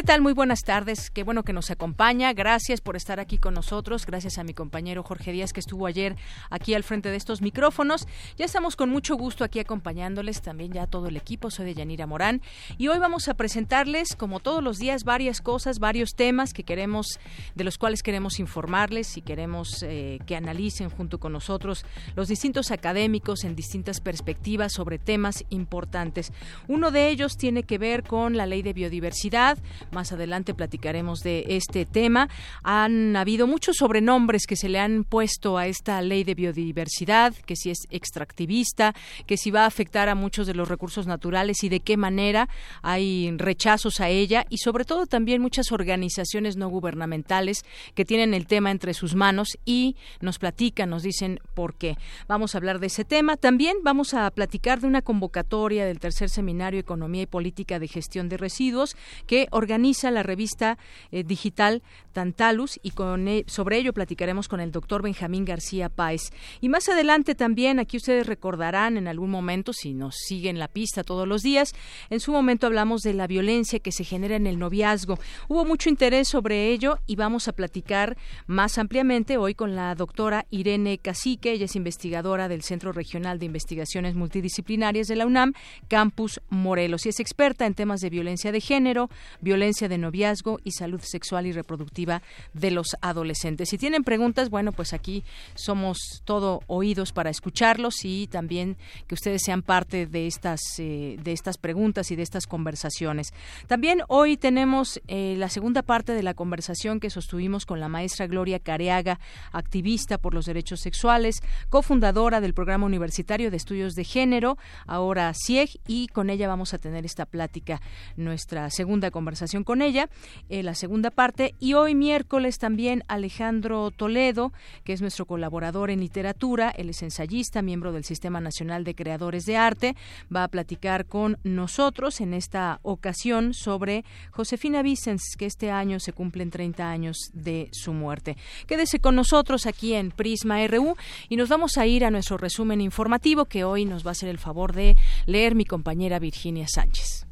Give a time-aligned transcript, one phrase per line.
[0.00, 0.22] ¿Qué tal?
[0.22, 1.10] Muy buenas tardes.
[1.10, 2.32] Qué bueno que nos acompaña.
[2.32, 4.06] Gracias por estar aquí con nosotros.
[4.06, 6.16] Gracias a mi compañero Jorge Díaz que estuvo ayer
[6.48, 8.08] aquí al frente de estos micrófonos.
[8.38, 11.50] Ya estamos con mucho gusto aquí acompañándoles también ya todo el equipo.
[11.50, 12.40] Soy de Yanira Morán
[12.78, 17.20] y hoy vamos a presentarles como todos los días varias cosas, varios temas que queremos
[17.54, 21.84] de los cuales queremos informarles y queremos eh, que analicen junto con nosotros
[22.16, 26.32] los distintos académicos en distintas perspectivas sobre temas importantes.
[26.68, 29.58] Uno de ellos tiene que ver con la ley de biodiversidad
[29.92, 32.28] más adelante platicaremos de este tema.
[32.62, 37.56] Han habido muchos sobrenombres que se le han puesto a esta ley de biodiversidad, que
[37.56, 38.94] si es extractivista,
[39.26, 42.48] que si va a afectar a muchos de los recursos naturales y de qué manera.
[42.82, 48.46] Hay rechazos a ella y sobre todo también muchas organizaciones no gubernamentales que tienen el
[48.46, 51.96] tema entre sus manos y nos platican, nos dicen por qué.
[52.28, 53.36] Vamos a hablar de ese tema.
[53.36, 58.28] También vamos a platicar de una convocatoria del tercer seminario Economía y Política de Gestión
[58.28, 58.96] de Residuos
[59.26, 59.79] que organiza
[60.10, 60.78] la revista
[61.10, 66.32] eh, digital Tantalus y con e, sobre ello platicaremos con el doctor Benjamín García Páez.
[66.60, 71.04] Y más adelante también, aquí ustedes recordarán en algún momento, si nos siguen la pista
[71.04, 71.72] todos los días,
[72.10, 75.18] en su momento hablamos de la violencia que se genera en el noviazgo.
[75.48, 78.16] Hubo mucho interés sobre ello y vamos a platicar
[78.46, 83.46] más ampliamente hoy con la doctora Irene Cacique, ella es investigadora del Centro Regional de
[83.46, 85.54] Investigaciones Multidisciplinarias de la UNAM,
[85.88, 89.08] Campus Morelos, y es experta en temas de violencia de género,
[89.40, 92.22] violencia de noviazgo y salud sexual y reproductiva
[92.52, 93.68] de los adolescentes.
[93.68, 98.76] Si tienen preguntas, bueno, pues aquí somos todo oídos para escucharlos y también
[99.06, 103.32] que ustedes sean parte de estas eh, de estas preguntas y de estas conversaciones.
[103.66, 108.26] También hoy tenemos eh, la segunda parte de la conversación que sostuvimos con la maestra
[108.26, 109.20] Gloria Careaga,
[109.52, 115.80] activista por los derechos sexuales, cofundadora del programa universitario de estudios de género, ahora CIEG,
[115.86, 117.80] y con ella vamos a tener esta plática,
[118.16, 120.08] nuestra segunda conversación con ella,
[120.48, 121.54] eh, la segunda parte.
[121.58, 124.52] Y hoy miércoles también Alejandro Toledo,
[124.84, 129.44] que es nuestro colaborador en literatura, él es ensayista, miembro del Sistema Nacional de Creadores
[129.44, 129.96] de Arte,
[130.34, 136.12] va a platicar con nosotros en esta ocasión sobre Josefina Vicens, que este año se
[136.12, 138.36] cumplen 30 años de su muerte.
[138.66, 140.96] Quédese con nosotros aquí en Prisma RU
[141.28, 144.28] y nos vamos a ir a nuestro resumen informativo que hoy nos va a hacer
[144.28, 147.29] el favor de leer mi compañera Virginia Sánchez.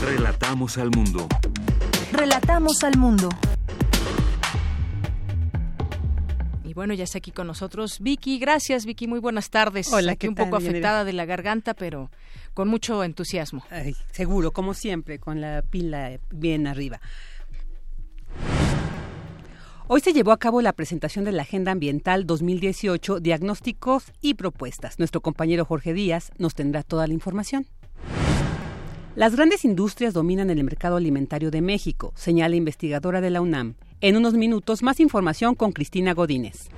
[0.00, 1.26] Relatamos al mundo.
[2.12, 3.28] Relatamos al mundo.
[6.64, 8.38] Y bueno, ya está aquí con nosotros Vicky.
[8.38, 9.08] Gracias, Vicky.
[9.08, 9.92] Muy buenas tardes.
[9.92, 12.10] Hola, aquí un poco afectada de la garganta, pero
[12.54, 13.64] con mucho entusiasmo.
[14.12, 17.00] seguro, como siempre, con la pila bien arriba.
[19.88, 24.98] Hoy se llevó a cabo la presentación de la Agenda Ambiental 2018, Diagnósticos y Propuestas.
[24.98, 27.66] Nuestro compañero Jorge Díaz nos tendrá toda la información.
[29.18, 33.74] Las grandes industrias dominan el mercado alimentario de México, señala investigadora de la UNAM.
[34.00, 36.68] En unos minutos, más información con Cristina Godínez.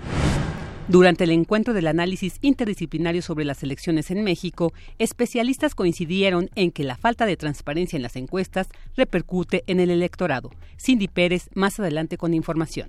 [0.88, 6.82] Durante el encuentro del análisis interdisciplinario sobre las elecciones en México, especialistas coincidieron en que
[6.82, 10.50] la falta de transparencia en las encuestas repercute en el electorado.
[10.78, 12.88] Cindy Pérez, más adelante con información.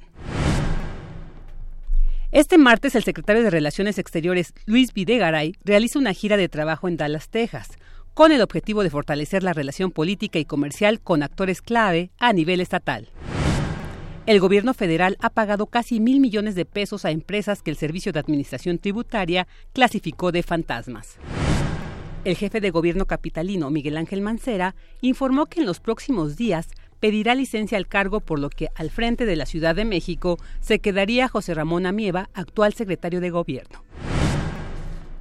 [2.32, 6.96] Este martes, el secretario de Relaciones Exteriores, Luis Videgaray, realiza una gira de trabajo en
[6.96, 7.72] Dallas, Texas
[8.14, 12.62] con el objetivo de fortalecer la relación política y comercial con actores clave a nivel
[12.62, 13.10] estatal.
[14.28, 18.14] El gobierno federal ha pagado casi mil millones de pesos a empresas que el Servicio
[18.14, 21.18] de Administración Tributaria clasificó de fantasmas.
[22.24, 26.68] El jefe de gobierno capitalino, Miguel Ángel Mancera, informó que en los próximos días
[27.00, 30.78] pedirá licencia al cargo, por lo que al frente de la Ciudad de México se
[30.78, 33.84] quedaría José Ramón Amieva, actual secretario de gobierno.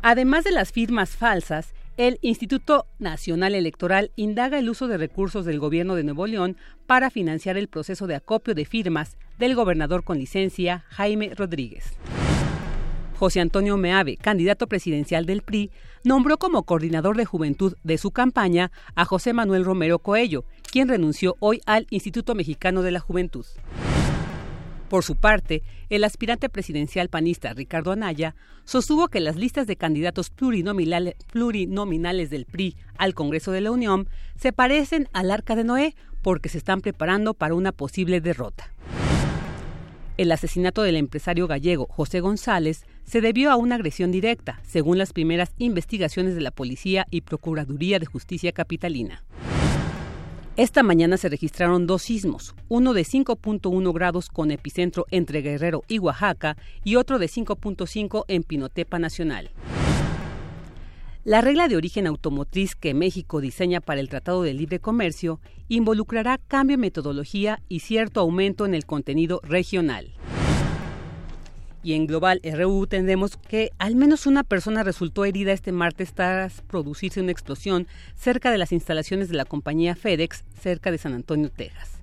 [0.02, 1.72] Además de las firmas falsas,
[2.06, 6.56] el Instituto Nacional Electoral indaga el uso de recursos del gobierno de Nuevo León
[6.86, 11.92] para financiar el proceso de acopio de firmas del gobernador con licencia Jaime Rodríguez.
[13.18, 18.72] José Antonio Meave, candidato presidencial del PRI, nombró como coordinador de juventud de su campaña
[18.94, 23.44] a José Manuel Romero Coello, quien renunció hoy al Instituto Mexicano de la Juventud.
[24.90, 28.34] Por su parte, el aspirante presidencial panista Ricardo Anaya
[28.64, 34.52] sostuvo que las listas de candidatos plurinominales, del PRI al Congreso de la Unión se
[34.52, 38.72] parecen al arca de Noé porque se están preparando para una posible derrota.
[40.16, 45.12] El asesinato del empresario gallego José González se debió a una agresión directa, según las
[45.12, 49.22] primeras investigaciones de la Policía y Procuraduría de Justicia Capitalina.
[50.56, 56.00] Esta mañana se registraron dos sismos, uno de 5.1 grados con epicentro entre Guerrero y
[56.00, 59.50] Oaxaca y otro de 5.5 en Pinotepa Nacional.
[61.22, 65.38] La regla de origen automotriz que México diseña para el Tratado de Libre Comercio
[65.68, 70.12] involucrará cambio en metodología y cierto aumento en el contenido regional.
[71.82, 76.60] Y en Global RU tendremos que al menos una persona resultó herida este martes tras
[76.62, 81.50] producirse una explosión cerca de las instalaciones de la compañía FedEx, cerca de San Antonio,
[81.50, 82.00] Texas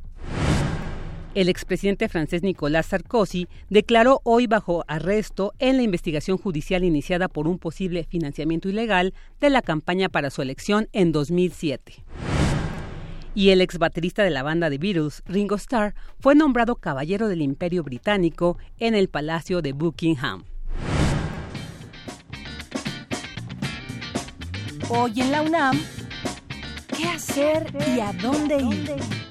[1.38, 7.48] el expresidente francés Nicolas Sarkozy declaró hoy bajo arresto en la investigación judicial iniciada por
[7.48, 11.94] un posible financiamiento ilegal de la campaña para su elección en 2007.
[13.38, 17.44] Y el ex baterista de la banda de Beatles, Ringo Starr, fue nombrado Caballero del
[17.44, 20.44] Imperio Británico en el Palacio de Buckingham.
[24.90, 25.80] Hoy en la UNAM,
[26.98, 29.27] ¿qué hacer y a dónde ir?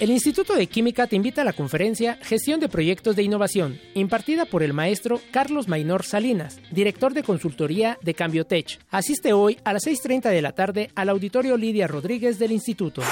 [0.00, 4.44] El Instituto de Química te invita a la conferencia Gestión de Proyectos de Innovación, impartida
[4.44, 8.78] por el maestro Carlos Mainor Salinas, director de consultoría de Cambiotech.
[8.90, 13.02] Asiste hoy a las 6.30 de la tarde al auditorio Lidia Rodríguez del Instituto.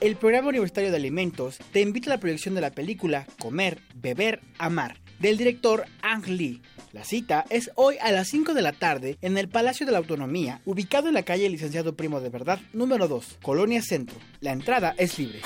[0.00, 4.40] El Programa Universitario de Alimentos te invita a la proyección de la película Comer, Beber,
[4.56, 6.62] Amar, del director Ang Lee.
[6.92, 9.98] La cita es hoy a las 5 de la tarde en el Palacio de la
[9.98, 14.16] Autonomía, ubicado en la calle Licenciado Primo de Verdad, número 2, Colonia Centro.
[14.40, 15.40] La entrada es libre.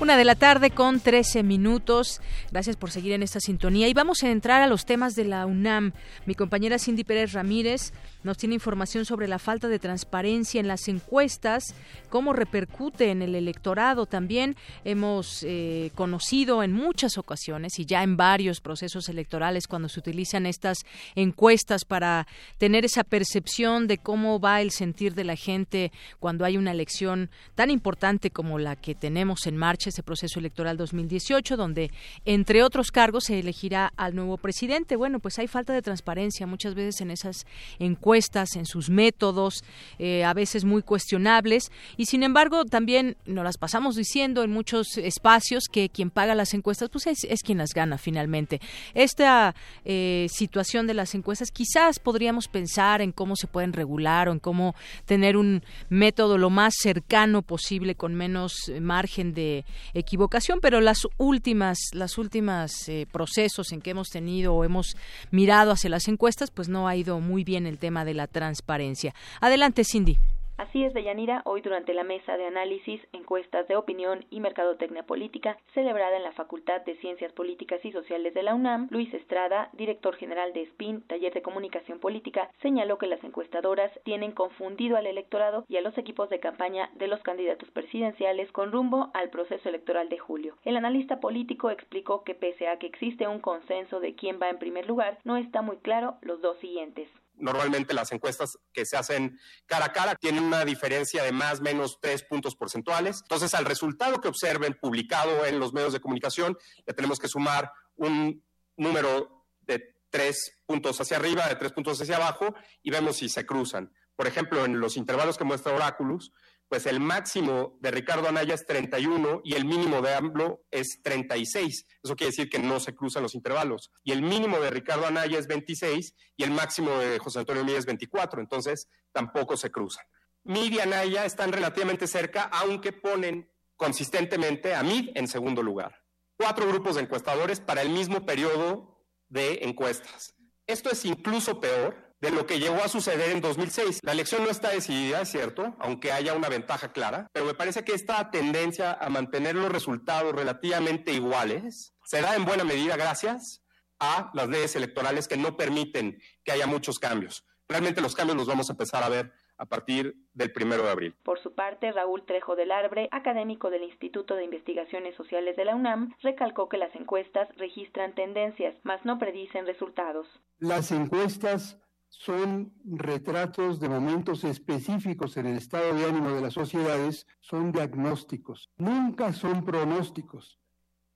[0.00, 2.20] Una de la tarde con 13 minutos.
[2.50, 3.86] Gracias por seguir en esta sintonía.
[3.86, 5.92] Y vamos a entrar a los temas de la UNAM.
[6.26, 7.92] Mi compañera Cindy Pérez Ramírez
[8.28, 11.74] nos tiene información sobre la falta de transparencia en las encuestas,
[12.10, 14.04] cómo repercute en el electorado.
[14.04, 14.54] También
[14.84, 20.44] hemos eh, conocido en muchas ocasiones y ya en varios procesos electorales cuando se utilizan
[20.44, 20.76] estas
[21.14, 22.26] encuestas para
[22.58, 25.90] tener esa percepción de cómo va el sentir de la gente
[26.20, 30.76] cuando hay una elección tan importante como la que tenemos en marcha, ese proceso electoral
[30.76, 31.90] 2018, donde
[32.26, 34.96] entre otros cargos se elegirá al nuevo presidente.
[34.96, 37.46] Bueno, pues hay falta de transparencia muchas veces en esas
[37.78, 38.17] encuestas
[38.54, 39.62] en sus métodos,
[39.98, 44.98] eh, a veces muy cuestionables, y sin embargo también nos las pasamos diciendo en muchos
[44.98, 48.60] espacios que quien paga las encuestas pues es, quien las gana finalmente.
[48.94, 49.54] Esta
[49.84, 54.40] eh, situación de las encuestas quizás podríamos pensar en cómo se pueden regular o en
[54.40, 54.74] cómo
[55.06, 61.78] tener un método lo más cercano posible con menos margen de equivocación, pero las últimas,
[61.92, 64.96] las últimas eh, procesos en que hemos tenido o hemos
[65.30, 69.14] mirado hacia las encuestas, pues no ha ido muy bien el tema de la transparencia.
[69.40, 70.18] Adelante, Cindy.
[70.58, 75.56] Así es, Deyanira, hoy durante la mesa de análisis, encuestas de opinión y mercadotecnia política,
[75.72, 80.16] celebrada en la Facultad de Ciencias Políticas y Sociales de la UNAM, Luis Estrada, director
[80.16, 85.64] general de SPIN, Taller de Comunicación Política, señaló que las encuestadoras tienen confundido al electorado
[85.68, 90.08] y a los equipos de campaña de los candidatos presidenciales con rumbo al proceso electoral
[90.08, 90.56] de julio.
[90.64, 94.58] El analista político explicó que pese a que existe un consenso de quién va en
[94.58, 99.38] primer lugar, no está muy claro los dos siguientes normalmente las encuestas que se hacen
[99.66, 103.20] cara a cara tienen una diferencia de más o menos tres puntos porcentuales.
[103.22, 107.72] Entonces, al resultado que observen publicado en los medios de comunicación, le tenemos que sumar
[107.96, 108.42] un
[108.76, 113.44] número de tres puntos hacia arriba, de tres puntos hacia abajo, y vemos si se
[113.46, 113.92] cruzan.
[114.16, 116.32] Por ejemplo, en los intervalos que muestra Oráculos,
[116.68, 121.86] pues el máximo de Ricardo Anaya es 31 y el mínimo de AMLO es 36.
[122.02, 123.90] Eso quiere decir que no se cruzan los intervalos.
[124.04, 127.78] Y el mínimo de Ricardo Anaya es 26 y el máximo de José Antonio Mía
[127.78, 128.40] es 24.
[128.40, 130.04] Entonces, tampoco se cruzan.
[130.44, 136.04] Mid y Anaya están relativamente cerca, aunque ponen consistentemente a Mid en segundo lugar.
[136.36, 140.34] Cuatro grupos de encuestadores para el mismo periodo de encuestas.
[140.66, 144.00] Esto es incluso peor de lo que llegó a suceder en 2006.
[144.02, 147.84] La elección no está decidida, es cierto, aunque haya una ventaja clara, pero me parece
[147.84, 153.62] que esta tendencia a mantener los resultados relativamente iguales se da en buena medida gracias
[154.00, 157.44] a las leyes electorales que no permiten que haya muchos cambios.
[157.68, 161.16] Realmente los cambios los vamos a empezar a ver a partir del primero de abril.
[161.24, 165.74] Por su parte, Raúl Trejo del Arbre, académico del Instituto de Investigaciones Sociales de la
[165.74, 170.26] UNAM, recalcó que las encuestas registran tendencias, mas no predicen resultados.
[170.58, 171.76] Las encuestas
[172.08, 178.70] son retratos de momentos específicos en el estado de ánimo de las sociedades, son diagnósticos,
[178.76, 180.58] nunca son pronósticos.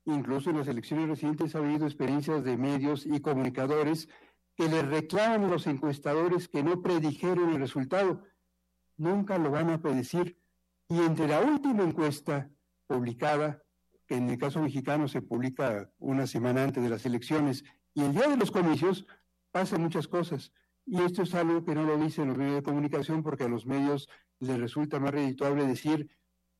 [0.04, 4.08] Incluso en las elecciones recientes ha habido experiencias de medios y comunicadores
[4.56, 8.22] que le reclaman a los encuestadores que no predijeron el resultado.
[8.96, 10.38] Nunca lo van a predecir.
[10.88, 12.50] Y entre la última encuesta
[12.87, 13.62] publicada,
[14.06, 18.12] que en el caso mexicano se publica una semana antes de las elecciones, y el
[18.12, 19.06] día de los comicios,
[19.52, 20.52] pasan muchas cosas.
[20.86, 23.66] Y esto es algo que no lo dicen los medios de comunicación porque a los
[23.66, 24.08] medios
[24.40, 26.10] les resulta más redituable decir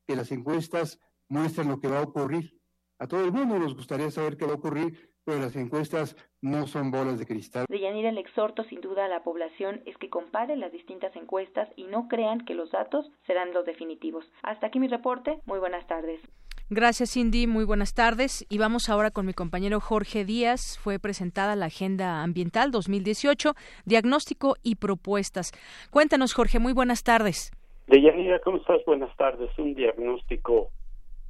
[0.07, 2.57] que las encuestas muestran lo que va a ocurrir.
[2.99, 6.67] A todo el mundo nos gustaría saber qué va a ocurrir, pero las encuestas no
[6.67, 7.65] son bolas de cristal.
[7.67, 11.69] De Yanira, el exhorto sin duda a la población es que compare las distintas encuestas
[11.75, 14.25] y no crean que los datos serán los definitivos.
[14.41, 15.39] Hasta aquí mi reporte.
[15.45, 16.21] Muy buenas tardes.
[16.69, 17.45] Gracias, Cindy.
[17.45, 18.45] Muy buenas tardes.
[18.49, 20.79] Y vamos ahora con mi compañero Jorge Díaz.
[20.81, 23.53] Fue presentada la Agenda Ambiental 2018,
[23.85, 25.51] diagnóstico y propuestas.
[25.91, 26.59] Cuéntanos, Jorge.
[26.59, 27.51] Muy buenas tardes.
[27.87, 28.83] Deyanira, ¿cómo estás?
[28.85, 29.49] Buenas tardes.
[29.59, 30.69] Un diagnóstico,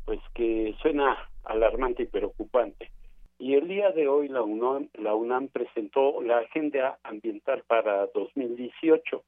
[0.05, 2.91] pues que suena alarmante y preocupante.
[3.39, 9.23] Y el día de hoy la UNAM, la UNAM presentó la Agenda Ambiental para 2018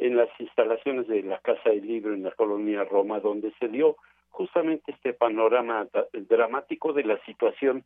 [0.00, 3.96] en las instalaciones de la Casa del Libro en la colonia Roma, donde se dio
[4.30, 7.84] justamente este panorama dramático de la situación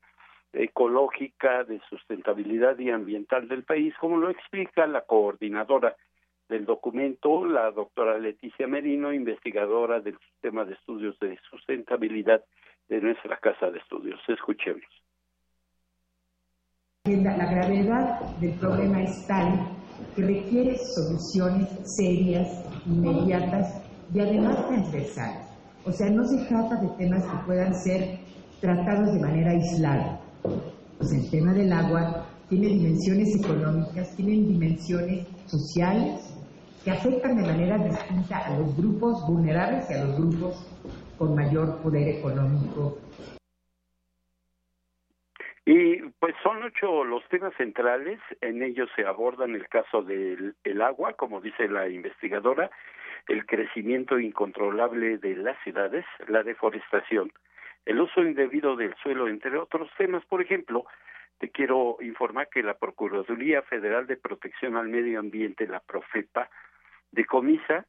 [0.52, 5.96] ecológica, de sustentabilidad y ambiental del país, como lo explica la coordinadora
[6.48, 12.44] del documento, la doctora Leticia Merino, investigadora del Sistema de Estudios de Sustentabilidad
[12.88, 14.20] de nuestra Casa de Estudios.
[14.28, 14.84] Escuchemos.
[17.04, 19.66] La gravedad del problema es tal
[20.14, 23.82] que requiere soluciones serias, inmediatas
[24.14, 25.51] y además transversales.
[25.84, 28.18] O sea, no se trata de temas que puedan ser
[28.60, 30.20] tratados de manera aislada.
[31.00, 36.32] El tema del agua tiene dimensiones económicas, tiene dimensiones sociales
[36.84, 40.66] que afectan de manera distinta a los grupos vulnerables y a los grupos
[41.18, 42.98] con mayor poder económico.
[45.64, 51.14] Y pues son ocho los temas centrales, en ellos se abordan el caso del agua,
[51.14, 52.70] como dice la investigadora,
[53.28, 57.32] el crecimiento incontrolable de las ciudades, la deforestación,
[57.84, 60.24] el uso indebido del suelo, entre otros temas.
[60.26, 60.84] Por ejemplo,
[61.38, 66.48] te quiero informar que la Procuraduría Federal de Protección al Medio Ambiente, la Profepa,
[67.10, 67.86] decomisa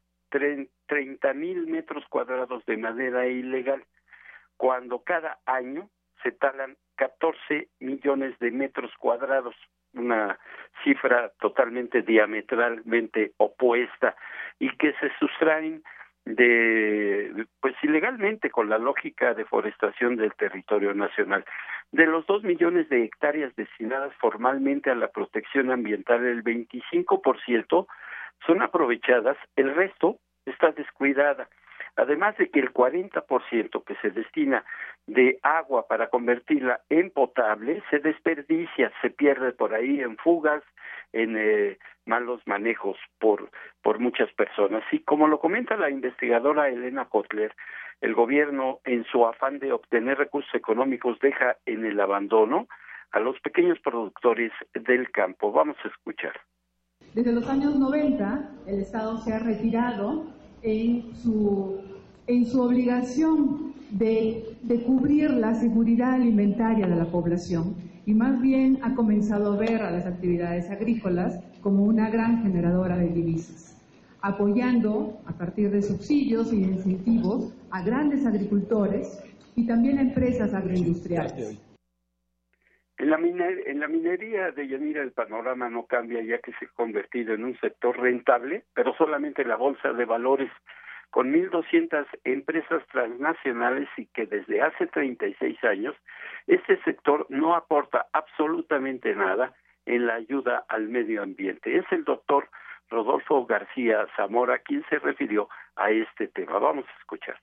[0.86, 3.84] treinta mil metros cuadrados de madera ilegal,
[4.56, 5.88] cuando cada año
[6.22, 9.54] se talan 14 millones de metros cuadrados,
[9.94, 10.38] una
[10.82, 14.14] cifra totalmente diametralmente opuesta
[14.58, 15.82] y que se sustraen
[16.24, 21.44] de pues ilegalmente con la lógica de forestación del territorio nacional.
[21.92, 27.86] De los dos millones de hectáreas destinadas formalmente a la protección ambiental, el 25%
[28.46, 31.48] son aprovechadas, el resto está descuidada.
[31.96, 34.64] Además de que el 40% que se destina
[35.06, 40.62] de agua para convertirla en potable se desperdicia, se pierde por ahí en fugas,
[41.12, 43.48] en eh, malos manejos por,
[43.82, 44.82] por muchas personas.
[44.90, 47.54] Y como lo comenta la investigadora Elena Kotler,
[48.00, 52.66] el gobierno, en su afán de obtener recursos económicos, deja en el abandono
[53.12, 55.52] a los pequeños productores del campo.
[55.52, 56.34] Vamos a escuchar.
[57.14, 60.33] Desde los años 90, el Estado se ha retirado
[60.64, 61.76] en su,
[62.26, 67.74] en su obligación de, de cubrir la seguridad alimentaria de la población
[68.06, 72.96] y más bien ha comenzado a ver a las actividades agrícolas como una gran generadora
[72.96, 73.76] de divisas,
[74.20, 79.18] apoyando a partir de subsidios y incentivos a grandes agricultores
[79.56, 81.58] y también a empresas agroindustriales.
[82.96, 86.68] En la, en la minería de Yanira el panorama no cambia ya que se ha
[86.74, 90.50] convertido en un sector rentable, pero solamente la bolsa de valores
[91.10, 95.94] con 1.200 empresas transnacionales y que desde hace 36 años
[96.46, 99.54] este sector no aporta absolutamente nada
[99.86, 101.76] en la ayuda al medio ambiente.
[101.76, 102.48] Es el doctor
[102.90, 106.58] Rodolfo García Zamora quien se refirió a este tema.
[106.58, 107.36] Vamos a escuchar.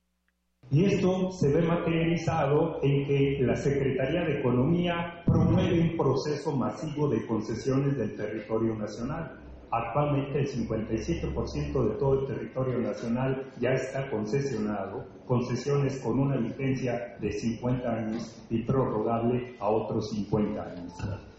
[0.73, 7.09] Y esto se ve materializado en que la Secretaría de Economía promueve un proceso masivo
[7.09, 9.37] de concesiones del territorio nacional.
[9.69, 17.17] Actualmente el 57% de todo el territorio nacional ya está concesionado, concesiones con una vigencia
[17.19, 20.93] de 50 años y prorrogable a otros 50 años.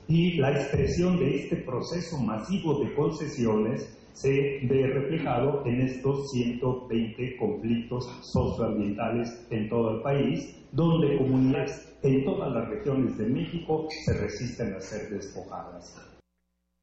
[0.08, 7.36] Y la expresión de este proceso masivo de concesiones se ve reflejado en estos 120
[7.36, 14.20] conflictos socioambientales en todo el país, donde comunidades en todas las regiones de México se
[14.20, 16.08] resisten a ser despojadas.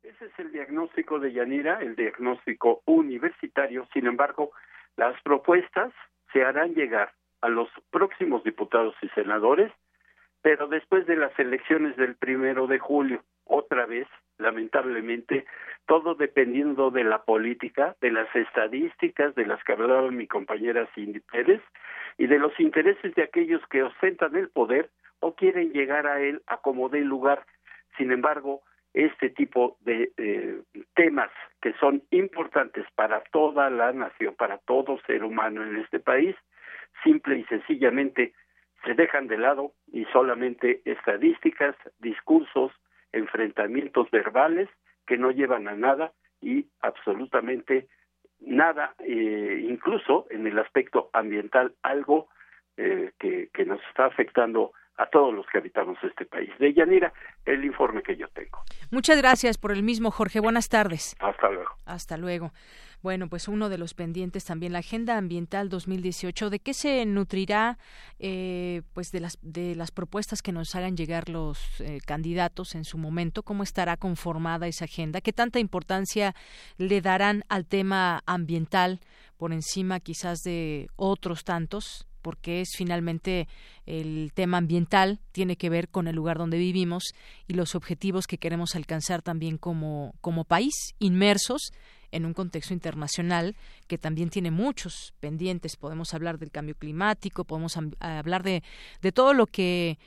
[0.04, 3.88] Ese es el diagnóstico de Yanira, el diagnóstico universitario.
[3.94, 4.52] Sin embargo,
[4.98, 5.94] las propuestas
[6.34, 9.72] se harán llegar a los próximos diputados y senadores,
[10.42, 14.08] pero después de las elecciones del primero de julio, otra vez,
[14.40, 15.46] lamentablemente,
[15.86, 21.20] todo dependiendo de la política, de las estadísticas de las que hablaba mi compañera Cindy
[21.20, 21.62] Pérez
[22.18, 26.42] y de los intereses de aquellos que ostentan el poder o quieren llegar a él
[26.48, 27.46] a como dé lugar.
[27.98, 28.62] Sin embargo,
[28.94, 30.62] este tipo de eh,
[30.96, 31.30] temas
[31.62, 36.36] que son importantes para toda la nación, para todo ser humano en este país,
[37.04, 38.34] simple y sencillamente
[38.86, 42.72] se dejan de lado y solamente estadísticas, discursos,
[43.12, 44.70] enfrentamientos verbales
[45.06, 47.88] que no llevan a nada y absolutamente
[48.40, 52.30] nada, eh, incluso en el aspecto ambiental, algo
[52.78, 56.50] eh, que, que nos está afectando a todos los que habitamos este país.
[56.60, 57.14] De Yanira,
[57.46, 58.60] el informe que yo tengo.
[58.92, 60.42] Muchas gracias por el mismo, Jorge.
[60.42, 61.16] Buenas tardes.
[61.20, 61.72] Hasta luego.
[61.86, 62.52] Hasta luego.
[63.02, 66.50] Bueno, pues uno de los pendientes también la Agenda Ambiental 2018.
[66.50, 67.78] ¿De qué se nutrirá,
[68.20, 72.84] eh, pues de las de las propuestas que nos hagan llegar los eh, candidatos en
[72.84, 73.42] su momento?
[73.42, 75.22] ¿Cómo estará conformada esa agenda?
[75.22, 76.36] ¿Qué tanta importancia
[76.78, 79.00] le darán al tema ambiental
[79.38, 82.09] por encima quizás de otros tantos?
[82.22, 83.48] Porque es finalmente
[83.86, 87.14] el tema ambiental, tiene que ver con el lugar donde vivimos
[87.48, 91.72] y los objetivos que queremos alcanzar también como, como país, inmersos
[92.12, 93.56] en un contexto internacional
[93.88, 95.76] que también tiene muchos pendientes.
[95.76, 98.64] Podemos hablar del cambio climático, podemos hablar de,
[99.02, 99.98] de todo lo que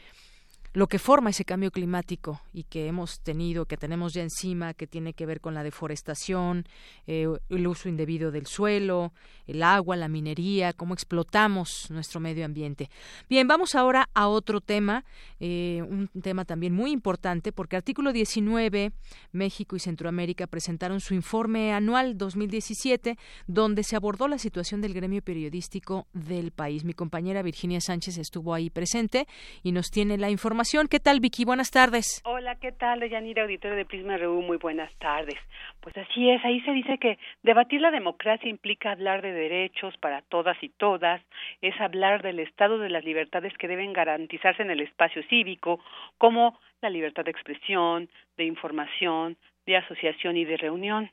[0.75, 4.87] lo que forma ese cambio climático y que hemos tenido, que tenemos ya encima, que
[4.87, 6.65] tiene que ver con la deforestación,
[7.07, 9.13] eh, el uso indebido del suelo,
[9.47, 12.89] el agua, la minería, cómo explotamos nuestro medio ambiente.
[13.29, 15.05] Bien, vamos ahora a otro tema,
[15.41, 18.93] eh, un tema también muy importante, porque artículo 19,
[19.33, 25.21] México y Centroamérica presentaron su informe anual 2017, donde se abordó la situación del gremio
[25.21, 26.85] periodístico del país.
[26.85, 29.27] Mi compañera Virginia Sánchez estuvo ahí presente
[29.63, 31.45] y nos tiene la información ¿Qué tal, Vicky?
[31.45, 32.23] Buenas tardes.
[32.25, 33.03] Hola, ¿qué tal?
[33.03, 34.17] Auditorio de Prisma.
[34.17, 35.35] Muy buenas tardes.
[35.81, 40.23] Pues así es, ahí se dice que debatir la democracia implica hablar de derechos para
[40.23, 41.21] todas y todas,
[41.63, 45.81] es hablar del estado de las libertades que deben garantizarse en el espacio cívico,
[46.17, 51.11] como la libertad de expresión, de información, de asociación y de reunión.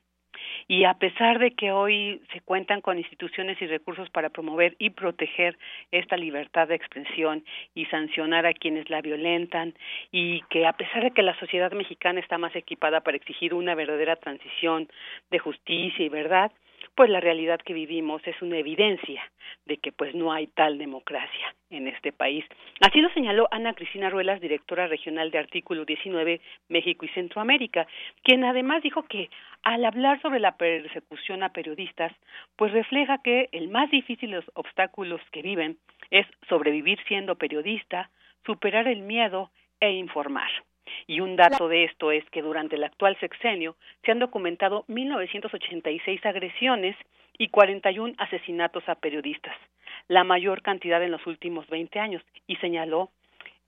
[0.68, 4.90] Y a pesar de que hoy se cuentan con instituciones y recursos para promover y
[4.90, 5.58] proteger
[5.90, 9.74] esta libertad de expresión y sancionar a quienes la violentan,
[10.12, 13.74] y que a pesar de que la sociedad mexicana está más equipada para exigir una
[13.74, 14.88] verdadera transición
[15.30, 16.52] de justicia y verdad,
[17.00, 19.22] pues la realidad que vivimos es una evidencia
[19.64, 22.44] de que pues no hay tal democracia en este país.
[22.82, 27.86] Así lo señaló Ana Cristina Ruelas, directora regional de Artículo 19 México y Centroamérica,
[28.22, 29.30] quien además dijo que
[29.62, 32.12] al hablar sobre la persecución a periodistas,
[32.56, 35.78] pues refleja que el más difícil de los obstáculos que viven
[36.10, 38.10] es sobrevivir siendo periodista,
[38.44, 40.50] superar el miedo e informar.
[41.06, 46.24] Y un dato de esto es que durante el actual sexenio se han documentado 1986
[46.24, 46.96] agresiones
[47.38, 49.56] y 41 asesinatos a periodistas,
[50.08, 53.10] la mayor cantidad en los últimos 20 años, y señaló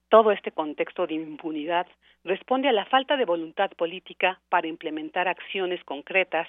[0.09, 1.87] todo este contexto de impunidad
[2.25, 6.49] responde a la falta de voluntad política para implementar acciones concretas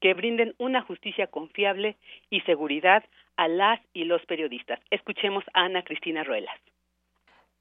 [0.00, 1.96] que brinden una justicia confiable
[2.30, 3.04] y seguridad
[3.36, 4.80] a las y los periodistas.
[4.90, 6.58] Escuchemos a Ana Cristina Ruelas.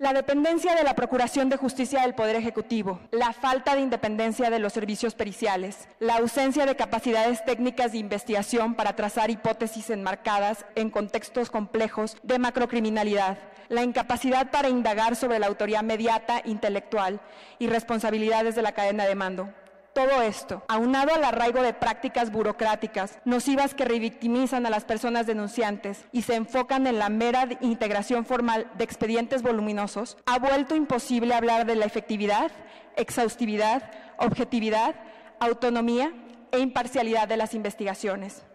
[0.01, 4.57] La dependencia de la Procuración de Justicia del Poder Ejecutivo, la falta de independencia de
[4.57, 10.89] los servicios periciales, la ausencia de capacidades técnicas de investigación para trazar hipótesis enmarcadas en
[10.89, 13.37] contextos complejos de macrocriminalidad,
[13.69, 17.21] la incapacidad para indagar sobre la autoría mediata, intelectual
[17.59, 19.53] y responsabilidades de la cadena de mando,
[19.93, 26.07] todo esto, aunado al arraigo de prácticas burocráticas nocivas que revictimizan a las personas denunciantes
[26.11, 31.65] y se enfocan en la mera integración formal de expedientes voluminosos, ha vuelto imposible hablar
[31.65, 32.51] de la efectividad,
[32.95, 34.95] exhaustividad, objetividad,
[35.39, 36.13] autonomía
[36.51, 38.47] e imparcialidad de las investigaciones.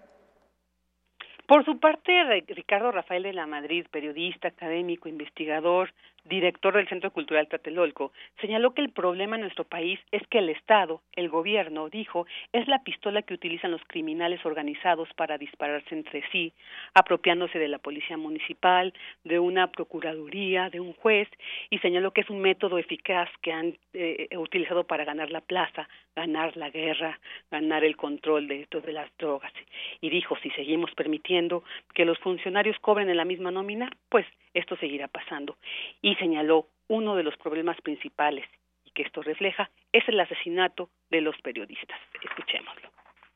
[1.47, 2.13] Por su parte,
[2.49, 5.93] Ricardo Rafael de la Madrid, periodista, académico, investigador
[6.29, 10.49] director del Centro Cultural Tlatelolco, señaló que el problema en nuestro país es que el
[10.49, 16.23] Estado, el gobierno, dijo, es la pistola que utilizan los criminales organizados para dispararse entre
[16.31, 16.53] sí,
[16.95, 18.93] apropiándose de la policía municipal,
[19.25, 21.29] de una procuraduría, de un juez,
[21.71, 25.89] y señaló que es un método eficaz que han eh, utilizado para ganar la plaza,
[26.15, 27.19] ganar la guerra,
[27.51, 29.53] ganar el control de, de las drogas.
[30.01, 31.63] Y dijo, si seguimos permitiendo
[31.95, 34.27] que los funcionarios cobren en la misma nómina, pues
[34.59, 35.57] esto seguirá pasando.
[36.03, 38.47] Y señaló uno de los problemas principales
[38.85, 41.99] y que esto refleja es el asesinato de los periodistas.
[42.23, 42.91] Escuchémoslo.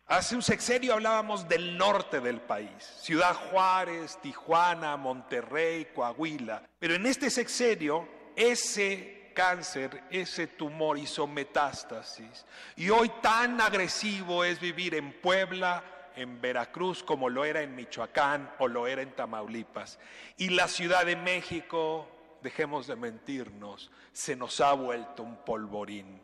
[0.06, 7.06] Hace un sexenio hablábamos del norte del país, Ciudad Juárez, Tijuana, Monterrey, Coahuila, pero en
[7.06, 15.12] este sexenio ese cáncer, ese tumor hizo metástasis y hoy tan agresivo es vivir en
[15.12, 15.84] Puebla,
[16.16, 19.98] en Veracruz como lo era en Michoacán o lo era en Tamaulipas.
[20.36, 22.08] Y la Ciudad de México,
[22.42, 26.20] dejemos de mentirnos, se nos ha vuelto un polvorín.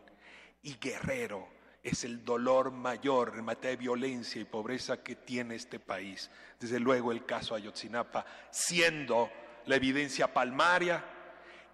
[0.63, 1.49] Y Guerrero
[1.83, 6.31] es el dolor mayor en materia de violencia y pobreza que tiene este país.
[6.59, 9.31] Desde luego el caso Ayotzinapa, siendo
[9.67, 11.05] la evidencia palmaria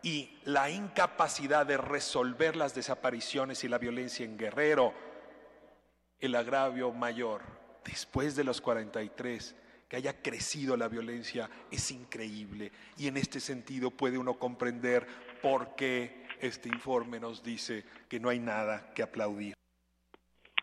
[0.02, 4.92] y la incapacidad de resolver las desapariciones y la violencia en Guerrero,
[6.20, 9.54] el agravio mayor después de los 43,
[9.88, 12.72] que haya crecido la violencia es increíble.
[12.96, 15.06] Y en este sentido puede uno comprender
[15.42, 19.54] por qué este informe nos dice que no hay nada que aplaudir.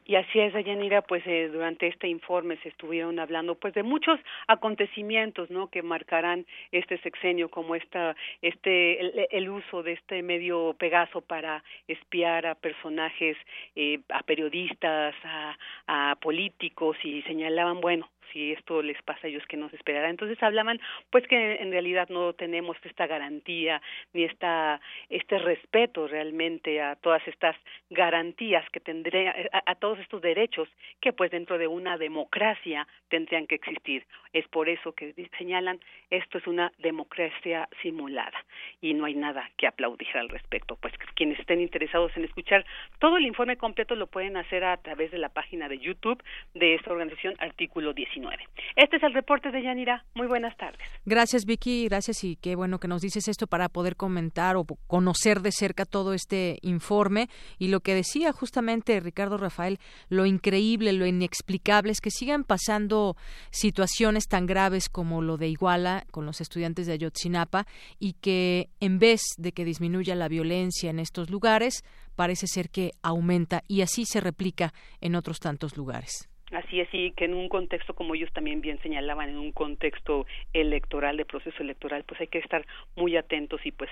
[0.10, 4.20] Y así es, Dayanira, pues eh, durante este informe se estuvieron hablando pues de muchos
[4.48, 5.68] acontecimientos, ¿no?
[5.68, 12.48] Que marcarán este sexenio, como esta, este, el, uso de este medio Pegaso para espiar
[12.48, 13.38] a personajes,
[13.76, 19.44] eh, a periodistas, a, a políticos y señalaban, bueno, si esto les pasa a ellos
[19.48, 20.10] que nos esperará.
[20.10, 23.82] Entonces hablaban pues que en realidad no tenemos esta garantía
[24.14, 27.56] ni esta este respeto realmente a todas estas
[27.90, 30.68] garantías que tendría a, todos estos derechos
[31.02, 34.06] que pues dentro de una democracia tendrían que existir.
[34.34, 38.46] Es por eso que señalan esto es una democracia simulada
[38.82, 40.76] y no hay nada que aplaudir al respecto.
[40.76, 42.66] Pues quienes estén interesados en escuchar
[43.00, 46.76] todo el informe completo lo pueden hacer a través de la página de YouTube de
[46.76, 48.38] esta organización Artículo 19.
[48.76, 50.06] Este es el reporte de Yanira.
[50.16, 50.82] Muy buenas tardes.
[51.06, 51.88] Gracias, Vicky.
[51.88, 55.86] Gracias y qué bueno que nos dices esto para poder comentar o conocer de cerca
[55.86, 57.28] todo este informe.
[57.58, 59.80] Y lo que decía justamente Ricardo Rafael,
[60.10, 63.16] lo increíble, lo inexplicable es que sigan pasando
[63.52, 67.66] situaciones tan graves como lo de Iguala con los estudiantes de Ayotzinapa
[68.00, 71.84] y que en vez de que disminuya la violencia en estos lugares,
[72.16, 76.30] parece ser que aumenta y así se replica en otros tantos lugares.
[76.52, 80.26] Así es, y que en un contexto, como ellos también bien señalaban, en un contexto
[80.52, 83.92] electoral, de proceso electoral, pues hay que estar muy atentos y pues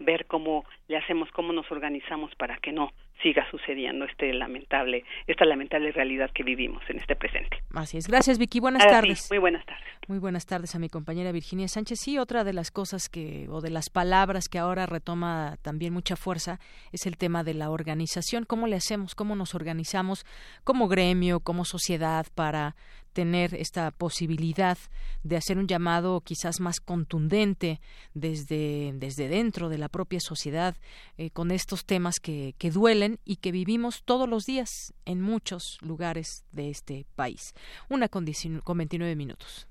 [0.00, 5.44] ver cómo le hacemos, cómo nos organizamos para que no siga sucediendo este lamentable, esta
[5.44, 7.58] lamentable realidad que vivimos en este presente.
[7.74, 8.08] Así es.
[8.08, 8.60] Gracias, Vicky.
[8.60, 9.28] Buenas tardes.
[9.30, 9.84] muy buenas tardes.
[10.08, 12.00] Muy buenas tardes a mi compañera Virginia Sánchez.
[12.00, 16.16] Sí, otra de las cosas que, o de las palabras que ahora retoma también mucha
[16.16, 16.58] fuerza
[16.90, 18.44] es el tema de la organización.
[18.44, 19.14] ¿Cómo le hacemos?
[19.14, 20.26] ¿Cómo nos organizamos
[20.64, 22.74] como gremio, como sociedad para
[23.12, 24.78] tener esta posibilidad
[25.22, 27.80] de hacer un llamado quizás más contundente
[28.14, 30.76] desde, desde dentro de la propia sociedad
[31.18, 35.78] eh, con estos temas que, que duelen y que vivimos todos los días en muchos
[35.82, 37.54] lugares de este país.
[37.88, 38.26] Una con,
[38.62, 39.66] con 29 minutos.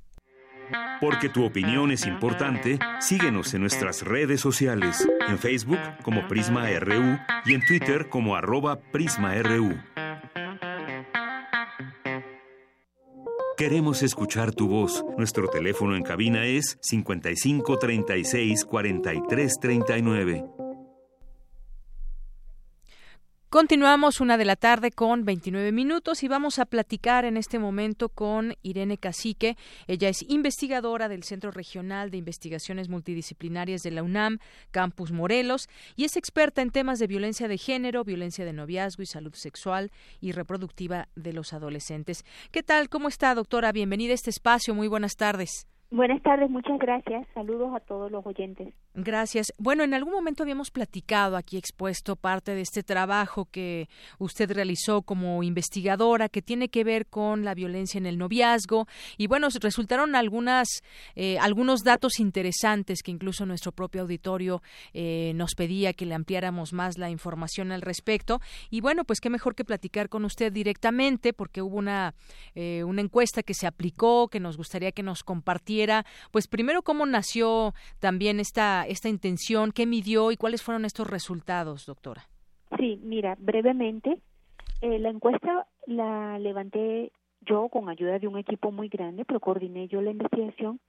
[1.00, 7.18] Porque tu opinión es importante, síguenos en nuestras redes sociales, en Facebook como Prisma RU
[7.46, 9.78] y en Twitter como arroba PrismaRU.
[13.58, 15.06] Queremos escuchar tu voz.
[15.18, 20.61] Nuestro teléfono en cabina es 55 36 43 39.
[23.52, 28.08] Continuamos una de la tarde con 29 minutos y vamos a platicar en este momento
[28.08, 29.58] con Irene Cacique.
[29.88, 34.40] Ella es investigadora del Centro Regional de Investigaciones Multidisciplinarias de la UNAM,
[34.72, 39.06] Campus Morelos, y es experta en temas de violencia de género, violencia de noviazgo y
[39.06, 42.24] salud sexual y reproductiva de los adolescentes.
[42.52, 42.88] ¿Qué tal?
[42.88, 43.74] ¿Cómo está, doctora?
[43.74, 44.74] Bienvenida a este espacio.
[44.74, 45.68] Muy buenas tardes.
[45.94, 47.28] Buenas tardes, muchas gracias.
[47.34, 48.74] Saludos a todos los oyentes.
[48.94, 49.54] Gracias.
[49.58, 55.02] Bueno, en algún momento habíamos platicado aquí expuesto parte de este trabajo que usted realizó
[55.02, 60.16] como investigadora que tiene que ver con la violencia en el noviazgo y bueno, resultaron
[60.16, 60.82] algunas
[61.16, 64.62] eh, algunos datos interesantes que incluso nuestro propio auditorio
[64.94, 69.30] eh, nos pedía que le ampliáramos más la información al respecto y bueno, pues qué
[69.30, 72.14] mejor que platicar con usted directamente porque hubo una
[72.56, 75.81] eh, una encuesta que se aplicó que nos gustaría que nos compartiera
[76.32, 81.86] pues primero cómo nació también esta, esta intención, qué midió y cuáles fueron estos resultados,
[81.86, 82.24] doctora.
[82.78, 84.20] Sí, mira, brevemente,
[84.82, 89.88] eh, la encuesta la levanté yo con ayuda de un equipo muy grande, pero coordiné
[89.88, 90.80] yo la investigación,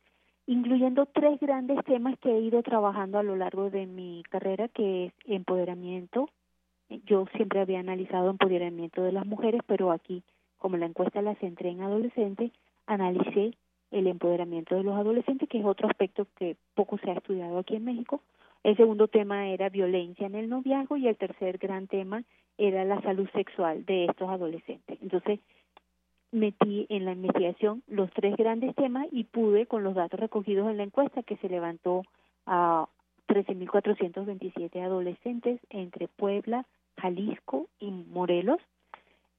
[0.47, 5.07] incluyendo tres grandes temas que he ido trabajando a lo largo de mi carrera, que
[5.07, 6.29] es empoderamiento.
[7.07, 10.23] Yo siempre había analizado empoderamiento de las mujeres, pero aquí,
[10.59, 12.53] como la encuesta la centré en adolescentes,
[12.87, 13.57] analicé
[14.03, 17.77] el empoderamiento de los adolescentes, que es otro aspecto que poco se ha estudiado aquí
[17.77, 18.21] en México.
[18.63, 22.23] El segundo tema era violencia en el noviazgo y el tercer gran tema
[22.59, 24.99] era la salud sexual de estos adolescentes.
[25.03, 25.41] Entonces,
[26.31, 30.77] metí en la investigación los tres grandes temas y pude, con los datos recogidos en
[30.77, 32.03] la encuesta que se levantó
[32.47, 32.89] a
[33.29, 36.67] 13.427 adolescentes entre Puebla,
[36.99, 38.61] Jalisco y Morelos,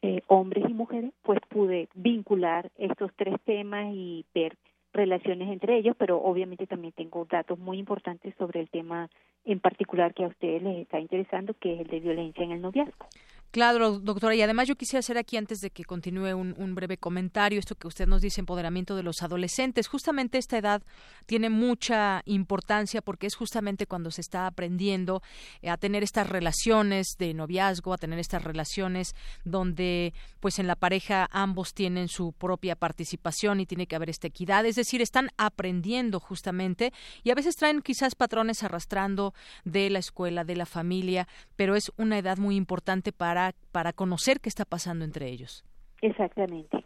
[0.06, 4.58] eh, hombres y mujeres, pues pude vincular estos tres temas y ver
[4.92, 9.10] relaciones entre ellos, pero obviamente también tengo datos muy importantes sobre el tema
[9.46, 12.62] en particular que a ustedes les está interesando, que es el de violencia en el
[12.62, 13.08] noviazgo.
[13.54, 14.34] Claro, doctora.
[14.34, 17.88] Y además yo quisiera hacer aquí, antes de que continúe, un, breve comentario, esto que
[17.88, 19.88] usted nos dice, empoderamiento de los adolescentes.
[19.88, 20.82] Justamente esta edad
[21.28, 25.22] tiene mucha importancia porque es justamente cuando se está aprendiendo
[25.62, 29.14] eh, a tener estas relaciones de noviazgo, a tener estas relaciones
[29.44, 34.26] donde, pues en la pareja ambos tienen su propia participación y tiene que haber esta
[34.26, 34.66] equidad.
[34.66, 40.44] Es decir, están aprendiendo justamente y a veces traen quizás patrones arrastrando de la escuela,
[40.44, 45.06] de la familia, pero es una edad muy importante para para, conocer qué está pasando
[45.06, 45.64] entre ellos.
[46.02, 46.86] Exactamente,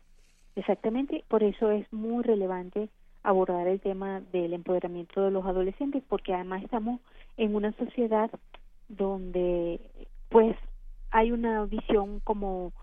[0.56, 1.24] exactamente.
[1.28, 2.90] Por eso es muy relevante
[3.24, 7.02] abordar el tema del empoderamiento de los adolescentes, porque además estamos
[7.36, 8.30] en una sociedad
[8.88, 9.82] donde
[10.30, 10.56] pues
[11.12, 12.74] hay una visión como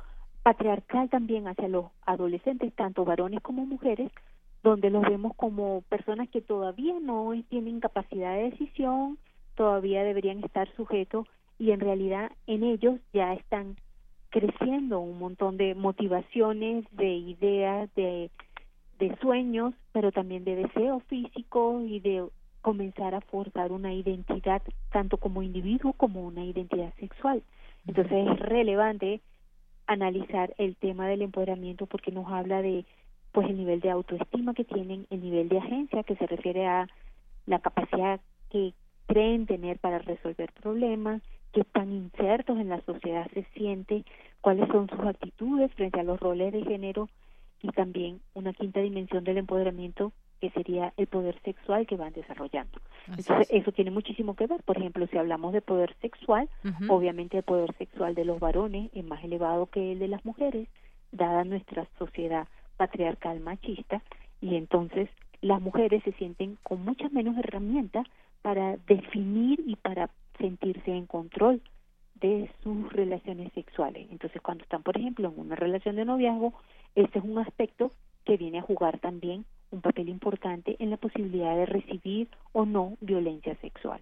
[0.43, 4.11] patriarcal también hacia los adolescentes, tanto varones como mujeres,
[4.63, 9.19] donde los vemos como personas que todavía no tienen capacidad de decisión,
[9.55, 11.27] todavía deberían estar sujetos
[11.59, 13.77] y en realidad en ellos ya están
[14.31, 18.31] creciendo un montón de motivaciones, de ideas, de,
[18.99, 22.27] de sueños, pero también de deseo físico y de
[22.61, 27.43] comenzar a forzar una identidad tanto como individuo como una identidad sexual.
[27.87, 29.21] Entonces es relevante
[29.87, 32.85] analizar el tema del empoderamiento porque nos habla de
[33.33, 36.88] pues el nivel de autoestima que tienen, el nivel de agencia que se refiere a
[37.47, 38.73] la capacidad que
[39.07, 41.21] creen tener para resolver problemas,
[41.55, 44.05] qué tan insertos en la sociedad se siente,
[44.40, 47.09] cuáles son sus actitudes frente a los roles de género
[47.62, 52.81] y también una quinta dimensión del empoderamiento que sería el poder sexual que van desarrollando.
[53.07, 54.62] Entonces, eso tiene muchísimo que ver.
[54.64, 56.51] Por ejemplo, si hablamos de poder sexual,
[56.88, 60.69] obviamente el poder sexual de los varones es más elevado que el de las mujeres,
[61.12, 64.03] dada nuestra sociedad patriarcal machista,
[64.40, 65.09] y entonces
[65.40, 68.07] las mujeres se sienten con muchas menos herramientas
[68.43, 71.62] para definir y para sentirse en control
[72.14, 74.09] de sus relaciones sexuales.
[74.11, 76.55] Entonces, cuando están, por ejemplo, en una relación de noviazgo,
[76.94, 77.90] este es un aspecto
[78.25, 82.97] que viene a jugar también un papel importante en la posibilidad de recibir o no
[83.01, 84.01] violencia sexual.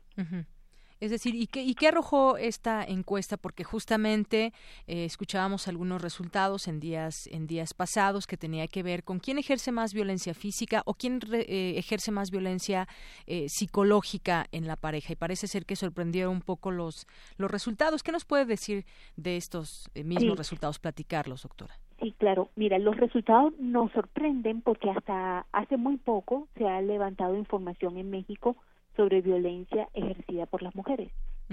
[1.03, 3.37] Es decir, ¿y qué, ¿y qué arrojó esta encuesta?
[3.37, 4.53] Porque justamente
[4.87, 9.37] eh, escuchábamos algunos resultados en días, en días pasados que tenía que ver con quién
[9.37, 12.87] ejerce más violencia física o quién eh, ejerce más violencia
[13.27, 15.13] eh, psicológica en la pareja.
[15.13, 18.05] Y parece ser que sorprendieron un poco los, los resultados.
[18.05, 18.85] ¿Qué nos puede decir
[19.17, 20.79] de estos mismos resultados?
[20.79, 21.75] Platicarlos, doctora.
[21.99, 22.51] Sí, claro.
[22.55, 28.09] Mira, los resultados nos sorprenden porque hasta hace muy poco se ha levantado información en
[28.09, 28.57] México
[28.97, 31.11] sobre violencia ejercida por las mujeres.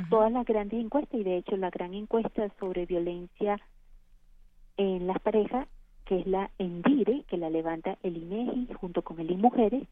[0.09, 3.59] Todas las grandes encuestas, y de hecho la gran encuesta sobre violencia
[4.77, 5.67] en las parejas,
[6.05, 9.83] que es la ENDIRE, que la levanta el INEGI junto con el INMujeres,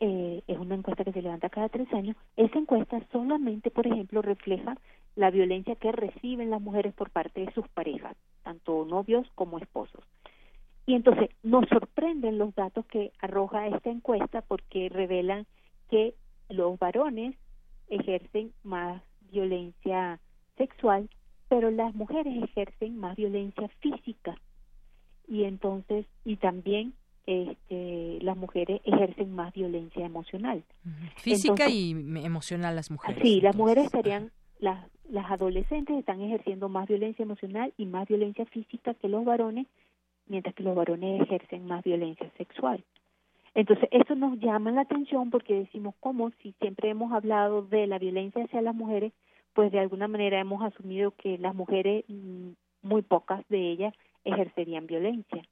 [0.00, 2.16] eh, es una encuesta que se levanta cada tres años.
[2.36, 4.76] Esa encuesta solamente, por ejemplo, refleja
[5.14, 10.04] la violencia que reciben las mujeres por parte de sus parejas, tanto novios como esposos.
[10.86, 15.46] Y entonces nos sorprenden los datos que arroja esta encuesta porque revelan
[15.88, 16.14] que
[16.48, 17.36] los varones
[17.88, 20.20] ejercen más violencia
[20.56, 21.08] sexual,
[21.48, 24.36] pero las mujeres ejercen más violencia física.
[25.28, 26.94] Y entonces, y también
[27.26, 30.64] este, las mujeres ejercen más violencia emocional.
[31.16, 31.90] Física y
[32.24, 33.20] emocional las mujeres.
[33.22, 34.30] Sí, las mujeres serían,
[34.60, 39.66] las, las adolescentes están ejerciendo más violencia emocional y más violencia física que los varones,
[40.28, 42.84] mientras que los varones ejercen más violencia sexual.
[43.56, 46.30] Entonces, eso nos llama la atención porque decimos, ¿cómo?
[46.42, 49.14] Si siempre hemos hablado de la violencia hacia las mujeres,
[49.54, 52.50] pues de alguna manera hemos asumido que las mujeres, mm,
[52.82, 55.42] muy pocas de ellas, ejercerían violencia.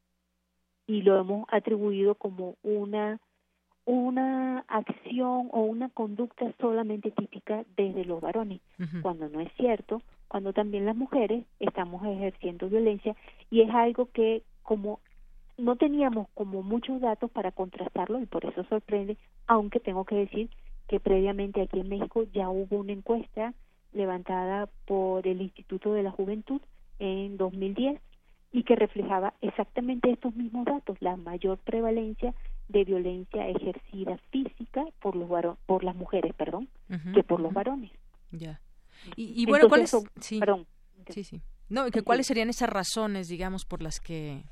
[0.86, 3.18] Y lo hemos atribuido como una
[3.86, 8.62] una acción o una conducta solamente típica desde los varones,
[9.02, 13.14] cuando no es cierto, cuando también las mujeres estamos ejerciendo violencia
[13.50, 15.00] y es algo que como
[15.56, 20.50] no teníamos como muchos datos para contrastarlo y por eso sorprende, aunque tengo que decir
[20.88, 23.54] que previamente aquí en México ya hubo una encuesta
[23.92, 26.60] levantada por el Instituto de la Juventud
[26.98, 28.00] en 2010
[28.52, 32.34] y que reflejaba exactamente estos mismos datos, la mayor prevalencia
[32.68, 35.28] de violencia ejercida física por los
[35.66, 36.68] por las mujeres, perdón,
[37.14, 37.90] que por los varones.
[38.30, 38.60] Ya.
[39.16, 39.90] Y, bueno, ¿cuáles
[40.20, 40.40] sí.
[41.08, 41.42] Sí, sí.
[41.68, 44.44] No, que cuáles serían esas razones, digamos, por las que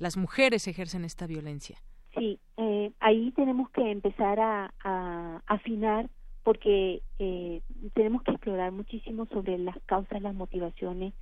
[0.00, 1.78] las mujeres ejercen esta violencia?
[2.14, 6.10] Sí, eh, ahí tenemos que empezar a, a afinar
[6.42, 7.60] porque eh,
[7.94, 11.12] tenemos que explorar muchísimo sobre las causas, las motivaciones,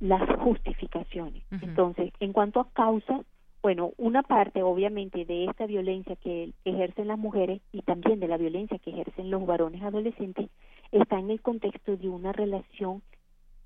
[0.00, 1.44] las justificaciones.
[1.62, 3.20] Entonces, en cuanto a causas,
[3.62, 8.38] bueno, una parte obviamente de esta violencia que ejercen las mujeres y también de la
[8.38, 10.48] violencia que ejercen los varones adolescentes
[10.90, 13.02] está en el contexto de una relación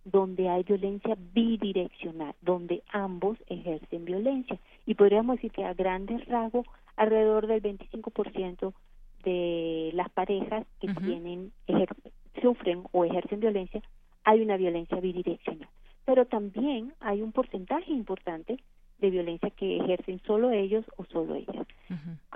[0.04, 4.58] donde hay violencia bidireccional, donde ambos ejercen violencia.
[4.86, 8.72] Y podríamos decir que a grandes rasgos, alrededor del 25%
[9.24, 11.52] de las parejas que tienen,
[12.40, 13.82] sufren o ejercen violencia,
[14.24, 15.68] hay una violencia bidireccional.
[16.04, 18.58] Pero también hay un porcentaje importante
[18.98, 21.66] de violencia que ejercen solo ellos o solo ellas.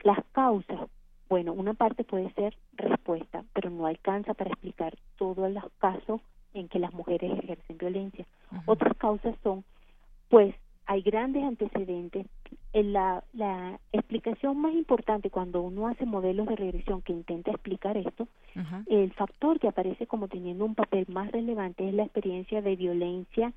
[0.04, 0.88] Las causas,
[1.28, 6.22] bueno, una parte puede ser respuesta, pero no alcanza para explicar todos los casos
[6.54, 8.26] en que las mujeres ejercen violencia.
[8.66, 9.64] Otras causas son,
[10.28, 10.54] pues,
[10.87, 12.26] hay grandes antecedentes.
[12.72, 17.96] En la, la explicación más importante cuando uno hace modelos de regresión que intenta explicar
[17.96, 18.28] esto,
[18.87, 23.52] el factor que aparece como teniendo un papel más relevante es la experiencia de violencia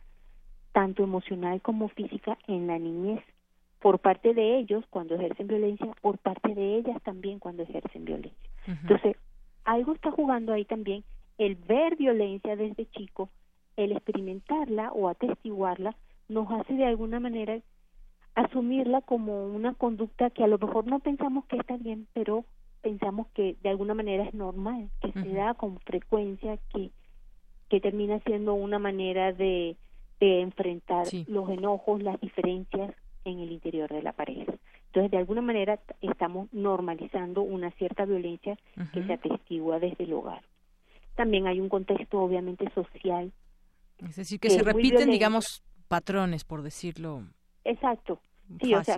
[0.71, 3.21] tanto emocional como física en la niñez
[3.81, 8.49] por parte de ellos cuando ejercen violencia, por parte de ellas también cuando ejercen violencia.
[8.67, 9.17] Entonces,
[9.65, 11.03] algo está jugando ahí también
[11.37, 13.29] el ver violencia desde chico,
[13.77, 15.95] el experimentarla o atestiguarla,
[16.29, 17.59] nos hace de alguna manera
[18.35, 22.45] asumirla como una conducta que a lo mejor no pensamos que está bien, pero
[22.81, 26.91] pensamos que de alguna manera es normal, que se da con frecuencia, que,
[27.69, 29.75] que termina siendo una manera de,
[30.19, 32.93] de enfrentar los enojos, las diferencias
[33.25, 34.53] en el interior de la pareja.
[34.87, 38.57] Entonces, de alguna manera estamos normalizando una cierta violencia
[38.93, 40.41] que se atestigua desde el hogar
[41.15, 43.31] también hay un contexto obviamente social.
[43.99, 47.23] Es decir, que, se repiten, digamos, patrones, por decirlo.
[47.63, 48.19] Exacto.
[48.59, 48.97] Sí, o sea,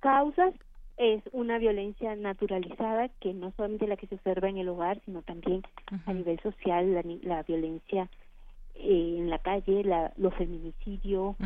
[0.00, 0.54] causas
[0.96, 5.22] es una violencia naturalizada que no solamente la que se observa en el hogar, sino
[5.22, 5.62] también
[6.06, 8.08] a nivel social, la, violencia
[8.74, 11.36] eh, en la calle, la, los feminicidios.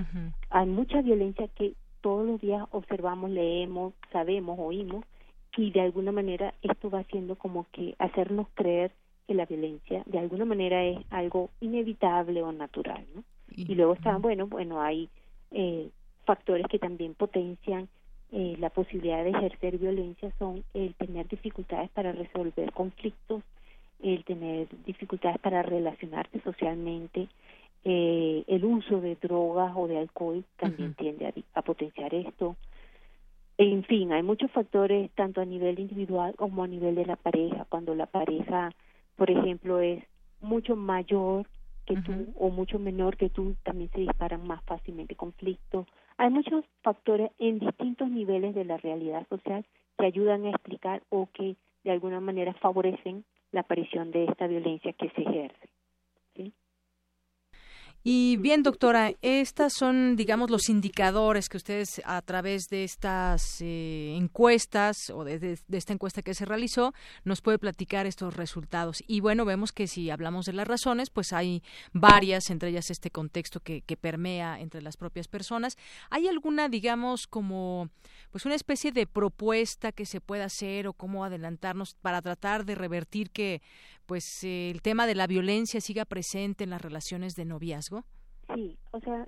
[0.50, 5.05] Hay mucha violencia que todos los días observamos, leemos, sabemos, oímos,
[5.57, 8.92] y de alguna manera esto va haciendo como que hacernos creer
[9.26, 13.24] que la violencia de alguna manera es algo inevitable o natural, ¿no?
[13.48, 15.08] Y, luego está, bueno, bueno, hay
[15.50, 15.88] eh,
[16.24, 17.88] factores que también potencian
[18.32, 23.42] eh, la posibilidad de ejercer violencia son el tener dificultades para resolver conflictos,
[24.02, 27.28] el tener dificultades para relacionarse socialmente,
[27.84, 32.56] eh, el uso de drogas o de alcohol también tiende a, a, potenciar esto.
[33.58, 37.64] En fin, hay muchos factores tanto a nivel individual como a nivel de la pareja.
[37.68, 38.70] Cuando la pareja
[39.16, 40.05] por ejemplo, es
[40.40, 41.46] mucho mayor
[41.87, 45.87] que tú o mucho menor que tú, también se disparan más fácilmente conflictos.
[46.18, 49.64] Hay muchos factores en distintos niveles de la realidad social
[49.96, 54.92] que ayudan a explicar o que de alguna manera favorecen la aparición de esta violencia
[54.92, 55.68] que se ejerce.
[58.08, 64.14] Y bien, doctora, estas son, digamos, los indicadores que ustedes a través de estas eh,
[64.16, 69.02] encuestas o de, esta encuesta que se realizó nos puede platicar estos resultados.
[69.08, 73.10] Y bueno, vemos que si hablamos de las razones, pues hay varias, entre ellas este
[73.10, 75.76] contexto que, que permea entre las propias personas.
[76.08, 77.90] ¿Hay alguna, digamos, como
[78.30, 82.76] pues una especie de propuesta que se pueda hacer o cómo adelantarnos para tratar de
[82.76, 83.62] revertir que
[84.06, 88.04] pues eh, el tema de la violencia siga presente en las relaciones de noviazgo?
[88.54, 89.26] Sí, o sea,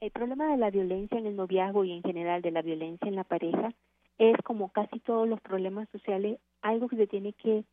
[0.00, 3.16] el problema de la violencia en el noviazgo y en general de la violencia en
[3.16, 3.72] la pareja
[4.18, 7.64] es como casi todos los problemas sociales, algo que se tiene que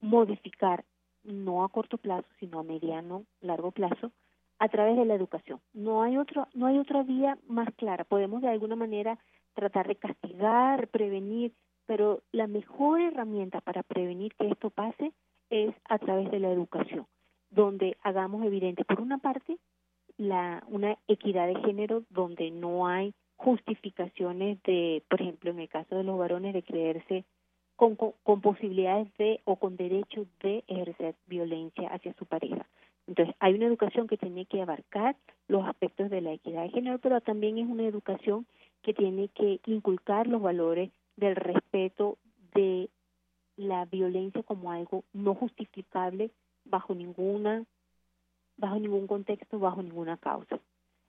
[0.00, 0.84] modificar,
[1.22, 4.12] no a corto plazo, sino a mediano, largo plazo,
[4.58, 5.60] a través de la educación.
[5.72, 8.04] No hay otro, no hay otra vía más clara.
[8.04, 9.18] Podemos de alguna manera
[9.54, 11.54] tratar de castigar, prevenir,
[11.86, 15.12] pero la mejor herramienta para prevenir que esto pase
[15.54, 17.06] es a través de la educación,
[17.50, 19.58] donde hagamos evidente, por una parte,
[20.16, 25.96] la, una equidad de género donde no hay justificaciones de, por ejemplo, en el caso
[25.96, 27.24] de los varones, de creerse
[27.76, 32.66] con, con, posibilidades de o con derecho de ejercer violencia hacia su pareja.
[33.06, 35.16] Entonces, hay una educación que tiene que abarcar
[35.48, 38.46] los aspectos de la equidad de género, pero también es una educación
[38.82, 42.16] que tiene que inculcar los valores del respeto
[42.54, 42.88] de
[43.56, 46.30] la violencia como algo no justificable
[46.64, 47.64] bajo ninguna
[48.56, 50.60] bajo ningún contexto, bajo ninguna causa.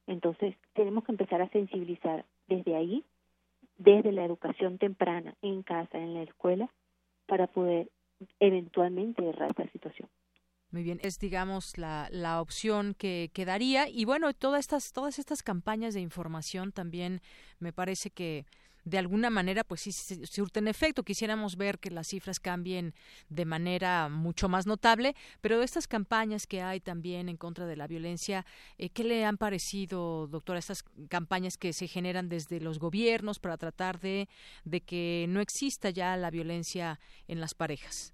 [0.07, 3.03] Entonces, tenemos que empezar a sensibilizar desde ahí,
[3.77, 6.69] desde la educación temprana, en casa, en la escuela,
[7.27, 7.89] para poder
[8.39, 10.09] eventualmente errar esta situación.
[10.71, 15.41] Muy bien, es digamos la, la opción que quedaría y bueno, todas estas todas estas
[15.41, 17.21] campañas de información también
[17.59, 18.45] me parece que
[18.85, 21.03] de alguna manera pues sí surten efecto.
[21.03, 22.93] Quisiéramos ver que las cifras cambien
[23.29, 27.87] de manera mucho más notable, pero estas campañas que hay también en contra de la
[27.87, 28.45] violencia,
[28.77, 33.57] eh, ¿qué le han parecido, doctora, estas campañas que se generan desde los gobiernos para
[33.57, 34.29] tratar de,
[34.63, 38.13] de que no exista ya la violencia en las parejas?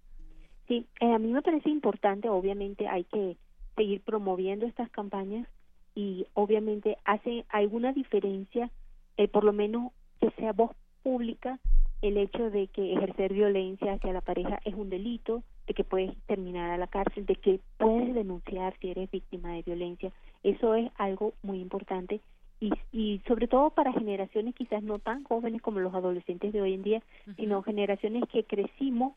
[0.67, 3.37] Sí, eh, a mí me parece importante, obviamente hay que
[3.75, 5.47] seguir promoviendo estas campañas
[5.95, 8.71] y obviamente hace alguna diferencia,
[9.17, 9.91] eh, por lo menos
[10.21, 10.71] que sea voz
[11.03, 11.59] pública
[12.01, 16.15] el hecho de que ejercer violencia hacia la pareja es un delito, de que puedes
[16.25, 20.11] terminar a la cárcel, de que puedes denunciar si eres víctima de violencia.
[20.43, 22.19] Eso es algo muy importante.
[22.59, 26.73] Y, y sobre todo para generaciones quizás no tan jóvenes como los adolescentes de hoy
[26.73, 27.03] en día,
[27.35, 29.13] sino generaciones que crecimos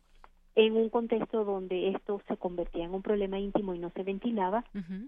[0.55, 4.65] en un contexto donde esto se convertía en un problema íntimo y no se ventilaba,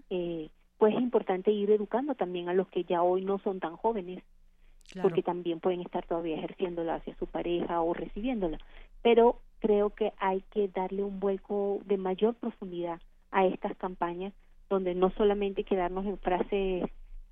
[0.09, 3.75] eh, pues es importante ir educando también a los que ya hoy no son tan
[3.75, 4.23] jóvenes
[5.01, 8.57] porque también pueden estar todavía ejerciéndola hacia su pareja o recibiéndola.
[9.01, 12.99] Pero creo que hay que darle un vuelco de mayor profundidad
[13.31, 14.33] a estas campañas,
[14.69, 16.89] donde no solamente quedarnos en frases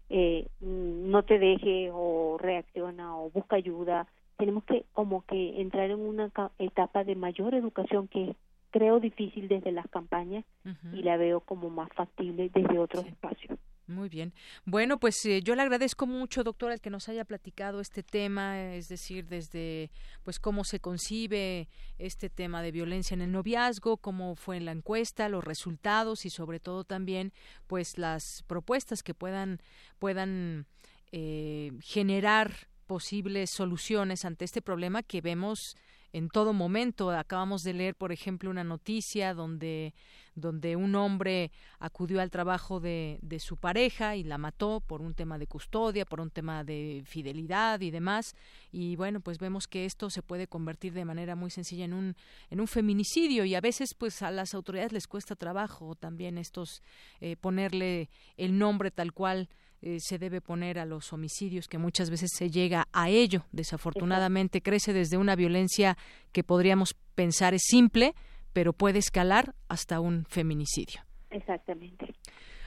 [0.10, 6.00] eh, no te deje o reacciona o busca ayuda, tenemos que como que entrar en
[6.00, 6.30] una
[6.60, 8.36] etapa de mayor educación que
[8.72, 10.44] creo difícil desde las campañas
[10.92, 13.58] y la veo como más factible desde otros espacios.
[13.88, 14.34] Muy bien.
[14.66, 18.74] Bueno, pues eh, yo le agradezco mucho, doctora, el que nos haya platicado este tema,
[18.74, 19.92] es decir, desde
[20.24, 21.70] pues cómo se concibe
[22.00, 26.32] este tema de violencia en el noviazgo, cómo fue en la encuesta, los resultados y
[26.32, 27.32] sobre todo también
[27.68, 29.62] pues las propuestas que puedan
[30.00, 30.66] puedan
[31.12, 35.78] eh, generar posibles soluciones ante este problema que vemos
[36.16, 37.12] en todo momento.
[37.12, 39.94] Acabamos de leer, por ejemplo, una noticia donde,
[40.34, 45.14] donde un hombre acudió al trabajo de, de su pareja y la mató por un
[45.14, 48.34] tema de custodia, por un tema de fidelidad y demás.
[48.72, 52.16] Y bueno, pues vemos que esto se puede convertir de manera muy sencilla en un,
[52.50, 56.82] en un feminicidio y a veces pues a las autoridades les cuesta trabajo también estos
[57.20, 59.50] eh, ponerle el nombre tal cual
[59.86, 63.46] eh, se debe poner a los homicidios, que muchas veces se llega a ello.
[63.52, 65.96] Desafortunadamente crece desde una violencia
[66.32, 68.16] que podríamos pensar es simple,
[68.52, 71.02] pero puede escalar hasta un feminicidio.
[71.30, 72.16] Exactamente.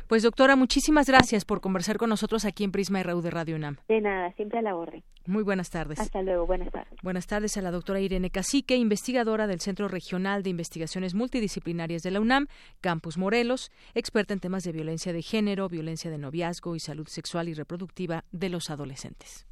[0.08, 3.76] Pues doctora, muchísimas gracias por conversar con nosotros aquí en Prisma RU de Radio UNAM.
[3.88, 5.04] De nada, siempre a la orden.
[5.26, 6.00] Muy buenas tardes.
[6.00, 6.98] Hasta luego, buenas tardes.
[7.02, 12.10] Buenas tardes a la doctora Irene Cacique, investigadora del Centro Regional de Investigaciones Multidisciplinarias de
[12.10, 12.46] la UNAM,
[12.80, 17.50] Campus Morelos, experta en temas de violencia de género, violencia de noviazgo y salud sexual
[17.50, 19.46] y reproductiva de los adolescentes.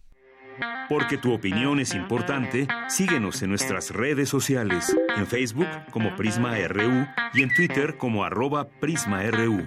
[0.88, 7.06] Porque tu opinión es importante, síguenos en nuestras redes sociales, en Facebook como Prisma RU
[7.34, 9.66] y en Twitter como arroba PrismaRU.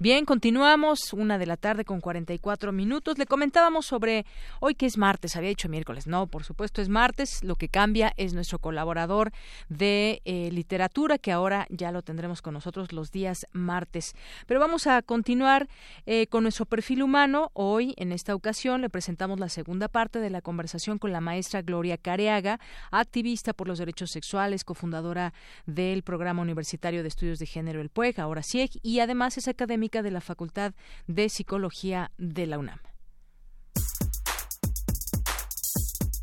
[0.00, 3.18] Bien, continuamos, una de la tarde con 44 minutos.
[3.18, 4.26] Le comentábamos sobre
[4.60, 6.06] hoy que es martes, había dicho miércoles.
[6.06, 7.42] No, por supuesto es martes.
[7.42, 9.32] Lo que cambia es nuestro colaborador
[9.68, 14.14] de eh, literatura, que ahora ya lo tendremos con nosotros los días martes.
[14.46, 15.66] Pero vamos a continuar
[16.06, 17.50] eh, con nuestro perfil humano.
[17.54, 21.62] Hoy, en esta ocasión, le presentamos la segunda parte de la conversación con la maestra
[21.62, 22.60] Gloria Careaga,
[22.92, 25.32] activista por los derechos sexuales, cofundadora
[25.66, 29.87] del Programa Universitario de Estudios de Género, el PUEG, ahora CIEG, y además es académica
[29.88, 30.74] de la Facultad
[31.06, 32.78] de Psicología de la UNAM.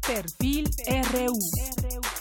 [0.05, 0.69] Perfil
[1.11, 2.14] RU.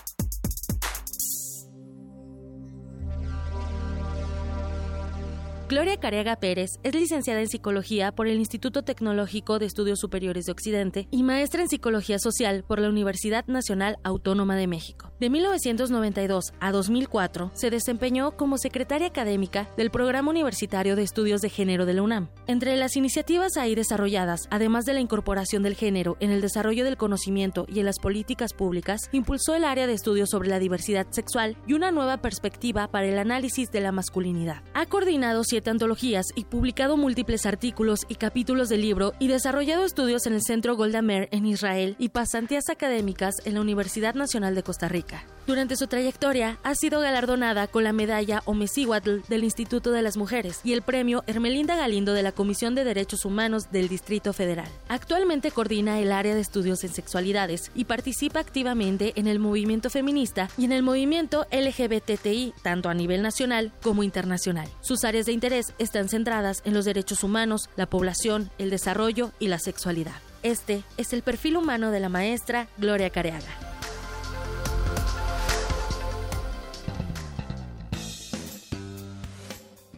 [5.66, 10.52] Gloria Carega Pérez es licenciada en Psicología por el Instituto Tecnológico de Estudios Superiores de
[10.52, 15.10] Occidente y maestra en Psicología Social por la Universidad Nacional Autónoma de México.
[15.20, 21.48] De 1992 a 2004 se desempeñó como secretaria académica del Programa Universitario de Estudios de
[21.48, 22.28] Género de la UNAM.
[22.46, 26.98] Entre las iniciativas ahí desarrolladas, además de la incorporación del género en el desarrollo del
[26.98, 31.56] conocimiento y en las políticas públicas, impulsó el área de estudios sobre la diversidad sexual
[31.66, 34.62] y una nueva perspectiva para el análisis de la masculinidad.
[34.74, 40.34] Ha coordinado antologías y publicado múltiples artículos y capítulos del libro y desarrollado estudios en
[40.34, 44.88] el Centro Golda Meir en Israel y pasantías académicas en la Universidad Nacional de Costa
[44.88, 45.24] Rica.
[45.46, 50.60] Durante su trayectoria ha sido galardonada con la medalla Omecihuatl del Instituto de las Mujeres
[50.64, 54.68] y el premio Hermelinda Galindo de la Comisión de Derechos Humanos del Distrito Federal.
[54.88, 60.48] Actualmente coordina el área de estudios en sexualidades y participa activamente en el movimiento feminista
[60.56, 64.68] y en el movimiento LGBTI, tanto a nivel nacional como internacional.
[64.80, 69.48] Sus áreas de interés están centradas en los derechos humanos, la población, el desarrollo y
[69.48, 70.16] la sexualidad.
[70.42, 73.73] Este es el perfil humano de la maestra Gloria Careaga.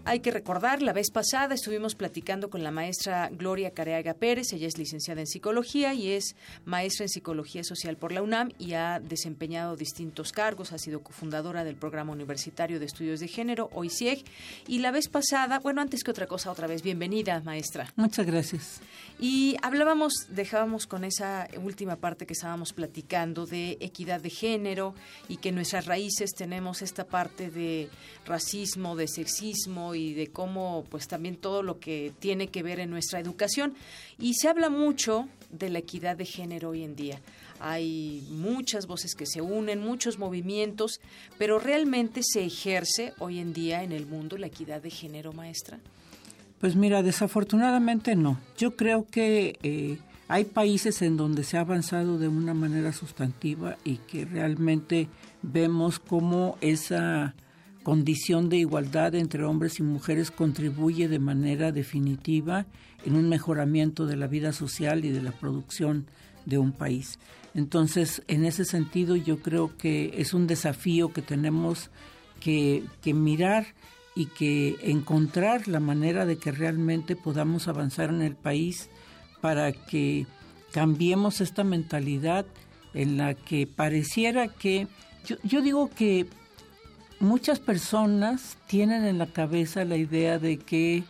[0.09, 4.69] Hay que recordar, la vez pasada estuvimos platicando con la maestra Gloria Careaga Pérez, ella
[4.69, 9.01] es licenciada en psicología y es maestra en psicología social por la UNAM y ha
[9.01, 14.23] desempeñado distintos cargos, ha sido cofundadora del Programa Universitario de Estudios de Género, OICIEG,
[14.69, 17.93] y la vez pasada, bueno, antes que otra cosa, otra vez, bienvenida, maestra.
[17.97, 18.81] Muchas gracias.
[19.19, 24.95] Y hablábamos, dejábamos con esa última parte que estábamos platicando de equidad de género
[25.27, 27.89] y que en nuestras raíces tenemos esta parte de
[28.25, 32.91] racismo, de sexismo y de cómo pues también todo lo que tiene que ver en
[32.91, 33.75] nuestra educación
[34.19, 37.21] y se habla mucho de la equidad de género hoy en día.
[37.59, 41.01] Hay muchas voces que se unen, muchos movimientos,
[41.39, 45.79] pero realmente se ejerce hoy en día en el mundo la equidad de género, maestra.
[46.61, 48.39] Pues mira, desafortunadamente no.
[48.57, 53.77] Yo creo que eh, hay países en donde se ha avanzado de una manera sustantiva
[53.85, 55.09] y que realmente
[55.43, 57.35] vemos cómo esa
[57.87, 62.67] condición de igualdad entre hombres y mujeres contribuye de manera definitiva
[63.05, 66.09] en un mejoramiento de la vida social y de la producción
[66.47, 67.21] de un país.
[67.55, 71.91] Entonces, en ese sentido, yo creo que es un desafío que tenemos
[72.41, 73.67] que, mirar
[74.17, 78.91] y que encontrar la manera de que realmente podamos avanzar en el país
[79.41, 80.27] para que
[80.73, 82.47] cambiemos esta mentalidad
[82.95, 84.89] en la que pareciera que,
[85.25, 86.27] yo, yo digo que
[87.21, 91.05] muchas personas tienen en la cabeza la idea de que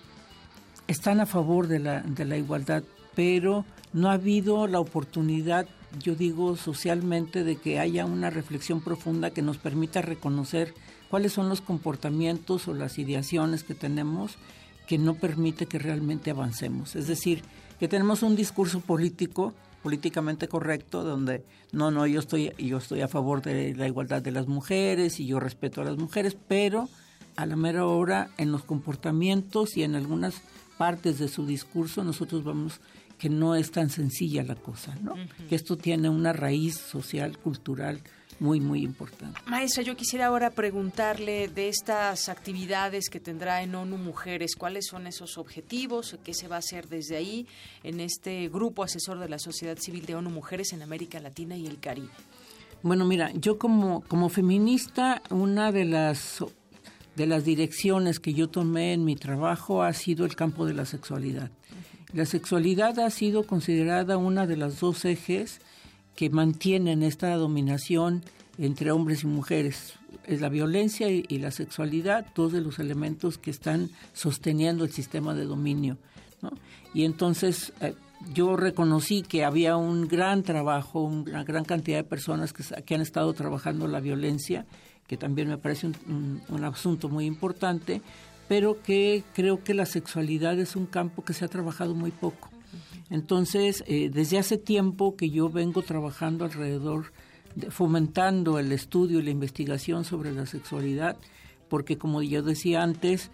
[0.86, 2.82] están a favor de la, de la igualdad,
[3.14, 5.66] pero no ha habido la oportunidad,
[5.98, 10.74] yo digo socialmente, de que haya una reflexión profunda que nos permita reconocer
[11.09, 14.36] cuáles son los comportamientos o las ideaciones que tenemos
[14.86, 16.94] que no permite que realmente avancemos.
[16.94, 17.42] Es decir,
[17.78, 19.52] que tenemos un discurso político
[19.87, 24.32] políticamente correcto donde no no yo estoy yo estoy a favor de la igualdad de
[24.32, 26.89] las mujeres y yo respeto a las mujeres pero
[27.37, 30.43] a la mera hora en los comportamientos y en algunas
[30.76, 32.80] partes de su discurso nosotros vamos
[33.16, 35.14] que no es tan sencilla la cosa no
[35.49, 38.01] que esto tiene una raíz social cultural
[38.39, 39.41] muy, muy importante.
[39.47, 45.07] Maestra, yo quisiera ahora preguntarle de estas actividades que tendrá en ONU Mujeres, ¿cuáles son
[45.07, 46.18] esos objetivos?
[46.24, 47.47] ¿Qué se va a hacer desde ahí
[47.82, 51.66] en este grupo asesor de la sociedad civil de ONU Mujeres en América Latina y
[51.66, 52.11] el Caribe?
[52.82, 56.45] Bueno, mira, yo como, como feminista, una de las
[57.16, 60.84] de las direcciones que yo tomé en mi trabajo ha sido el campo de la
[60.84, 61.51] sexualidad.
[62.12, 65.61] La sexualidad ha sido considerada una de las dos ejes
[66.16, 68.24] que mantienen esta dominación
[68.58, 69.94] entre hombres y mujeres.
[70.26, 75.34] Es la violencia y, la sexualidad, dos de los elementos que están sosteniendo el sistema
[75.34, 75.98] de dominio.
[76.94, 77.94] Y entonces eh,
[78.34, 83.02] yo reconocí que había un gran trabajo, una gran cantidad de personas que, que han
[83.02, 84.66] estado trabajando la violencia,
[85.06, 88.00] que también me parece un, un asunto muy importante,
[88.48, 92.48] pero que creo que la sexualidad es un campo que se ha trabajado muy poco.
[93.11, 97.12] Entonces, eh, desde hace tiempo que yo vengo trabajando alrededor,
[97.54, 101.16] de, fomentando el estudio y la investigación sobre la sexualidad,
[101.68, 103.30] porque como yo decía antes,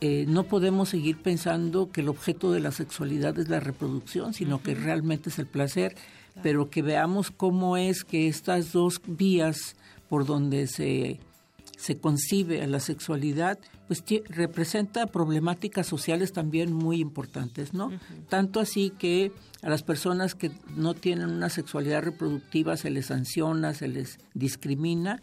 [0.00, 4.62] eh, no podemos seguir pensando que el objeto de la sexualidad es la reproducción, sino
[4.62, 5.96] que realmente es el placer,
[6.42, 9.76] pero que veamos cómo es que estas dos vías
[10.08, 11.20] por donde se
[11.84, 13.58] se concibe a la sexualidad,
[13.88, 17.90] pues representa problemáticas sociales también muy importantes, ¿no?
[18.30, 23.74] Tanto así que a las personas que no tienen una sexualidad reproductiva se les sanciona,
[23.74, 25.20] se les discrimina,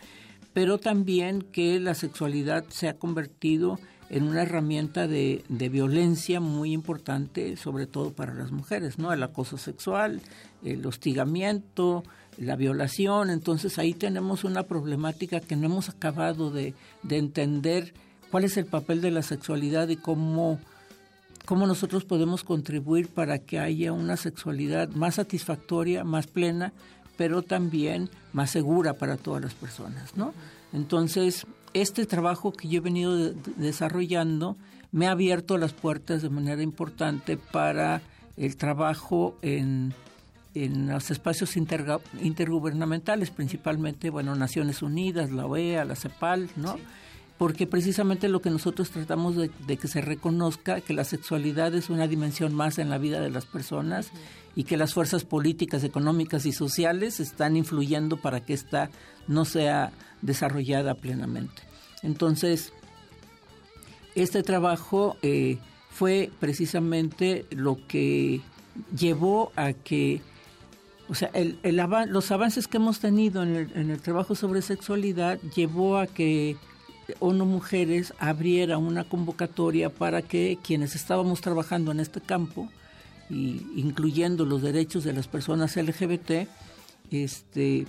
[0.53, 3.79] pero también que la sexualidad se ha convertido
[4.11, 9.11] en una herramienta de, de, violencia muy importante, sobre todo para las mujeres, ¿no?
[9.11, 10.21] El acoso sexual,
[10.63, 12.03] el hostigamiento,
[12.41, 13.29] la violación.
[13.29, 16.73] Entonces ahí tenemos una problemática que no hemos acabado de,
[17.03, 17.93] de entender
[18.29, 20.59] cuál es el papel de la sexualidad y cómo,
[21.45, 26.73] cómo nosotros podemos contribuir para que haya una sexualidad más satisfactoria, más plena,
[27.17, 30.33] pero también más segura para todas las personas, ¿no?
[30.73, 34.57] Entonces, este trabajo que yo he venido desarrollando
[34.91, 38.01] me ha abierto las puertas de manera importante para
[38.37, 39.93] el trabajo en,
[40.53, 46.77] en los espacios intergubernamentales, principalmente, bueno, Naciones Unidas, la OEA, la CEPAL, ¿no?
[47.37, 52.07] Porque precisamente lo que nosotros tratamos de, que se reconozca que la sexualidad es una
[52.07, 54.11] dimensión más en la vida de las personas
[54.55, 58.91] y que las fuerzas políticas, económicas y sociales están influyendo para que ésta
[59.27, 59.91] no sea
[60.21, 61.63] desarrollada plenamente.
[62.03, 62.73] Entonces,
[64.13, 65.57] este trabajo eh,
[65.89, 68.41] fue precisamente lo que
[68.95, 70.21] llevó a que,
[71.11, 71.59] o sea, el,
[72.07, 76.55] los avances que hemos tenido en el, en el, trabajo sobre sexualidad llevó a que
[77.19, 82.69] ONU Mujeres abriera una convocatoria para que quienes estábamos trabajando en este campo,
[83.29, 86.47] incluyendo los derechos de las personas LGBT,
[87.11, 87.87] este,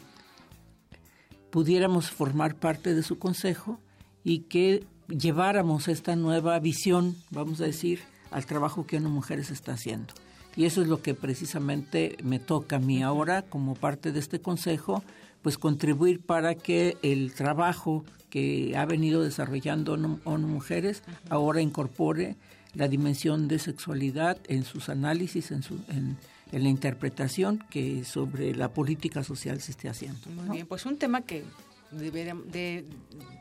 [1.51, 3.79] pudiéramos formar parte de su consejo
[4.25, 8.01] y que lleváramos esta nueva visión, vamos a decir,
[8.33, 10.12] al trabajo que una mujeres está haciendo.
[10.57, 14.40] Y eso es lo que precisamente me toca a mí ahora, como parte de este
[14.40, 15.03] consejo,
[15.42, 22.36] pues contribuir para que el trabajo que ha venido desarrollando ONU, Mujeres ahora incorpore
[22.74, 26.16] la dimensión de sexualidad en sus análisis, en, su, en,
[26.50, 30.30] la interpretación que sobre la política social se esté haciendo.
[30.30, 31.44] Muy bien, pues un tema que
[31.93, 32.84] de,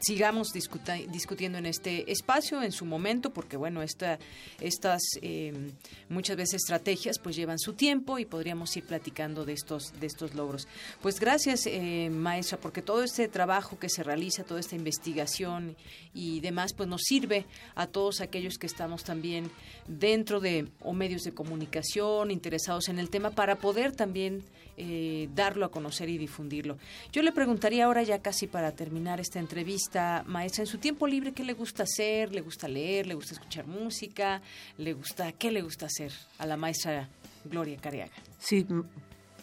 [0.02, 4.20] sigamos discutiendo en este espacio en su momento porque bueno esta,
[4.60, 5.72] estas em,
[6.10, 10.36] muchas veces estrategias pues llevan su tiempo y podríamos ir platicando de estos de estos
[10.36, 10.68] logros.
[11.02, 15.76] Pues gracias eh, maestra porque todo este trabajo que se realiza toda esta investigación
[16.14, 17.46] y demás pues nos sirve
[17.76, 19.50] a todos aquellos que estamos también
[19.88, 24.44] dentro de o medios de comunicación interesados en el tema para poder también
[24.78, 26.78] eh, darlo a conocer y difundirlo.
[27.12, 31.34] Yo le preguntaría ahora ya casi para terminar esta entrevista, maestra, en su tiempo libre,
[31.34, 32.34] ¿qué le gusta hacer?
[32.34, 33.08] ¿Le gusta leer?
[33.08, 34.42] ¿Le gusta escuchar música?
[34.78, 37.10] ¿Le gusta qué le gusta hacer a la maestra
[37.46, 38.14] Gloria Cariaga?
[38.40, 38.66] Sí,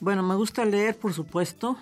[0.00, 1.76] bueno, me gusta leer, por supuesto,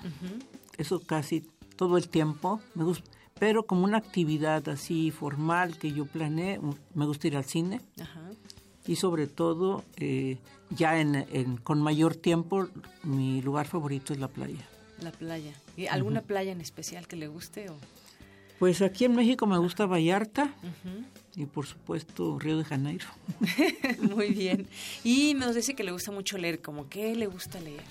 [0.78, 6.06] eso casi todo el tiempo, me gusta, pero como una actividad así formal que yo
[6.06, 6.58] planeé,
[6.94, 7.80] me gusta ir al cine.
[8.86, 10.38] Y sobre todo, eh,
[10.70, 12.68] ya en, con mayor tiempo,
[13.02, 14.66] mi lugar favorito es la playa.
[15.00, 15.52] La playa.
[15.76, 17.68] ¿Y alguna playa en especial que le guste?
[17.68, 17.74] O?
[18.58, 20.54] Pues aquí en México me gusta Vallarta
[21.34, 23.06] y por supuesto Río de Janeiro.
[24.00, 24.66] Muy bien.
[25.04, 26.62] Y nos dice que le gusta mucho leer.
[26.62, 27.82] ¿Cómo qué le gusta leer?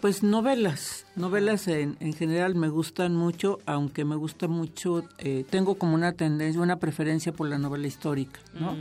[0.00, 5.76] Pues novelas, novelas en, en general me gustan mucho, aunque me gusta mucho, eh, tengo
[5.76, 8.76] como una tendencia, una preferencia por la novela histórica, ¿no?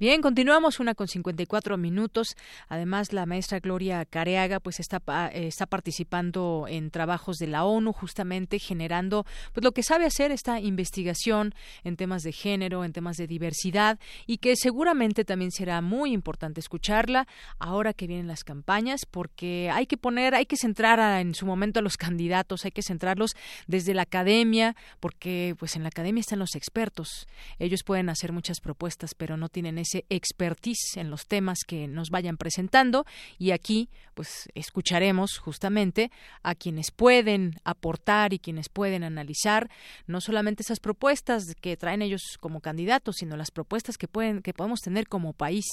[0.00, 2.28] Bien, continuamos una con 54 minutos.
[2.68, 8.58] Además, la maestra Gloria Careaga pues está, está participando en trabajos de la ONU, justamente
[8.58, 13.26] generando pues lo que sabe hacer esta investigación en temas de género, en temas de
[13.26, 17.28] diversidad y que seguramente también será muy importante escucharla
[17.58, 21.80] ahora que vienen las campañas porque hay que poner, hay que centrar en su momento
[21.80, 23.32] a los candidatos, hay que centrarlos
[23.66, 27.28] desde la academia porque pues en la academia están los expertos.
[27.58, 32.10] Ellos pueden hacer muchas propuestas, pero no tienen ese expertise en los temas que nos
[32.10, 33.06] vayan presentando
[33.38, 36.10] y aquí pues escucharemos justamente
[36.42, 39.70] a quienes pueden aportar y quienes pueden analizar
[40.06, 44.52] no solamente esas propuestas que traen ellos como candidatos, sino las propuestas que pueden que
[44.52, 45.64] podemos tener como país.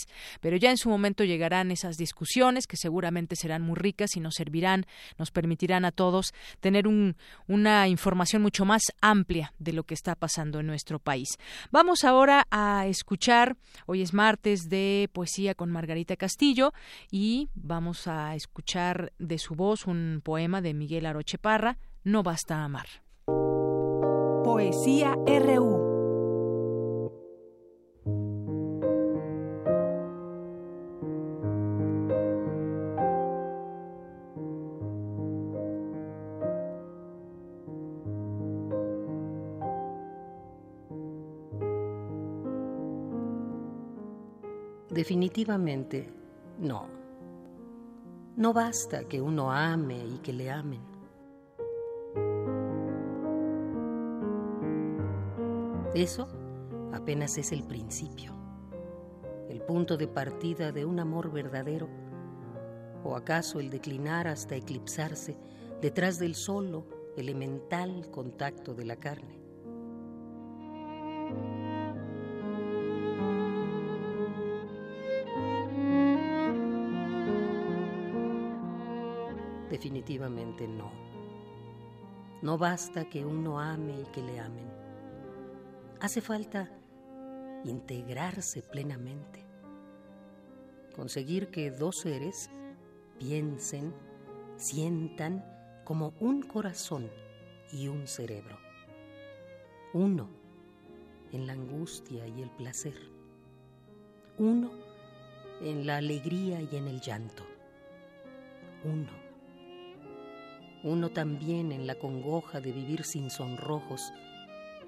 [0.41, 4.35] Pero ya en su momento llegarán esas discusiones que seguramente serán muy ricas y nos
[4.35, 4.85] servirán,
[5.17, 7.15] nos permitirán a todos tener un,
[7.47, 11.29] una información mucho más amplia de lo que está pasando en nuestro país.
[11.71, 16.71] Vamos ahora a escuchar, hoy es martes de poesía con Margarita Castillo
[17.11, 22.63] y vamos a escuchar de su voz un poema de Miguel Aroche Parra, No basta
[22.63, 22.87] amar.
[24.45, 25.86] Poesía RU
[44.97, 46.09] Definitivamente,
[46.57, 46.87] no.
[48.35, 50.81] No basta que uno ame y que le amen.
[55.93, 56.27] Eso
[56.93, 58.33] apenas es el principio,
[59.47, 61.87] el punto de partida de un amor verdadero,
[63.03, 65.37] o acaso el declinar hasta eclipsarse
[65.79, 69.36] detrás del solo, elemental contacto de la carne.
[79.77, 80.91] Definitivamente no.
[82.41, 84.67] No basta que uno ame y que le amen.
[85.99, 86.67] Hace falta
[87.63, 89.45] integrarse plenamente.
[90.95, 92.49] Conseguir que dos seres
[93.19, 93.93] piensen,
[94.55, 95.45] sientan
[95.83, 97.11] como un corazón
[97.71, 98.57] y un cerebro.
[99.93, 100.27] Uno
[101.31, 102.97] en la angustia y el placer.
[104.39, 104.71] Uno
[105.61, 107.43] en la alegría y en el llanto.
[108.83, 109.26] Uno
[110.83, 114.13] uno también en la congoja de vivir sin sonrojos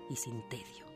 [0.09, 0.89] y sin tedio.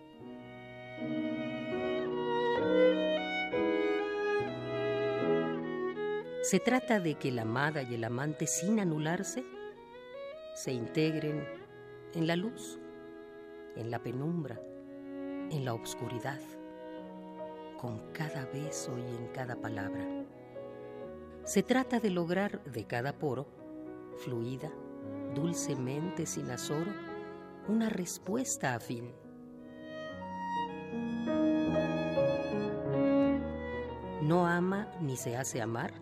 [6.44, 9.44] Se trata de que la amada y el amante, sin anularse,
[10.54, 11.48] se integren
[12.14, 12.80] en la luz,
[13.76, 14.62] en la penumbra,
[15.50, 16.40] en la oscuridad,
[17.80, 20.06] con cada beso y en cada palabra.
[21.44, 23.48] Se trata de lograr de cada poro,
[24.18, 24.72] fluida,
[25.34, 26.92] dulcemente sin azoro
[27.68, 29.12] una respuesta afín.
[34.22, 35.94] No ama ni se hace amar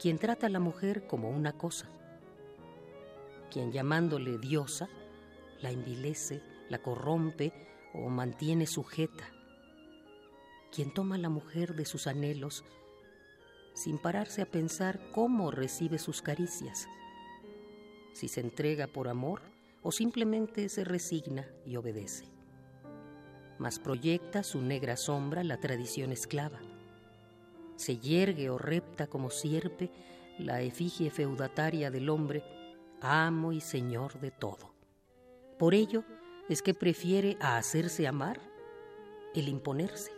[0.00, 1.86] quien trata a la mujer como una cosa,
[3.50, 4.88] quien llamándole diosa
[5.62, 7.52] la envilece, la corrompe
[7.94, 9.24] o mantiene sujeta,
[10.70, 12.64] quien toma a la mujer de sus anhelos
[13.74, 16.88] sin pararse a pensar cómo recibe sus caricias
[18.16, 19.42] si se entrega por amor
[19.82, 22.24] o simplemente se resigna y obedece.
[23.58, 26.58] Mas proyecta su negra sombra la tradición esclava.
[27.76, 29.90] Se yergue o repta como sierpe
[30.38, 32.42] la efigie feudataria del hombre,
[33.02, 34.72] amo y señor de todo.
[35.58, 36.02] Por ello
[36.48, 38.40] es que prefiere a hacerse amar
[39.34, 40.10] el imponerse.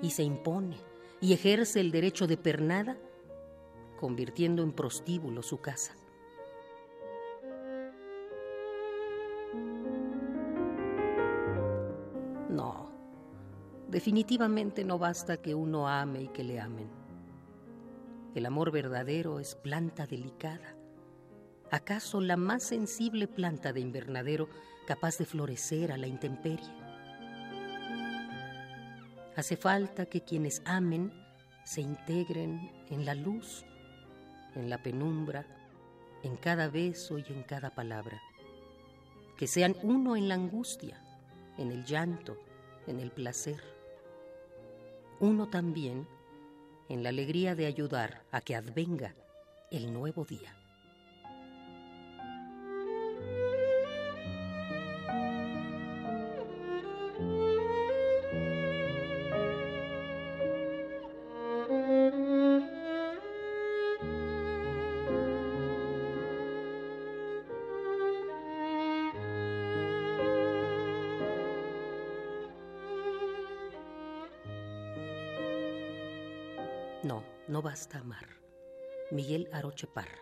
[0.00, 0.76] Y se impone
[1.20, 2.96] y ejerce el derecho de pernada,
[3.98, 5.94] convirtiendo en prostíbulo su casa.
[13.92, 16.88] Definitivamente no basta que uno ame y que le amen.
[18.34, 20.74] El amor verdadero es planta delicada,
[21.70, 24.48] acaso la más sensible planta de invernadero
[24.86, 26.72] capaz de florecer a la intemperie.
[29.36, 31.12] Hace falta que quienes amen
[31.66, 33.66] se integren en la luz,
[34.54, 35.44] en la penumbra,
[36.22, 38.22] en cada beso y en cada palabra.
[39.36, 40.98] Que sean uno en la angustia,
[41.58, 42.38] en el llanto,
[42.86, 43.81] en el placer
[45.22, 46.08] uno también
[46.88, 49.14] en la alegría de ayudar a que advenga
[49.70, 50.61] el nuevo día.
[77.02, 78.28] No, no basta amar.
[79.10, 80.18] Miguel Aroche Parra.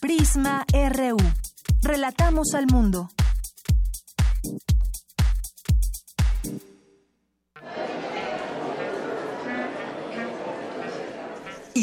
[0.00, 1.16] Prisma RU.
[1.82, 3.08] Relatamos al mundo.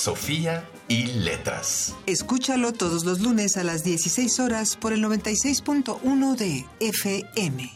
[0.00, 1.94] Sofía y Letras.
[2.06, 7.70] Escúchalo todos los lunes a las 16 horas por el 96.1 de FM.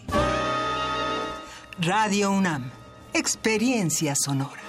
[1.81, 2.71] Radio UNAM.
[3.13, 4.63] Experiencia sonora.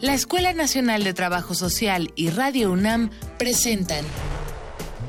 [0.00, 4.04] La Escuela Nacional de Trabajo Social y Radio UNAM presentan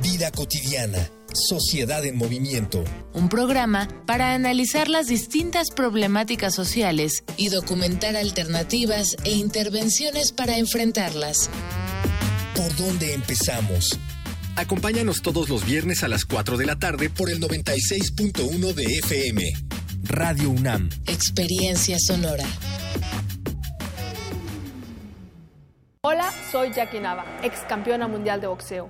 [0.02, 2.84] Vida cotidiana, Sociedad en Movimiento.
[3.14, 11.50] Un programa para analizar las distintas problemáticas sociales y documentar alternativas e intervenciones para enfrentarlas.
[12.56, 14.00] ¿Por dónde empezamos?
[14.56, 19.54] Acompáñanos todos los viernes a las 4 de la tarde por el 96.1 de FM.
[20.04, 20.90] Radio UNAM.
[21.06, 22.46] Experiencia sonora.
[26.02, 28.90] Hola, soy Jackie Nava, ex campeona mundial de boxeo.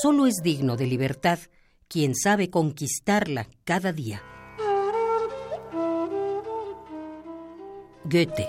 [0.00, 1.38] Solo es digno de libertad
[1.86, 4.22] quien sabe conquistarla cada día.
[8.04, 8.48] Goethe.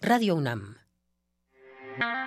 [0.00, 0.76] Radio UNAM.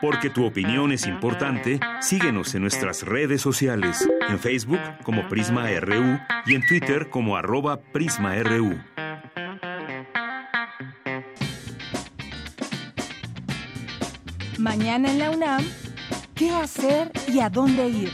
[0.02, 6.20] Porque tu opinión es importante, síguenos en nuestras redes sociales, en Facebook como Prisma RU
[6.46, 8.78] y en Twitter como arroba PrismaRU.
[14.58, 15.66] Mañana en la UNAM,
[16.34, 18.12] ¿qué hacer y a dónde ir?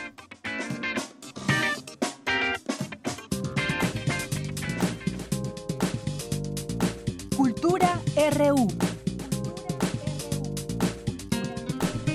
[7.35, 7.99] Cultura
[8.31, 8.67] RU.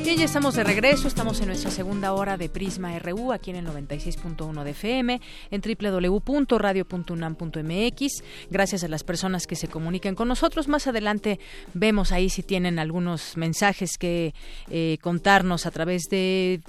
[0.03, 3.57] Bien, ya estamos de regreso, estamos en nuestra segunda hora de Prisma RU, aquí en
[3.57, 5.21] el 96.1 de FM,
[5.53, 8.25] en www.radio.unam.mx.
[8.51, 10.67] Gracias a las personas que se comunican con nosotros.
[10.67, 11.39] Más adelante
[11.73, 14.35] vemos ahí si tienen algunos mensajes que
[14.71, 16.63] eh, contarnos a través de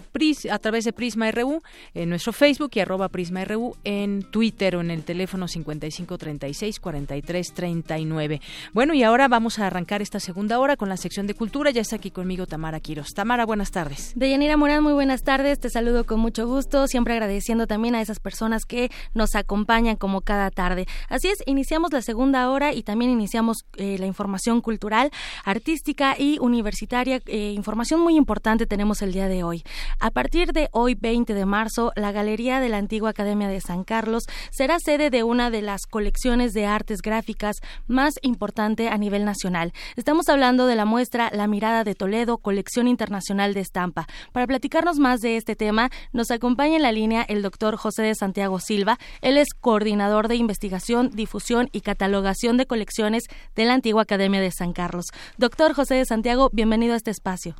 [0.51, 1.63] a través de Prisma RU
[1.95, 8.41] en nuestro Facebook y arroba Prisma RU en Twitter o en el teléfono 5536 4339.
[8.73, 11.71] Bueno, y ahora vamos a arrancar esta segunda hora con la sección de cultura.
[11.71, 13.07] Ya está aquí conmigo Tamara Quiroz.
[13.23, 14.11] Tamara, buenas tardes.
[14.17, 15.57] Deyanira Morán, muy buenas tardes.
[15.57, 20.19] Te saludo con mucho gusto, siempre agradeciendo también a esas personas que nos acompañan como
[20.19, 20.87] cada tarde.
[21.07, 25.09] Así es, iniciamos la segunda hora y también iniciamos eh, la información cultural,
[25.45, 27.21] artística y universitaria.
[27.27, 29.63] Eh, información muy importante tenemos el día de hoy.
[30.01, 33.85] A partir de hoy, 20 de marzo, la Galería de la Antigua Academia de San
[33.85, 37.55] Carlos será sede de una de las colecciones de artes gráficas
[37.87, 39.71] más importante a nivel nacional.
[39.95, 44.07] Estamos hablando de la muestra La Mirada de Toledo, colección internacional Nacional de Estampa.
[44.33, 48.15] Para platicarnos más de este tema, nos acompaña en la línea el doctor José de
[48.15, 48.99] Santiago Silva.
[49.21, 53.23] Él es coordinador de investigación, difusión y catalogación de colecciones
[53.55, 55.05] de la antigua Academia de San Carlos.
[55.37, 57.55] Doctor José de Santiago, bienvenido a este espacio.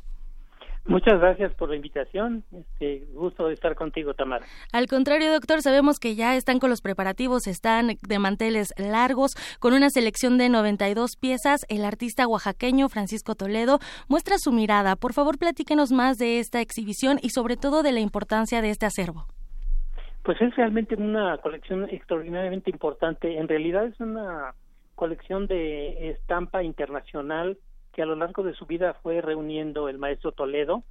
[0.86, 2.44] Muchas gracias por la invitación.
[2.52, 4.44] Este, gusto de estar contigo, Tamara.
[4.70, 9.72] Al contrario, doctor, sabemos que ya están con los preparativos, están de manteles largos, con
[9.72, 11.64] una selección de 92 piezas.
[11.70, 13.78] El artista oaxaqueño Francisco Toledo
[14.08, 14.94] muestra su mirada.
[14.94, 18.84] Por favor, platíquenos más de esta exhibición y sobre todo de la importancia de este
[18.84, 19.26] acervo.
[20.22, 23.38] Pues es realmente una colección extraordinariamente importante.
[23.38, 24.54] En realidad es una
[24.94, 27.58] colección de estampa internacional
[27.94, 30.82] que a lo largo de su vida fue reuniendo el maestro Toledo.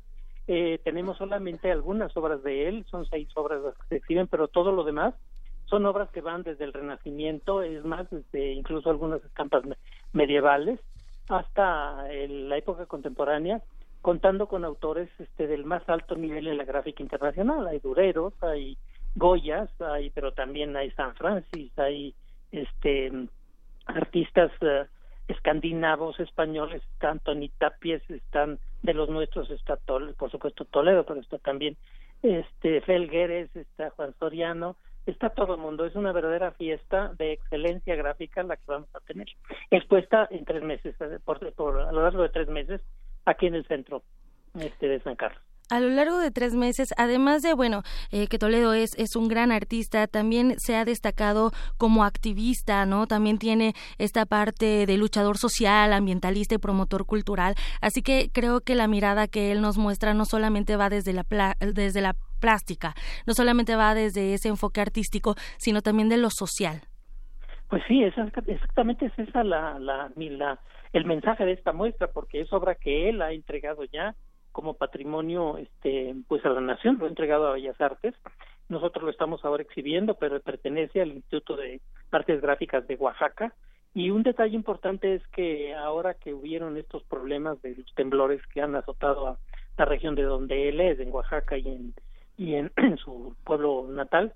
[0.47, 4.47] Eh, tenemos solamente algunas obras de él, son seis obras las que se exhiben, pero
[4.47, 5.13] todo lo demás
[5.65, 9.63] son obras que van desde el Renacimiento, es más, desde incluso algunas estampas
[10.11, 10.79] medievales,
[11.29, 13.61] hasta la época contemporánea,
[14.01, 17.65] contando con autores este, del más alto nivel en la gráfica internacional.
[17.67, 18.77] Hay Dureros, hay
[19.15, 22.13] Goyas, hay, pero también hay San Francis, hay
[22.51, 23.11] este
[23.85, 24.85] artistas uh,
[25.27, 31.19] escandinavos, españoles, está Anthony Tapies, están de los nuestros, está Toledo, por supuesto Toledo, pero
[31.19, 31.77] está también
[32.21, 37.95] este Felgueres, está Juan Soriano, está todo el mundo, es una verdadera fiesta de excelencia
[37.95, 39.27] gráfica la que vamos a tener,
[39.71, 42.81] expuesta en tres meses, por, por a lo largo de tres meses,
[43.25, 44.03] aquí en el centro
[44.59, 48.37] este de San Carlos a lo largo de tres meses, además de, bueno, eh, que
[48.37, 53.07] Toledo es, es un gran artista, también se ha destacado como activista, ¿no?
[53.07, 57.55] También tiene esta parte de luchador social, ambientalista y promotor cultural.
[57.81, 61.25] Así que creo que la mirada que él nos muestra no solamente va desde la,
[61.59, 62.93] desde la plástica,
[63.25, 66.81] no solamente va desde ese enfoque artístico, sino también de lo social.
[67.69, 70.59] Pues sí, exactamente es esa la, la, la,
[70.91, 74.13] el mensaje de esta muestra, porque es obra que él ha entregado ya
[74.53, 78.15] como patrimonio este pues a la nación lo ha entregado a Bellas Artes.
[78.69, 81.81] Nosotros lo estamos ahora exhibiendo pero pertenece al Instituto de
[82.11, 83.53] Artes Gráficas de Oaxaca.
[83.93, 88.61] Y un detalle importante es que ahora que hubieron estos problemas de los temblores que
[88.61, 89.37] han azotado a
[89.77, 91.93] la región de donde él es en Oaxaca y en
[92.37, 92.71] y en,
[93.03, 94.33] su pueblo natal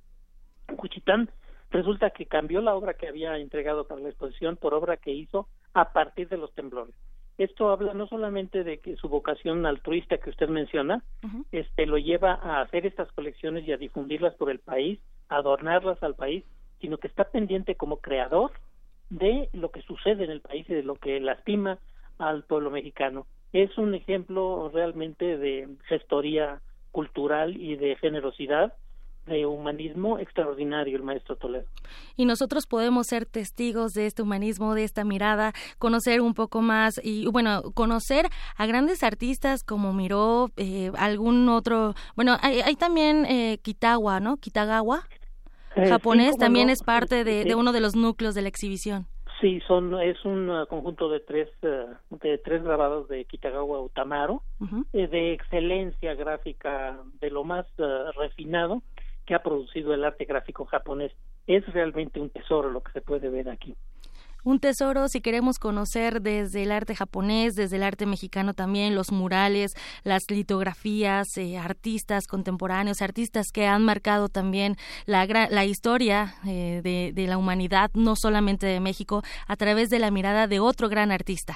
[0.76, 1.30] Cuchitán
[1.72, 5.48] resulta que cambió la obra que había entregado para la exposición por obra que hizo
[5.74, 6.96] a partir de los temblores
[7.38, 11.04] esto habla no solamente de que su vocación altruista que usted menciona,
[11.52, 16.02] este lo lleva a hacer estas colecciones y a difundirlas por el país, a adornarlas
[16.02, 16.44] al país,
[16.82, 18.52] sino que está pendiente como creador
[19.10, 21.78] de lo que sucede en el país y de lo que lastima
[22.18, 23.28] al pueblo mexicano.
[23.54, 26.62] Es un ejemplo realmente de gestoría
[26.92, 28.74] cultural y de generosidad
[29.28, 31.66] de humanismo extraordinario el maestro Toledo.
[32.16, 37.00] Y nosotros podemos ser testigos de este humanismo, de esta mirada, conocer un poco más
[37.04, 43.60] y, bueno, conocer a grandes artistas como Miró, eh, algún otro, bueno, hay, también eh,
[43.62, 44.38] Kitagawa, ¿no?
[44.38, 45.04] Kitagawa,
[45.76, 49.08] eh, japonés, también es parte de, uno de los núcleos de la exhibición.
[49.40, 54.42] Sí, son es un uh, conjunto de tres uh, de tres grabados de Kitagawa Utamaro
[54.92, 58.82] de excelencia gráfica de lo más uh, refinado
[59.28, 61.12] que ha producido el arte gráfico japonés.
[61.46, 63.76] Es realmente un tesoro lo que se puede ver aquí.
[64.44, 69.12] Un tesoro si queremos conocer desde el arte japonés, desde el arte mexicano también, los
[69.12, 69.74] murales,
[70.06, 77.12] las litografías, eh, artistas contemporáneos, artistas que han marcado también la, la historia eh, de,
[77.14, 81.12] de la humanidad, no solamente de México, a través de la mirada de otro gran
[81.12, 81.56] artista.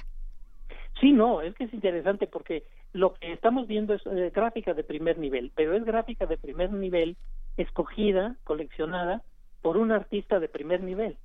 [0.99, 4.83] Sí, no, es que es interesante porque lo que estamos viendo es eh, gráfica de
[4.83, 7.15] primer nivel, pero es gráfica de primer nivel
[7.57, 9.21] escogida, coleccionada
[9.61, 11.17] por un artista de primer nivel.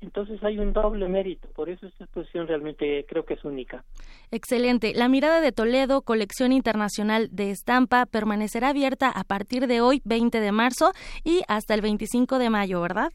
[0.00, 3.82] Entonces hay un doble mérito, por eso esta exposición realmente creo que es única.
[4.30, 4.92] Excelente.
[4.94, 10.40] La mirada de Toledo, colección internacional de estampa, permanecerá abierta a partir de hoy, 20
[10.40, 10.92] de marzo,
[11.24, 13.10] y hasta el 25 de mayo, ¿verdad?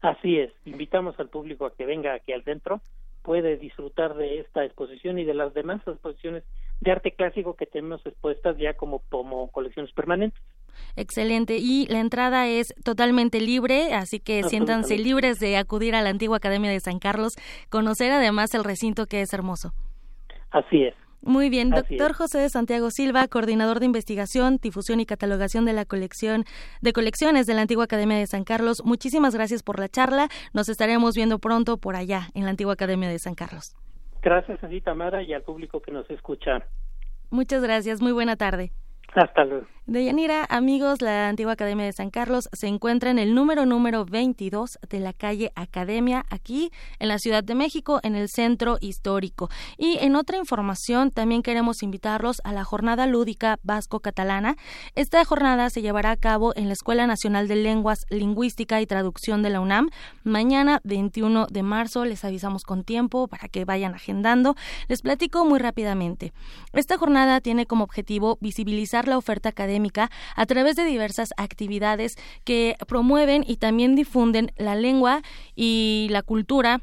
[0.00, 0.52] Así es.
[0.64, 2.80] Invitamos al público a que venga aquí al centro,
[3.22, 6.44] puede disfrutar de esta exposición y de las demás exposiciones
[6.80, 10.40] de arte clásico que tenemos expuestas ya como, como colecciones permanentes.
[10.96, 11.56] Excelente.
[11.58, 16.36] Y la entrada es totalmente libre, así que siéntanse libres de acudir a la antigua
[16.36, 17.34] Academia de San Carlos,
[17.70, 19.72] conocer además el recinto que es hermoso.
[20.50, 20.94] Así es.
[21.24, 25.84] Muy bien, doctor José de Santiago Silva, coordinador de investigación, difusión y catalogación de la
[25.84, 26.44] colección
[26.80, 28.82] de colecciones de la Antigua Academia de San Carlos.
[28.84, 30.28] Muchísimas gracias por la charla.
[30.52, 33.76] Nos estaremos viendo pronto por allá en la Antigua Academia de San Carlos.
[34.20, 36.66] Gracias a ti, Tamara, y al público que nos escucha.
[37.30, 38.02] Muchas gracias.
[38.02, 38.72] Muy buena tarde.
[39.14, 39.66] Hasta luego.
[39.84, 44.78] Deyanira, amigos, la antigua Academia de San Carlos se encuentra en el número número 22
[44.88, 46.70] de la calle Academia, aquí
[47.00, 49.50] en la Ciudad de México, en el centro histórico.
[49.76, 54.54] Y en otra información, también queremos invitarlos a la Jornada Lúdica Vasco-Catalana.
[54.94, 59.42] Esta jornada se llevará a cabo en la Escuela Nacional de Lenguas, Lingüística y Traducción
[59.42, 59.90] de la UNAM,
[60.22, 62.04] mañana 21 de marzo.
[62.04, 64.54] Les avisamos con tiempo para que vayan agendando.
[64.86, 66.32] Les platico muy rápidamente.
[66.72, 69.71] Esta jornada tiene como objetivo visibilizar la oferta académica
[70.36, 75.22] a través de diversas actividades que promueven y también difunden la lengua
[75.54, 76.82] y la cultura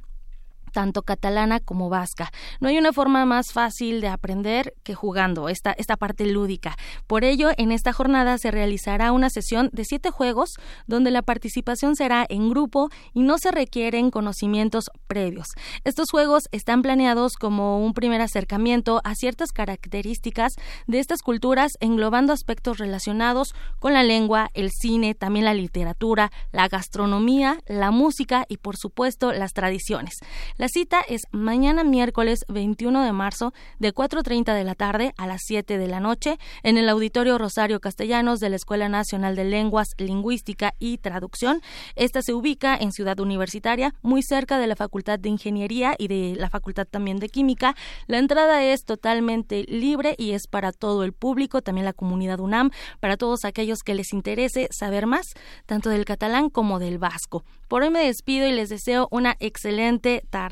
[0.71, 2.31] tanto catalana como vasca.
[2.59, 6.75] No hay una forma más fácil de aprender que jugando esta, esta parte lúdica.
[7.07, 10.55] Por ello, en esta jornada se realizará una sesión de siete juegos
[10.87, 15.47] donde la participación será en grupo y no se requieren conocimientos previos.
[15.83, 20.53] Estos juegos están planeados como un primer acercamiento a ciertas características
[20.87, 26.67] de estas culturas, englobando aspectos relacionados con la lengua, el cine, también la literatura, la
[26.67, 30.19] gastronomía, la música y, por supuesto, las tradiciones.
[30.59, 35.39] La cita es mañana miércoles 21 de marzo de 4.30 de la tarde a las
[35.45, 39.87] 7 de la noche en el Auditorio Rosario Castellanos de la Escuela Nacional de Lenguas,
[39.97, 41.61] Lingüística y Traducción.
[41.95, 46.35] Esta se ubica en Ciudad Universitaria, muy cerca de la Facultad de Ingeniería y de
[46.37, 47.73] la Facultad también de Química.
[48.07, 52.71] La entrada es totalmente libre y es para todo el público, también la comunidad UNAM,
[52.99, 55.25] para todos aquellos que les interese saber más,
[55.65, 57.45] tanto del catalán como del vasco.
[57.69, 60.48] Por hoy me despido y les deseo una excelente tarde.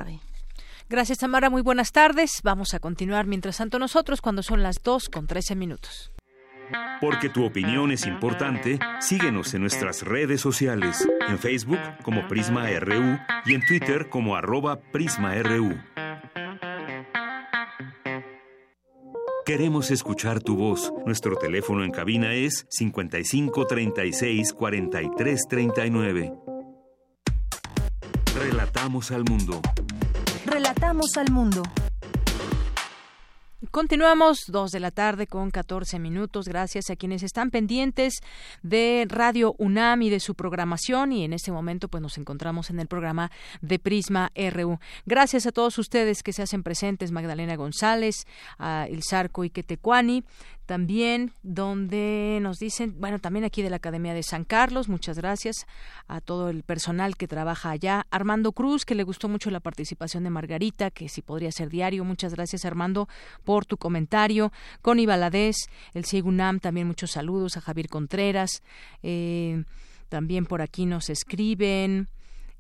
[0.89, 1.49] Gracias, Tamara.
[1.49, 2.41] Muy buenas tardes.
[2.43, 6.11] Vamos a continuar mientras tanto nosotros cuando son las 2 con 13 minutos.
[6.99, 13.17] Porque tu opinión es importante, síguenos en nuestras redes sociales, en Facebook como Prisma RU
[13.45, 15.77] y en Twitter como arroba PrismaRU.
[19.45, 20.91] Queremos escuchar tu voz.
[21.05, 26.56] Nuestro teléfono en cabina es 55 36 43 39.
[28.39, 29.61] Relatamos al mundo.
[30.45, 31.63] Relatamos al mundo.
[33.71, 36.47] Continuamos dos de la tarde con 14 minutos.
[36.47, 38.19] Gracias a quienes están pendientes
[38.61, 41.11] de Radio UNAM y de su programación.
[41.11, 43.31] Y en este momento, pues nos encontramos en el programa
[43.61, 44.77] de Prisma RU.
[45.07, 48.27] Gracias a todos ustedes que se hacen presentes: Magdalena González,
[48.59, 50.23] a El Zarco y Quetecuani
[50.67, 55.65] también donde nos dicen, bueno, también aquí de la Academia de San Carlos, muchas gracias
[56.07, 58.05] a todo el personal que trabaja allá.
[58.11, 62.03] Armando Cruz, que le gustó mucho la participación de Margarita, que si podría ser diario.
[62.03, 63.07] Muchas gracias, Armando,
[63.45, 64.51] por tu comentario.
[64.81, 65.55] Connie Valadez,
[65.93, 68.61] el Sigunam, también muchos saludos a Javier Contreras.
[69.03, 69.63] Eh,
[70.09, 72.09] también por aquí nos escriben.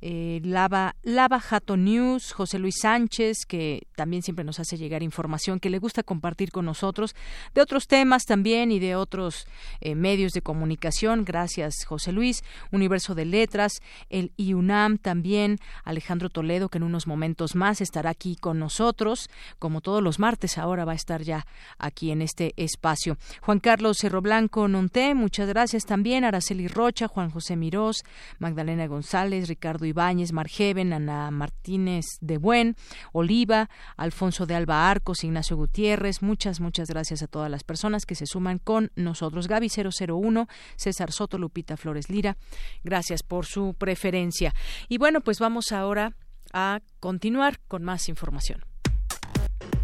[0.01, 5.59] Eh, Lava, Lava Jato News, José Luis Sánchez, que también siempre nos hace llegar información
[5.59, 7.15] que le gusta compartir con nosotros,
[7.55, 9.47] de otros temas también y de otros
[9.81, 11.25] eh, medios de comunicación.
[11.25, 12.43] Gracias, José Luis.
[12.71, 18.35] Universo de Letras, el IUNAM también, Alejandro Toledo, que en unos momentos más estará aquí
[18.35, 19.29] con nosotros,
[19.59, 21.45] como todos los martes, ahora va a estar ya
[21.77, 23.17] aquí en este espacio.
[23.41, 26.23] Juan Carlos Cerro Blanco Nonté, muchas gracias también.
[26.23, 28.03] Araceli Rocha, Juan José Mirós,
[28.39, 32.75] Magdalena González, Ricardo Ibáñez, Margeven, Ana Martínez de Buen,
[33.13, 36.21] Oliva, Alfonso de Alba Arcos, Ignacio Gutiérrez.
[36.21, 39.47] Muchas, muchas gracias a todas las personas que se suman con nosotros.
[39.47, 42.37] Gaby 001, César Soto, Lupita Flores Lira.
[42.83, 44.53] Gracias por su preferencia.
[44.87, 46.13] Y bueno, pues vamos ahora
[46.53, 48.61] a continuar con más información.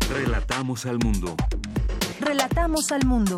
[0.10, 1.36] Relatamos al mundo.
[2.20, 3.38] Relatamos al mundo.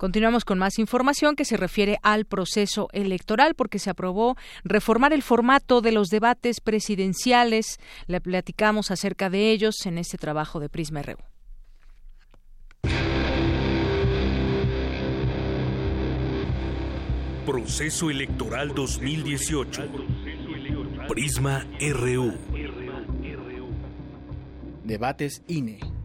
[0.00, 5.22] Continuamos con más información que se refiere al proceso electoral porque se aprobó reformar el
[5.22, 7.78] formato de los debates presidenciales.
[8.06, 11.18] Le platicamos acerca de ellos en este trabajo de Prisma RU.
[17.44, 19.82] Proceso Electoral 2018.
[21.08, 22.38] Prisma RU.
[24.82, 25.99] Debates INE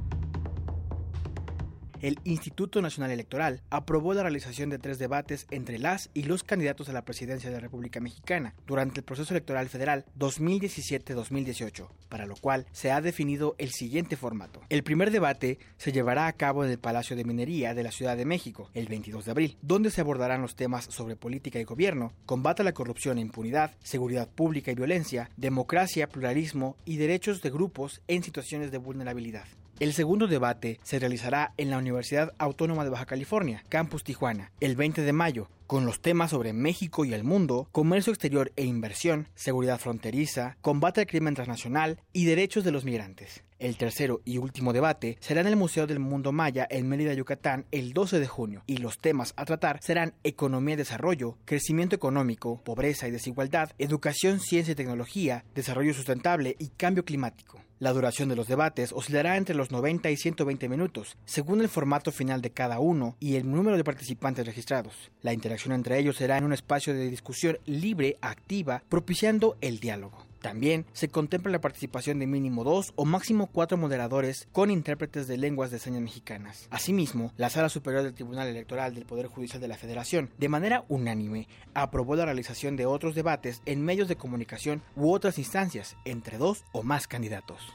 [2.06, 6.88] el Instituto Nacional Electoral aprobó la realización de tres debates entre las y los candidatos
[6.88, 12.36] a la presidencia de la República Mexicana durante el proceso electoral federal 2017-2018, para lo
[12.36, 14.61] cual se ha definido el siguiente formato.
[14.69, 18.15] El primer debate se llevará a cabo en el Palacio de Minería de la Ciudad
[18.15, 22.14] de México el 22 de abril, donde se abordarán los temas sobre política y gobierno,
[22.27, 27.49] combate a la corrupción e impunidad, seguridad pública y violencia, democracia, pluralismo y derechos de
[27.49, 29.48] grupos en situaciones de vulnerabilidad.
[29.77, 34.77] El segundo debate se realizará en la Universidad Autónoma de Baja California, Campus Tijuana, el
[34.77, 39.27] 20 de mayo, con los temas sobre México y el mundo, comercio exterior e inversión,
[39.35, 43.43] seguridad fronteriza, combate al crimen transnacional y derechos de los migrantes.
[43.60, 47.65] El tercero y último debate será en el Museo del Mundo Maya en Mérida, Yucatán,
[47.72, 52.61] el 12 de junio, y los temas a tratar serán economía y desarrollo, crecimiento económico,
[52.64, 57.64] pobreza y desigualdad, educación, ciencia y tecnología, desarrollo sustentable y cambio climático.
[57.77, 62.14] La duración de los debates oscilará entre los 90 y 120 minutos, según el formato
[62.14, 65.11] final de cada uno y el número de participantes registrados.
[65.22, 70.26] La interacción entre ellos será en un espacio de discusión libre, activa, propiciando el diálogo.
[70.45, 75.39] También se contempla la participación de mínimo dos o máximo cuatro moderadores con intérpretes de
[75.39, 76.67] lenguas de señas mexicanas.
[76.69, 80.85] Asimismo, la Sala Superior del Tribunal Electoral del Poder Judicial de la Federación, de manera
[80.88, 86.38] unánime, aprobó la realización de otros debates en medios de comunicación u otras instancias entre
[86.38, 87.73] dos o más candidatos.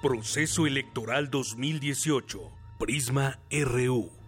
[0.00, 2.52] Proceso Electoral 2018.
[2.78, 4.19] Prisma RU.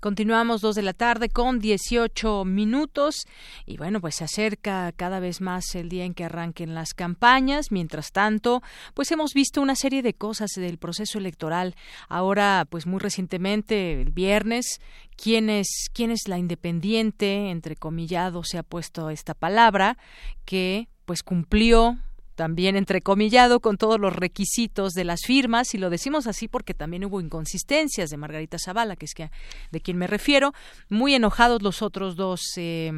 [0.00, 3.26] Continuamos dos de la tarde con 18 minutos
[3.64, 7.72] y bueno, pues se acerca cada vez más el día en que arranquen las campañas.
[7.72, 8.62] Mientras tanto,
[8.94, 11.74] pues hemos visto una serie de cosas del proceso electoral.
[12.08, 14.80] Ahora, pues muy recientemente, el viernes,
[15.16, 19.96] quién es, quién es la independiente, entre comillado se ha puesto esta palabra,
[20.44, 21.98] que pues cumplió
[22.36, 27.04] también entrecomillado con todos los requisitos de las firmas y lo decimos así porque también
[27.04, 29.30] hubo inconsistencias de Margarita Zavala que es que
[29.72, 30.52] de quien me refiero
[30.88, 32.92] muy enojados los otros dos eh,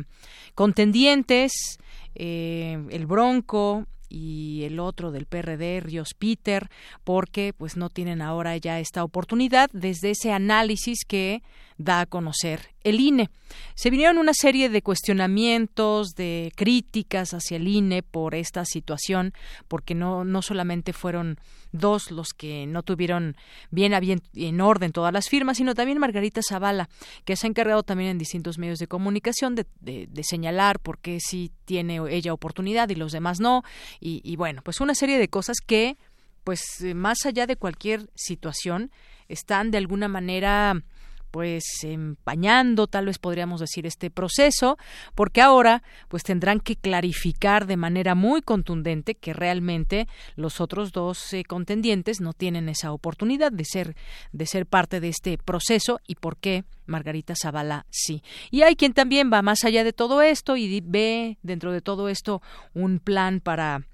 [0.55, 1.79] contendientes
[2.15, 6.69] eh, el Bronco y el otro del PRD, Ríos Peter,
[7.05, 11.43] porque pues no tienen ahora ya esta oportunidad desde ese análisis que
[11.77, 13.31] da a conocer el INE.
[13.75, 19.33] Se vinieron una serie de cuestionamientos, de críticas hacia el INE por esta situación,
[19.69, 21.39] porque no, no solamente fueron
[21.73, 23.37] dos los que no tuvieron
[23.71, 26.89] bien, bien en orden todas las firmas, sino también Margarita Zavala,
[27.25, 31.19] que se ha encargado también en distintos medios de comunicación de, de, señalar por qué
[31.21, 33.63] sí tiene ella oportunidad y los demás no.
[34.01, 35.97] Y, y bueno, pues una serie de cosas que,
[36.45, 36.63] pues
[36.95, 38.91] más allá de cualquier situación,
[39.29, 40.83] están de alguna manera
[41.31, 44.79] pues empañando, tal vez podríamos decir, este proceso,
[45.15, 51.33] porque ahora pues tendrán que clarificar de manera muy contundente que realmente los otros dos
[51.33, 53.97] eh, contendientes no tienen esa oportunidad de ser
[54.33, 58.23] de ser parte de este proceso y por qué Margarita Zavala sí.
[58.51, 62.09] Y hay quien también va más allá de todo esto y ve dentro de todo
[62.09, 62.43] esto
[62.75, 63.87] un plan para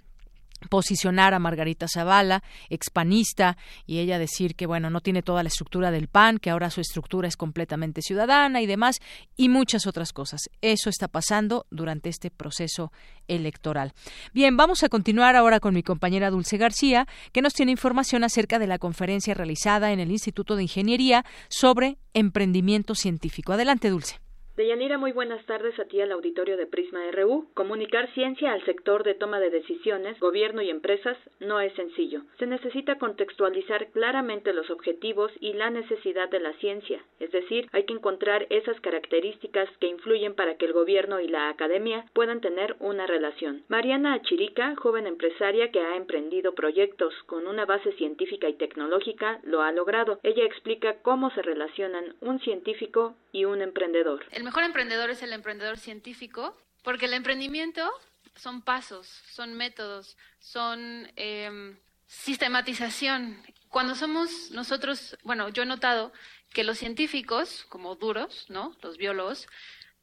[0.68, 5.90] posicionar a Margarita Zavala, expanista, y ella decir que, bueno, no tiene toda la estructura
[5.90, 9.00] del PAN, que ahora su estructura es completamente ciudadana y demás,
[9.36, 10.42] y muchas otras cosas.
[10.60, 12.92] Eso está pasando durante este proceso
[13.28, 13.92] electoral.
[14.32, 18.58] Bien, vamos a continuar ahora con mi compañera Dulce García, que nos tiene información acerca
[18.58, 23.52] de la conferencia realizada en el Instituto de Ingeniería sobre emprendimiento científico.
[23.52, 24.23] Adelante, Dulce.
[24.56, 27.48] Deyanira, muy buenas tardes a ti al auditorio de Prisma RU.
[27.54, 32.22] Comunicar ciencia al sector de toma de decisiones, gobierno y empresas no es sencillo.
[32.38, 37.82] Se necesita contextualizar claramente los objetivos y la necesidad de la ciencia, es decir, hay
[37.82, 42.76] que encontrar esas características que influyen para que el gobierno y la academia puedan tener
[42.78, 43.64] una relación.
[43.66, 49.62] Mariana Achirica, joven empresaria que ha emprendido proyectos con una base científica y tecnológica, lo
[49.62, 50.20] ha logrado.
[50.22, 54.22] Ella explica cómo se relacionan un científico y un emprendedor.
[54.44, 57.90] Mejor emprendedor es el emprendedor científico, porque el emprendimiento
[58.36, 61.76] son pasos, son métodos, son em,
[62.06, 63.42] sistematización.
[63.68, 66.12] Cuando somos nosotros, bueno, yo he notado
[66.52, 68.76] que los científicos, como duros, ¿no?
[68.82, 69.48] Los biólogos,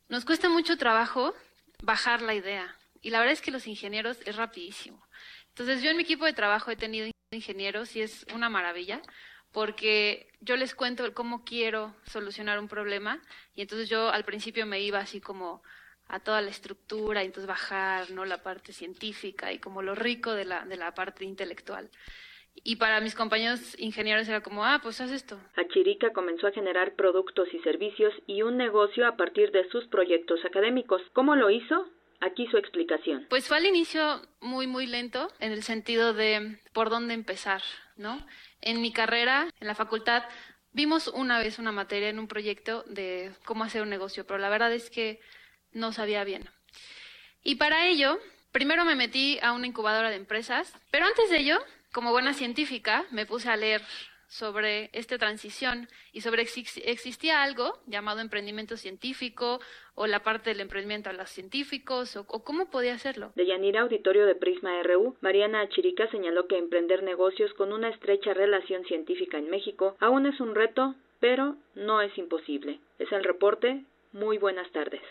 [0.09, 1.33] nos cuesta mucho trabajo
[1.81, 2.75] bajar la idea.
[3.01, 5.01] Y la verdad es que los ingenieros es rapidísimo.
[5.49, 9.01] Entonces yo en mi equipo de trabajo he tenido ingenieros y es una maravilla
[9.51, 13.21] porque yo les cuento cómo quiero solucionar un problema
[13.55, 15.61] y entonces yo al principio me iba así como
[16.07, 20.33] a toda la estructura y entonces bajar no la parte científica y como lo rico
[20.33, 21.89] de la, de la parte intelectual.
[22.63, 25.39] Y para mis compañeros ingenieros era como, ah, pues haz esto.
[25.55, 30.43] Achirica comenzó a generar productos y servicios y un negocio a partir de sus proyectos
[30.45, 31.01] académicos.
[31.13, 31.87] ¿Cómo lo hizo?
[32.19, 33.25] Aquí su explicación.
[33.29, 37.63] Pues fue al inicio muy, muy lento en el sentido de por dónde empezar,
[37.95, 38.19] ¿no?
[38.61, 40.23] En mi carrera, en la facultad,
[40.71, 44.49] vimos una vez una materia en un proyecto de cómo hacer un negocio, pero la
[44.49, 45.19] verdad es que
[45.71, 46.49] no sabía bien.
[47.43, 48.19] Y para ello,
[48.51, 51.59] primero me metí a una incubadora de empresas, pero antes de ello,
[51.91, 53.81] como buena científica, me puse a leer
[54.31, 59.59] sobre esta transición y sobre si existía algo llamado emprendimiento científico
[59.93, 63.33] o la parte del emprendimiento a los científicos o, cómo podía hacerlo.
[63.35, 68.33] De Yanira Auditorio de Prisma RU, Mariana Achirica señaló que emprender negocios con una estrecha
[68.33, 72.79] relación científica en México aún es un reto, pero no es imposible.
[72.99, 73.83] Es el reporte.
[74.13, 75.01] Muy buenas tardes.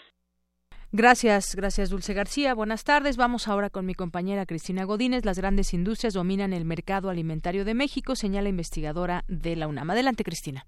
[0.93, 2.53] Gracias, gracias Dulce García.
[2.53, 3.17] Buenas tardes.
[3.17, 5.25] Vamos ahora con mi compañera Cristina Godínez.
[5.25, 9.91] Las grandes industrias dominan el mercado alimentario de México, señala investigadora de la UNAM.
[9.91, 10.65] Adelante, Cristina.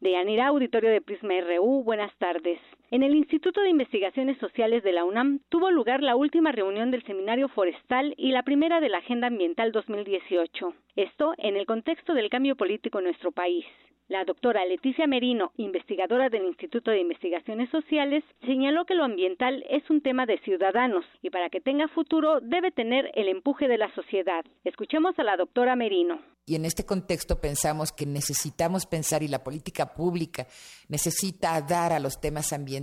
[0.00, 2.58] De Anira, auditorio de Prisma RU, buenas tardes.
[2.92, 7.02] En el Instituto de Investigaciones Sociales de la UNAM tuvo lugar la última reunión del
[7.04, 10.74] Seminario Forestal y la primera de la Agenda Ambiental 2018.
[10.96, 13.64] Esto en el contexto del cambio político en nuestro país.
[14.08, 19.88] La doctora Leticia Merino, investigadora del Instituto de Investigaciones Sociales, señaló que lo ambiental es
[19.88, 23.90] un tema de ciudadanos y para que tenga futuro debe tener el empuje de la
[23.94, 24.44] sociedad.
[24.64, 26.20] Escuchemos a la doctora Merino.
[26.44, 30.46] Y en este contexto pensamos que necesitamos pensar y la política pública
[30.88, 32.81] necesita dar a los temas ambientales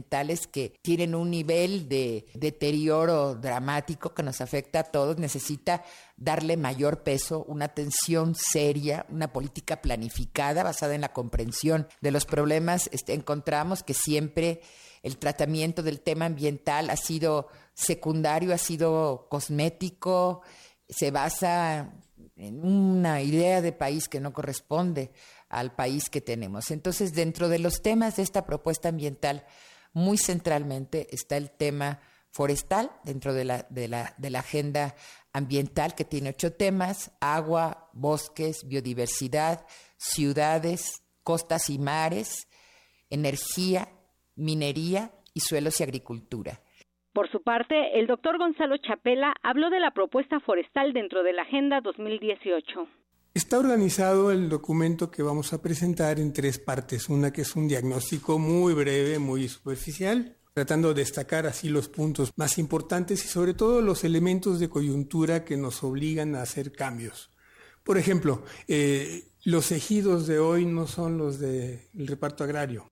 [0.52, 5.84] que tienen un nivel de deterioro dramático que nos afecta a todos, necesita
[6.18, 12.26] darle mayor peso, una atención seria, una política planificada basada en la comprensión de los
[12.26, 12.90] problemas.
[12.92, 14.62] Este, encontramos que siempre
[15.04, 20.42] el tratamiento del tema ambiental ha sido secundario, ha sido cosmético,
[20.90, 21.94] se basa
[22.36, 25.12] en una idea de país que no corresponde
[25.50, 26.72] al país que tenemos.
[26.72, 29.46] Entonces, dentro de los temas de esta propuesta ambiental,
[29.94, 31.99] muy centralmente está el tema
[32.32, 34.95] forestal, dentro de la, de la, de la agenda
[35.34, 39.66] ambiental que tiene ocho temas, agua, bosques, biodiversidad,
[39.98, 42.48] ciudades, costas y mares,
[43.10, 43.90] energía,
[44.36, 46.61] minería y suelos y agricultura.
[47.14, 51.41] Por su parte, el doctor Gonzalo Chapela habló de la propuesta forestal dentro de la
[51.41, 52.88] Agenda 2018.
[53.34, 57.10] Está organizado el documento que vamos a presentar en tres partes.
[57.10, 62.31] Una que es un diagnóstico muy breve, muy superficial, tratando de destacar así los puntos
[62.38, 67.30] más importantes y sobre todo los elementos de coyuntura que nos obligan a hacer cambios.
[67.84, 72.88] Por ejemplo, eh, los ejidos de hoy no son los del reparto agrario.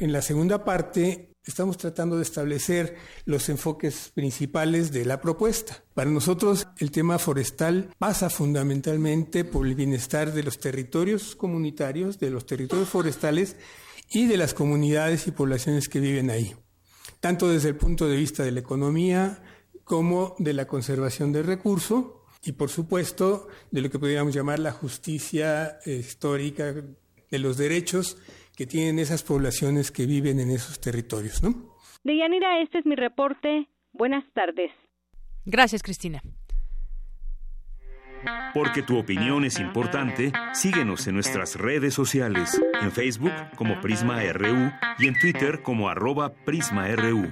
[0.00, 5.82] En la segunda parte estamos tratando de establecer los enfoques principales de la propuesta.
[5.94, 12.30] Para nosotros el tema forestal pasa fundamentalmente por el bienestar de los territorios comunitarios, de
[12.30, 13.56] los territorios forestales
[14.10, 16.54] y de las comunidades y poblaciones que viven ahí,
[17.20, 19.42] tanto desde el punto de vista de la economía
[19.84, 24.72] como de la conservación del recurso y por supuesto de lo que podríamos llamar la
[24.72, 26.74] justicia eh, histórica
[27.30, 28.18] de los derechos
[28.58, 31.76] que tienen esas poblaciones que viven en esos territorios, ¿no?
[32.02, 33.68] Deyanira, este es mi reporte.
[33.92, 34.72] Buenas tardes.
[35.44, 36.20] Gracias, Cristina.
[38.54, 44.72] Porque tu opinión es importante, síguenos en nuestras redes sociales, en Facebook como Prisma RU
[44.98, 47.28] y en Twitter como arroba PrismaRU.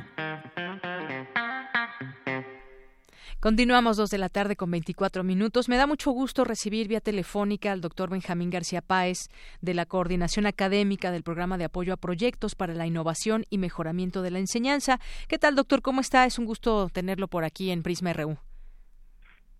[3.47, 5.69] Continuamos dos de la tarde con 24 minutos.
[5.69, 9.29] Me da mucho gusto recibir vía telefónica al doctor Benjamín García Páez
[9.63, 14.23] de la Coordinación Académica del Programa de Apoyo a Proyectos para la Innovación y Mejoramiento
[14.23, 14.99] de la Enseñanza.
[15.29, 15.81] ¿Qué tal, doctor?
[15.81, 16.25] ¿Cómo está?
[16.25, 18.37] Es un gusto tenerlo por aquí en Prisma RU.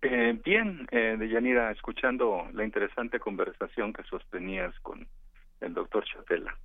[0.01, 5.07] Eh, bien, eh, Deyanira, escuchando la interesante conversación que sostenías con
[5.61, 6.57] el doctor Chatela.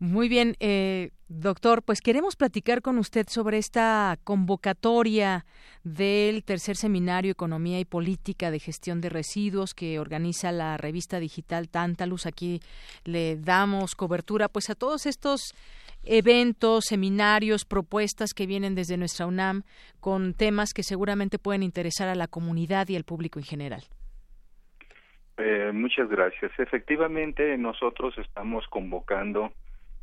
[0.00, 5.44] Muy bien, eh, doctor, pues queremos platicar con usted sobre esta convocatoria
[5.84, 11.68] del tercer seminario Economía y Política de Gestión de Residuos que organiza la revista digital
[11.68, 12.24] Tantalus.
[12.24, 12.60] Aquí
[13.04, 15.54] le damos cobertura pues a todos estos
[16.02, 19.64] eventos, seminarios, propuestas que vienen desde nuestra UNAM
[20.00, 23.82] con temas que seguramente pueden interesar a la comunidad y al público en general.
[25.36, 26.52] Eh, muchas gracias.
[26.58, 29.52] Efectivamente, nosotros estamos convocando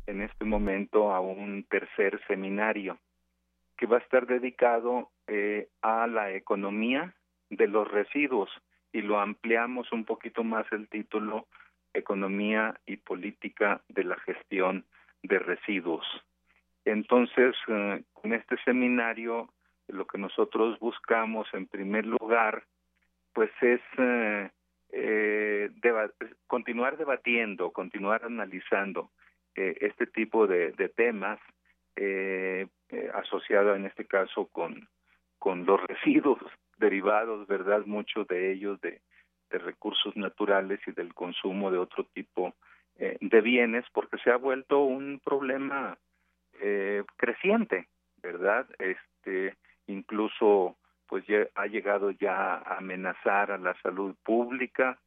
[0.08, 2.98] en este momento a un tercer seminario
[3.76, 7.14] que va a estar dedicado eh, a la economía
[7.50, 8.50] de los residuos
[8.90, 11.46] y lo ampliamos un poquito más el título
[11.92, 14.86] Economía y Política de la Gestión
[15.22, 16.06] de Residuos.
[16.86, 19.50] Entonces, eh, con este seminario,
[19.88, 22.64] lo que nosotros buscamos en primer lugar,
[23.34, 25.70] pues es eh,
[26.46, 29.10] continuar debatiendo, continuar analizando
[29.58, 31.40] eh, este tipo de, temas
[31.96, 34.88] eh, eh, asociado en este caso con,
[35.38, 36.38] con los residuos
[36.78, 37.82] derivados, ¿verdad?
[37.86, 39.00] Muchos de ellos de,
[39.50, 42.54] de recursos naturales y del consumo de otro tipo
[42.98, 45.98] eh, de bienes, porque se ha vuelto un problema
[46.60, 47.88] eh, creciente,
[48.22, 48.66] ¿verdad?
[48.78, 49.56] Este,
[49.86, 50.76] incluso
[51.08, 54.98] pues ya ha llegado ya a amenazar a la salud pública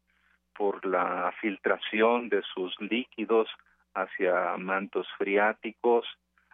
[0.57, 3.47] por la filtración de sus líquidos
[3.93, 6.05] hacia mantos friáticos,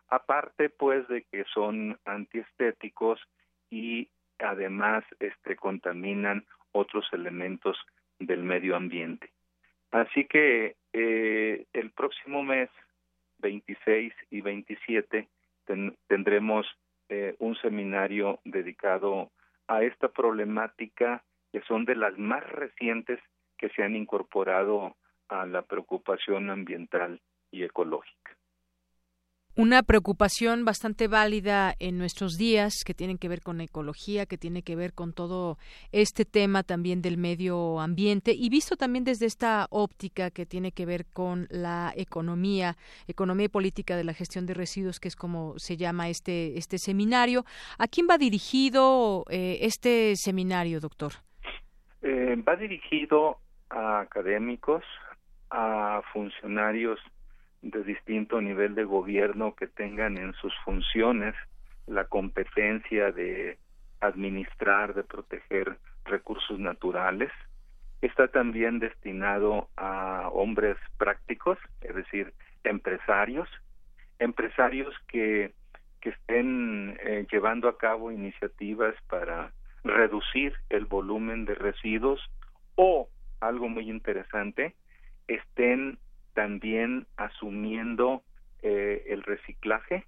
[0.10, 3.20] aparte pues de que son antiestéticos
[3.70, 4.10] y
[4.40, 7.78] además este contaminan otros elementos
[8.20, 9.32] del medio ambiente.
[9.92, 12.70] Así que eh, el próximo mes
[13.40, 15.28] 26 y 27
[16.08, 16.66] tendremos
[17.10, 19.32] eh, un seminario dedicado
[19.68, 23.20] a esta problemática que son de las más recientes
[23.58, 24.96] que se han incorporado
[25.30, 27.22] a la preocupación ambiental
[27.52, 28.38] y ecológica.
[29.60, 34.62] Una preocupación bastante válida en nuestros días que tienen que ver con ecología, que tiene
[34.62, 35.58] que ver con todo
[35.92, 40.86] este tema también del medio ambiente y visto también desde esta óptica que tiene que
[40.86, 42.76] ver con la economía,
[43.08, 46.78] economía y política de la gestión de residuos, que es como se llama este, este
[46.78, 47.44] seminario.
[47.80, 51.14] ¿A quién va dirigido eh, este seminario, doctor?
[52.04, 53.40] Eh, va dirigido
[53.72, 54.84] a académicos,
[55.50, 57.00] a funcionarios
[57.62, 61.36] de distinto nivel de gobierno que tengan en sus funciones
[61.88, 63.58] la competencia de
[64.00, 67.32] administrar, de proteger recursos naturales.
[68.02, 72.34] Está también destinado a hombres prácticos, es decir,
[72.64, 73.50] empresarios,
[74.20, 75.54] empresarios que,
[76.02, 79.52] que estén eh, llevando a cabo iniciativas para
[79.84, 82.22] reducir el volumen de residuos
[82.76, 83.10] o,
[83.40, 84.76] algo muy interesante,
[85.28, 85.98] estén
[86.34, 88.24] también asumiendo
[88.62, 90.06] eh, el reciclaje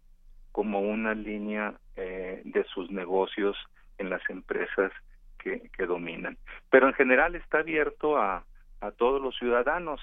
[0.51, 3.55] como una línea eh, de sus negocios
[3.97, 4.91] en las empresas
[5.37, 6.37] que, que, dominan.
[6.69, 8.45] Pero en general está abierto a,
[8.81, 10.01] a todos los ciudadanos,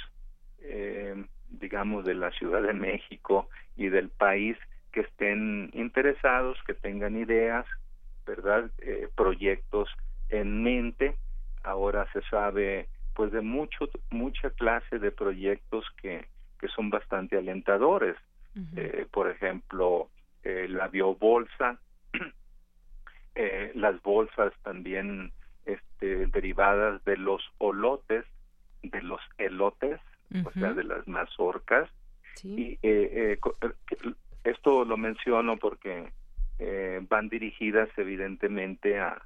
[0.60, 4.56] eh, digamos, de la Ciudad de México y del país
[4.92, 7.66] que estén interesados, que tengan ideas,
[8.26, 8.70] ¿verdad?
[8.78, 9.88] Eh, proyectos
[10.28, 11.16] en mente.
[11.62, 16.28] Ahora se sabe pues de mucho mucha clase de proyectos que,
[16.60, 18.16] que son bastante alentadores.
[18.74, 20.08] Eh, por ejemplo
[20.44, 21.80] eh, la biobolsa.
[23.38, 25.30] Eh, las bolsas también
[25.66, 28.24] este derivadas de los olotes
[28.82, 30.00] de los elotes
[30.42, 31.90] o sea de las mazorcas.
[32.42, 33.38] Y eh,
[34.42, 36.10] esto lo menciono porque
[37.10, 39.20] van dirigidas evidentemente a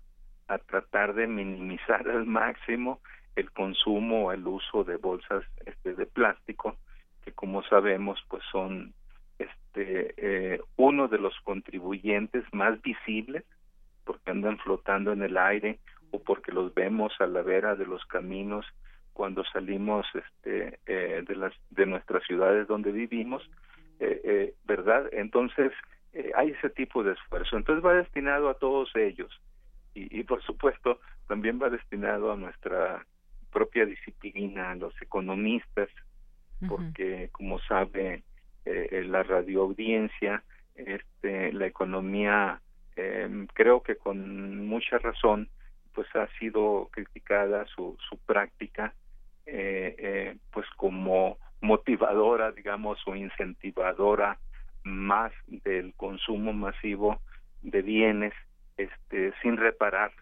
[0.51, 3.01] a tratar de minimizar al máximo
[3.37, 6.77] el consumo o el uso de bolsas este, de plástico
[7.25, 8.93] que como sabemos pues son
[9.39, 13.45] este eh, uno de los contribuyentes más visibles
[14.05, 15.79] porque andan flotando en el aire
[16.11, 18.67] o porque los vemos a la vera de los caminos
[19.13, 23.49] cuando salimos este eh, de las de nuestras ciudades donde vivimos
[24.01, 25.73] eh, eh verdad entonces
[26.13, 27.57] eh, hay ese tipo de esfuerzo.
[27.57, 29.31] Entonces va destinado a todos ellos
[29.93, 33.05] y, por supuesto también va destinado a nuestra
[33.51, 35.89] propia disciplina, los economistas,
[36.69, 38.23] porque como sabe
[38.67, 40.43] eh, la radioaudiencia,
[40.75, 42.61] este, la economía,
[42.97, 45.49] eh, creo que con mucha razón,
[45.95, 48.95] pues ha sido criticada su, su práctica,
[49.47, 54.39] eh, eh, pues como motivadora, digamos, o incentivadora
[54.85, 57.21] más del consumo masivo
[57.63, 58.33] de bienes,
[58.77, 60.13] este, sin reparar,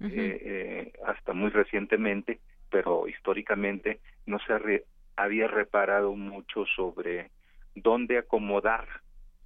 [0.00, 2.40] eh, eh, hasta muy recientemente,
[2.70, 4.84] pero históricamente no se
[5.16, 7.30] había reparado mucho sobre
[7.74, 8.86] dónde acomodar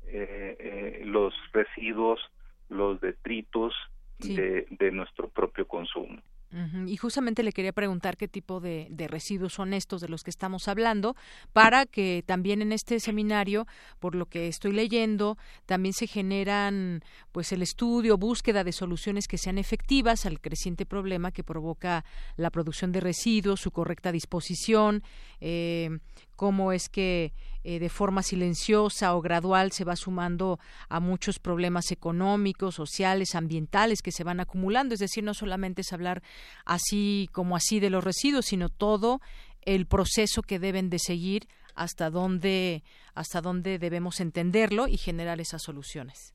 [0.07, 2.21] eh, eh, los residuos,
[2.69, 3.75] los detritos
[4.19, 6.21] de, de nuestro propio consumo.
[6.87, 10.69] Y justamente le quería preguntar qué tipo de, residuos son estos de los que estamos
[10.69, 11.17] hablando,
[11.53, 13.67] para que también en este seminario,
[14.01, 17.03] por lo que estoy leyendo, también se generan,
[17.33, 22.05] pues, el estudio, búsqueda de soluciones que sean efectivas al creciente problema que provoca
[22.37, 25.03] la producción de residuos, su correcta disposición,
[25.41, 25.99] eh,
[26.43, 27.31] cómo es que
[27.63, 30.59] eh, de forma silenciosa o gradual se va sumando
[30.89, 34.93] a muchos problemas económicos, sociales, ambientales que se van acumulando.
[34.93, 36.21] Es decir, no solamente es hablar
[36.67, 39.21] así como así de los residuos, sino todo
[39.65, 41.43] el proceso que deben de seguir
[41.77, 42.83] hasta dónde
[43.15, 46.35] hasta dónde debemos entenderlo y generar esas soluciones.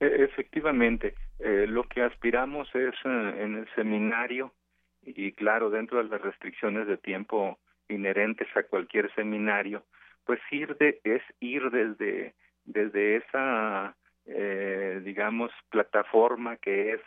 [0.00, 4.54] E, efectivamente, eh, lo que aspiramos es eh, en el seminario
[5.02, 7.58] y claro, dentro de las restricciones de tiempo
[7.88, 9.84] inherentes a cualquier seminario,
[10.24, 12.34] pues ir de, es ir desde,
[12.64, 13.96] desde esa,
[14.26, 17.00] eh, digamos, plataforma que es,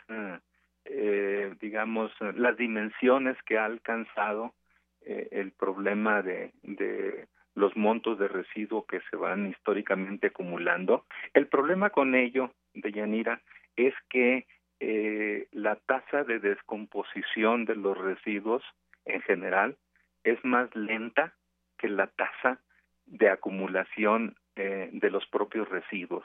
[0.86, 4.54] eh, digamos, las dimensiones que ha alcanzado
[5.02, 11.04] eh, el problema de, de los montos de residuo que se van históricamente acumulando.
[11.34, 13.42] El problema con ello, de Yanira,
[13.76, 14.46] es que
[14.80, 18.62] eh, la tasa de descomposición de los residuos
[19.04, 19.76] en general
[20.24, 21.34] es más lenta
[21.78, 22.60] que la tasa
[23.06, 26.24] de acumulación eh, de los propios residuos.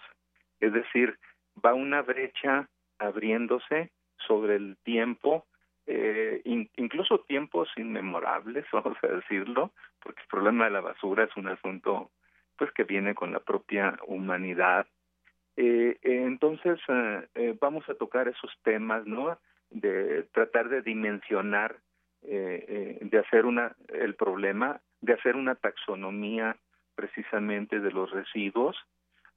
[0.59, 1.17] Es decir,
[1.63, 2.67] va una brecha
[2.99, 3.91] abriéndose
[4.27, 5.45] sobre el tiempo,
[5.87, 6.41] eh,
[6.75, 12.11] incluso tiempos inmemorables, vamos a decirlo, porque el problema de la basura es un asunto
[12.57, 14.87] pues que viene con la propia humanidad.
[15.57, 16.79] Eh, entonces
[17.59, 19.37] vamos a tocar esos temas, ¿no?
[19.69, 21.77] De tratar de dimensionar
[22.27, 26.57] eh, eh, de hacer una el problema de hacer una taxonomía
[26.95, 28.75] precisamente de los residuos.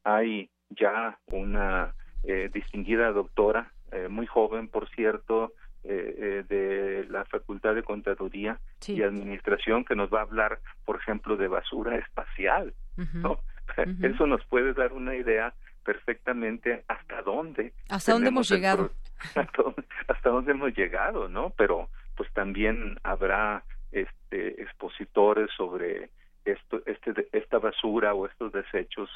[0.05, 1.95] Hay ya una
[2.25, 5.53] eh, distinguida doctora eh, muy joven por cierto
[5.85, 11.37] eh, de la Facultad de Contaduría y Administración que nos va a hablar por ejemplo
[11.37, 12.75] de basura espacial
[13.15, 13.39] no
[14.03, 15.55] eso nos puede dar una idea
[15.85, 18.91] perfectamente hasta dónde hasta dónde hemos llegado.
[20.09, 21.89] hasta dónde hemos llegado no pero
[22.19, 23.63] pues también habrá
[23.93, 26.11] este expositores sobre
[26.45, 29.09] esto este esta basura o estos desechos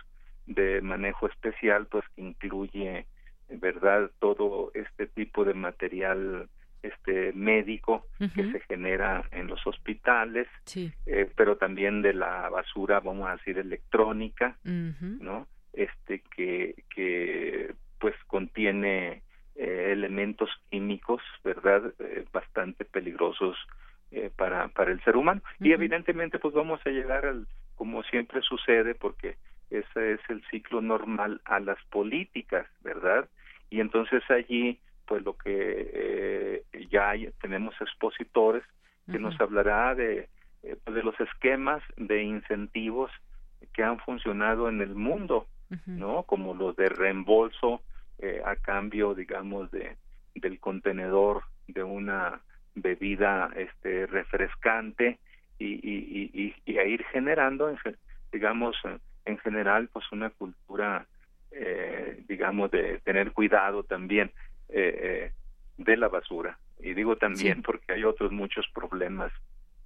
[0.46, 3.06] de manejo especial pues que incluye
[3.48, 6.48] verdad todo este tipo de material
[6.82, 10.46] este médico que se genera en los hospitales
[11.06, 18.14] eh, pero también de la basura vamos a decir electrónica no este que que pues
[18.28, 19.22] contiene
[19.54, 21.92] eh, elementos químicos, ¿verdad?
[21.98, 23.56] Eh, bastante peligrosos
[24.10, 25.42] eh, para, para el ser humano.
[25.60, 29.36] Y evidentemente, pues vamos a llegar al, como siempre sucede, porque
[29.70, 33.28] ese es el ciclo normal a las políticas, ¿verdad?
[33.68, 38.62] Y entonces allí, pues lo que ya hay, tenemos expositores
[39.10, 40.28] que nos hablará de,
[40.84, 43.10] pues, de los esquemas de incentivos
[43.72, 45.46] que han funcionado en el mundo,
[45.86, 46.22] ¿no?
[46.24, 47.82] Como los de reembolso
[48.22, 49.96] eh, a cambio, digamos, de
[50.34, 52.40] del contenedor de una
[52.74, 55.18] bebida este refrescante
[55.58, 57.74] y, y, y, a ir generando,
[58.32, 58.76] digamos,
[59.24, 61.06] en general, pues una cultura,
[61.50, 64.30] eh, digamos, de tener cuidado también
[64.68, 65.32] eh, eh
[65.78, 66.58] de la basura.
[66.78, 69.32] Y digo también porque hay otros muchos problemas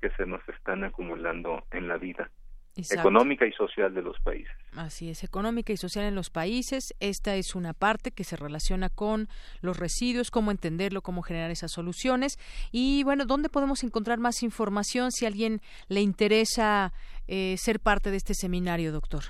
[0.00, 2.30] que se nos están acumulando en la vida
[2.76, 4.52] económica y social de los países.
[4.76, 6.94] Así es, económica y social en los países.
[7.00, 9.28] Esta es una parte que se relaciona con
[9.62, 12.38] los residuos, cómo entenderlo, cómo generar esas soluciones.
[12.72, 16.92] Y bueno, ¿dónde podemos encontrar más información si a alguien le interesa
[17.28, 19.22] eh, ser parte de este seminario, doctor?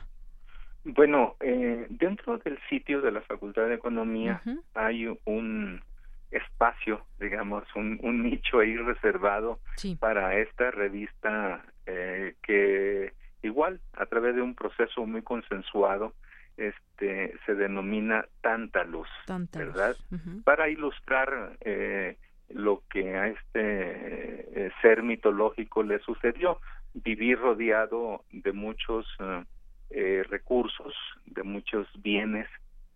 [0.85, 4.40] Bueno, eh, dentro del sitio de la Facultad de Economía
[4.74, 5.82] hay un
[6.31, 9.59] espacio, digamos, un, nicho ahí reservado
[9.98, 13.12] para esta revista eh, que
[13.47, 16.12] igual a través de un proceso muy consensuado
[16.56, 19.09] este se denomina tanta luz,
[19.52, 19.97] ¿verdad?
[20.44, 22.16] Para ilustrar eh,
[22.48, 26.59] lo que a este eh, ser mitológico le sucedió,
[26.94, 29.06] vivir rodeado de muchos
[29.90, 30.94] eh, recursos,
[31.27, 32.48] de muchos bienes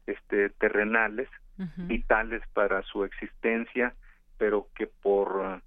[0.06, 1.28] este terrenales,
[1.76, 3.94] vitales para su existencia,
[4.38, 5.60] pero que por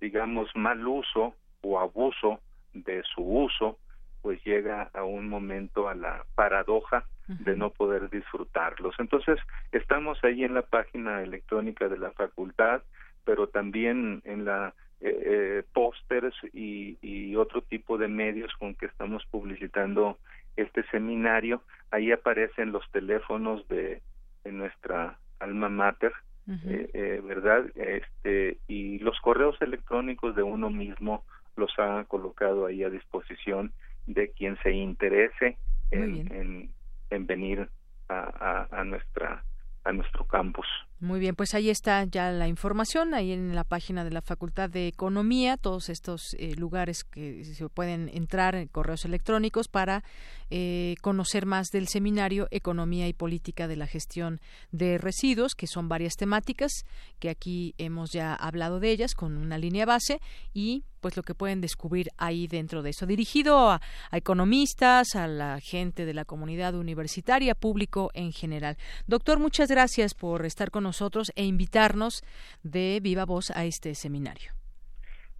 [0.00, 2.40] digamos mal uso o abuso
[2.72, 3.78] de su uso,
[4.22, 8.96] pues llega a un momento a la paradoja de no poder disfrutarlos.
[8.98, 9.38] Entonces,
[9.70, 12.82] estamos ahí en la página electrónica de la facultad,
[13.24, 18.86] pero también en la eh, eh pósters y, y, otro tipo de medios con que
[18.86, 20.18] estamos publicitando
[20.56, 21.62] este seminario.
[21.92, 24.02] Ahí aparecen los teléfonos de,
[24.44, 26.12] de nuestra alma mater,
[26.48, 27.64] eh, eh, ¿verdad?
[27.76, 31.24] Este, y los correos electrónicos de uno mismo
[31.56, 33.72] los ha colocado ahí a disposición
[34.06, 35.56] de quien se interese
[35.90, 36.72] en,
[37.10, 37.68] en, venir
[38.08, 39.44] a, a, nuestra
[39.84, 40.66] a nuestro campus.
[41.02, 44.68] Muy bien, pues ahí está ya la información, ahí en la página de la Facultad
[44.68, 50.04] de Economía, todos estos eh, lugares que se pueden entrar en correos electrónicos para
[50.50, 55.88] eh, conocer más del seminario Economía y Política de la Gestión de Residuos, que son
[55.88, 56.84] varias temáticas,
[57.18, 60.20] que aquí hemos ya hablado de ellas con una línea base
[60.52, 63.80] y pues lo que pueden descubrir ahí dentro de eso, dirigido a,
[64.12, 68.76] economistas, a la gente de la comunidad universitaria, público en general.
[69.06, 70.89] Doctor, muchas gracias por estar con nosotros
[71.34, 72.22] e invitarnos
[72.62, 74.52] de viva voz a este seminario.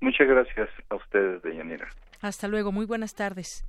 [0.00, 1.88] Muchas gracias a ustedes, Deyanira.
[2.20, 3.64] Hasta luego, muy buenas tardes.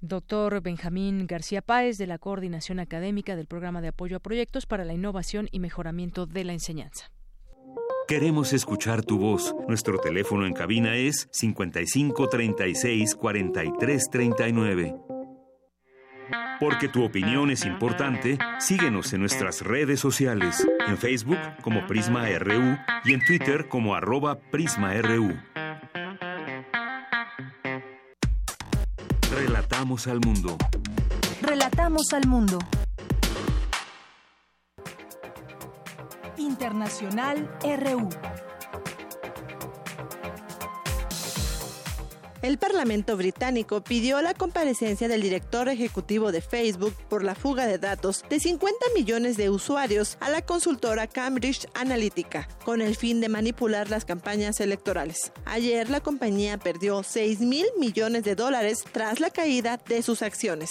[0.00, 4.84] Doctor Benjamín García Páez, de la Coordinación Académica del Programa de Apoyo a Proyectos para
[4.84, 7.10] la Innovación y Mejoramiento de la Enseñanza.
[8.06, 9.52] Queremos escuchar tu voz.
[9.66, 15.15] Nuestro teléfono en cabina es 55 36 43 39.
[16.58, 22.78] Porque tu opinión es importante, síguenos en nuestras redes sociales, en Facebook como Prisma RU
[23.04, 25.36] y en Twitter como arroba PrismaRU.
[29.30, 30.56] Relatamos al mundo.
[31.42, 32.58] Relatamos al mundo.
[36.38, 38.08] Internacional RU.
[42.42, 47.78] El Parlamento británico pidió la comparecencia del director ejecutivo de Facebook por la fuga de
[47.78, 53.28] datos de 50 millones de usuarios a la consultora Cambridge Analytica, con el fin de
[53.28, 55.32] manipular las campañas electorales.
[55.44, 60.70] Ayer la compañía perdió 6 mil millones de dólares tras la caída de sus acciones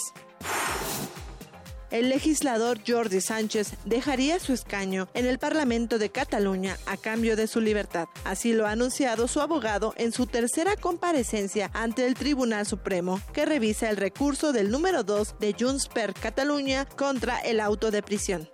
[1.90, 7.46] el legislador Jordi Sánchez dejaría su escaño en el Parlamento de Cataluña a cambio de
[7.46, 8.08] su libertad.
[8.24, 13.46] Así lo ha anunciado su abogado en su tercera comparecencia ante el Tribunal Supremo, que
[13.46, 18.48] revisa el recurso del número 2 de Junts per Catalunya contra el auto de prisión.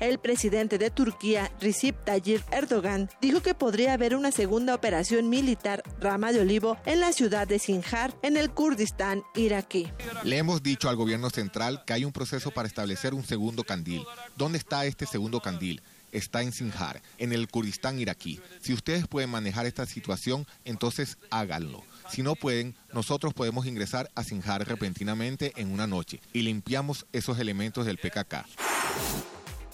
[0.00, 5.82] El presidente de Turquía, Recep Tayyip Erdogan, dijo que podría haber una segunda operación militar
[6.00, 9.88] rama de olivo en la ciudad de Sinjar, en el Kurdistán iraquí.
[10.24, 14.04] Le hemos dicho al gobierno central que hay un proceso para establecer un segundo candil.
[14.36, 15.82] ¿Dónde está este segundo candil?
[16.14, 18.40] está en Sinjar, en el Kurdistán iraquí.
[18.60, 21.82] Si ustedes pueden manejar esta situación, entonces háganlo.
[22.08, 27.38] Si no pueden, nosotros podemos ingresar a Sinjar repentinamente en una noche y limpiamos esos
[27.38, 28.46] elementos del PKK.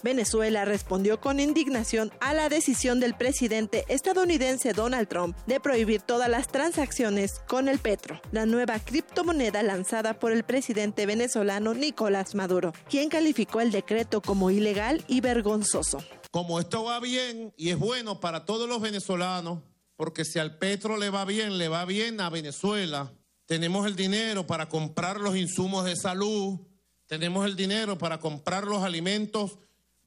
[0.03, 6.29] Venezuela respondió con indignación a la decisión del presidente estadounidense Donald Trump de prohibir todas
[6.29, 12.73] las transacciones con el petro, la nueva criptomoneda lanzada por el presidente venezolano Nicolás Maduro,
[12.89, 15.99] quien calificó el decreto como ilegal y vergonzoso.
[16.31, 19.59] Como esto va bien y es bueno para todos los venezolanos,
[19.95, 23.13] porque si al petro le va bien, le va bien a Venezuela.
[23.45, 26.59] Tenemos el dinero para comprar los insumos de salud,
[27.05, 29.59] tenemos el dinero para comprar los alimentos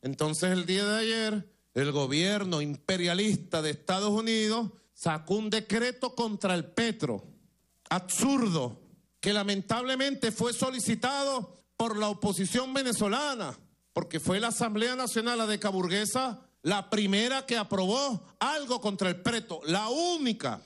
[0.05, 6.55] entonces el día de ayer, el gobierno imperialista de Estados Unidos sacó un decreto contra
[6.55, 7.25] el petro,
[7.89, 8.83] absurdo,
[9.19, 13.59] que lamentablemente fue solicitado por la oposición venezolana,
[13.95, 19.23] porque fue la Asamblea Nacional la de Caburguesa la primera que aprobó algo contra el
[19.23, 20.61] petro, la única.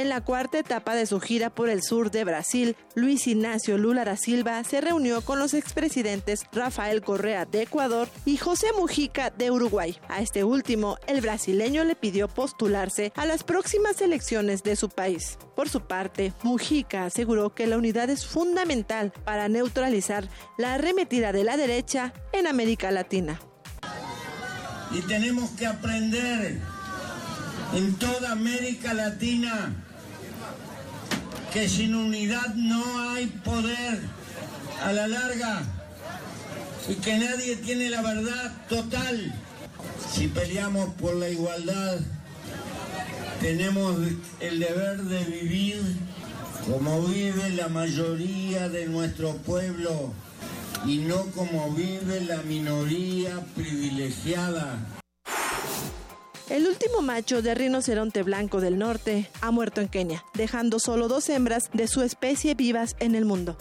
[0.00, 4.02] En la cuarta etapa de su gira por el sur de Brasil, Luis Ignacio Lula
[4.02, 9.50] da Silva se reunió con los expresidentes Rafael Correa de Ecuador y José Mujica de
[9.50, 9.98] Uruguay.
[10.08, 15.36] A este último, el brasileño le pidió postularse a las próximas elecciones de su país.
[15.54, 21.44] Por su parte, Mujica aseguró que la unidad es fundamental para neutralizar la arremetida de
[21.44, 23.38] la derecha en América Latina.
[24.92, 26.58] Y tenemos que aprender
[27.74, 29.84] en toda América Latina
[31.52, 34.00] que sin unidad no hay poder
[34.84, 35.62] a la larga
[36.88, 39.34] y que nadie tiene la verdad total.
[40.12, 41.98] Si peleamos por la igualdad,
[43.40, 43.96] tenemos
[44.40, 45.80] el deber de vivir
[46.66, 50.12] como vive la mayoría de nuestro pueblo
[50.86, 54.99] y no como vive la minoría privilegiada.
[56.50, 61.28] El último macho de rinoceronte blanco del norte ha muerto en Kenia, dejando solo dos
[61.28, 63.56] hembras de su especie vivas en el mundo.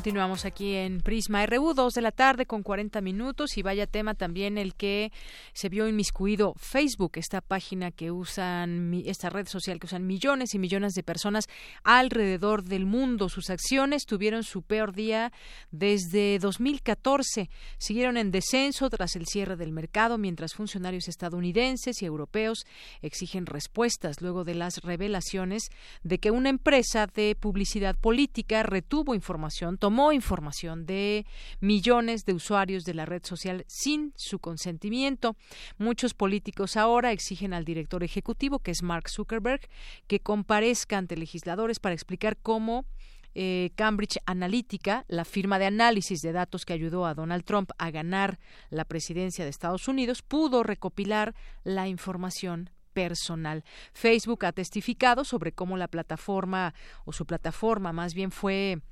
[0.00, 4.14] Continuamos aquí en Prisma RU, 2 de la tarde con 40 minutos y vaya tema
[4.14, 5.12] también el que
[5.52, 10.58] se vio inmiscuido Facebook, esta página que usan, esta red social que usan millones y
[10.58, 11.48] millones de personas
[11.84, 13.28] alrededor del mundo.
[13.28, 15.34] Sus acciones tuvieron su peor día
[15.70, 17.50] desde 2014.
[17.76, 22.64] Siguieron en descenso tras el cierre del mercado, mientras funcionarios estadounidenses y europeos
[23.02, 25.68] exigen respuestas luego de las revelaciones
[26.04, 31.26] de que una empresa de publicidad política retuvo información tomó información de
[31.58, 35.34] millones de usuarios de la red social sin su consentimiento.
[35.78, 39.62] Muchos políticos ahora exigen al director ejecutivo, que es Mark Zuckerberg,
[40.06, 42.84] que comparezca ante legisladores para explicar cómo
[43.34, 47.90] eh, Cambridge Analytica, la firma de análisis de datos que ayudó a Donald Trump a
[47.90, 48.38] ganar
[48.68, 51.34] la presidencia de Estados Unidos, pudo recopilar
[51.64, 53.64] la información personal.
[53.92, 58.82] Facebook ha testificado sobre cómo la plataforma o su plataforma más bien fue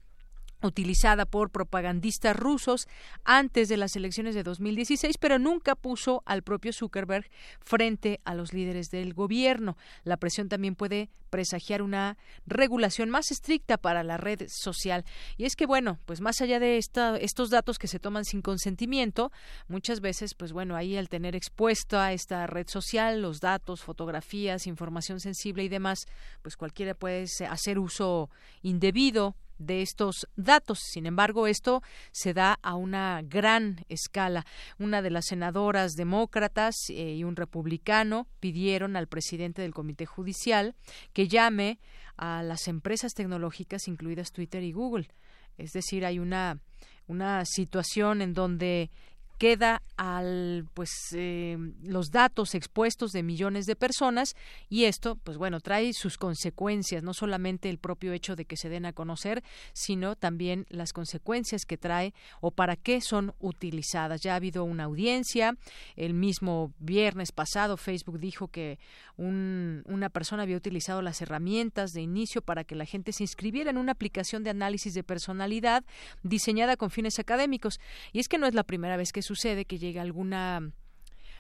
[0.63, 2.89] utilizada por propagandistas rusos
[3.25, 7.31] antes de las elecciones de 2016, pero nunca puso al propio Zuckerberg
[7.61, 9.77] frente a los líderes del gobierno.
[10.05, 12.17] La presión también puede presagiar una
[12.47, 15.05] regulación más estricta para la red social.
[15.37, 18.43] Y es que, bueno, pues más allá de esta, estos datos que se toman sin
[18.43, 19.31] consentimiento,
[19.69, 24.67] muchas veces, pues bueno, ahí al tener expuesta a esta red social los datos, fotografías,
[24.67, 26.07] información sensible y demás,
[26.43, 28.31] pues cualquiera puede hacer uso
[28.63, 30.79] indebido de estos datos.
[30.81, 31.83] Sin embargo, esto
[32.13, 34.47] se da a una gran escala.
[34.79, 40.75] Una de las senadoras demócratas eh, y un republicano pidieron al presidente del Comité Judicial
[41.13, 41.79] que llame
[42.17, 45.09] a las empresas tecnológicas, incluidas Twitter y Google.
[45.57, 46.61] Es decir, hay una,
[47.07, 48.91] una situación en donde
[49.39, 54.35] queda al pues eh, los datos expuestos de millones de personas
[54.69, 58.69] y esto pues bueno trae sus consecuencias no solamente el propio hecho de que se
[58.69, 59.43] den a conocer
[59.73, 64.21] sino también las consecuencias que trae o para qué son utilizadas.
[64.21, 65.57] Ya ha habido una audiencia
[65.97, 68.79] el mismo viernes pasado Facebook dijo que
[69.17, 73.71] un, una persona había utilizado las herramientas de inicio para que la gente se inscribiera
[73.71, 75.85] en una aplicación de análisis de personalidad
[76.23, 77.81] diseñada con fines académicos.
[78.13, 80.73] Y es que no es la primera vez que sucede que llega alguna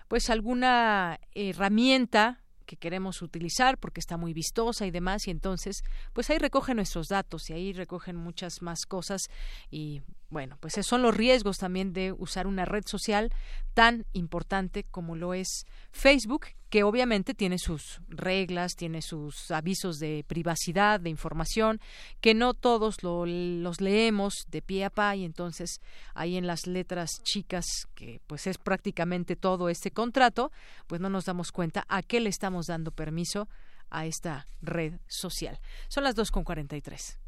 [0.09, 5.83] pues alguna herramienta que queremos utilizar porque está muy vistosa y demás y entonces
[6.13, 9.23] pues ahí recogen nuestros datos y ahí recogen muchas más cosas
[9.71, 13.33] y bueno, pues esos son los riesgos también de usar una red social
[13.73, 20.25] tan importante como lo es Facebook, que obviamente tiene sus reglas, tiene sus avisos de
[20.29, 21.81] privacidad, de información,
[22.21, 25.81] que no todos los leemos de pie a pie, y entonces
[26.13, 27.65] ahí en las letras chicas,
[27.95, 30.53] que pues es prácticamente todo este contrato,
[30.87, 33.49] pues no nos damos cuenta a qué le estamos dando permiso
[33.89, 35.59] a esta red social.
[35.89, 37.28] Son las 2.43.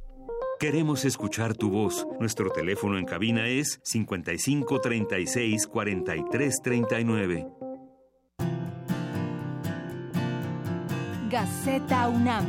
[0.61, 2.07] Queremos escuchar tu voz.
[2.21, 7.47] Nuestro teléfono en cabina es 55 36 43 39.
[11.31, 12.45] Gaceta UNAM.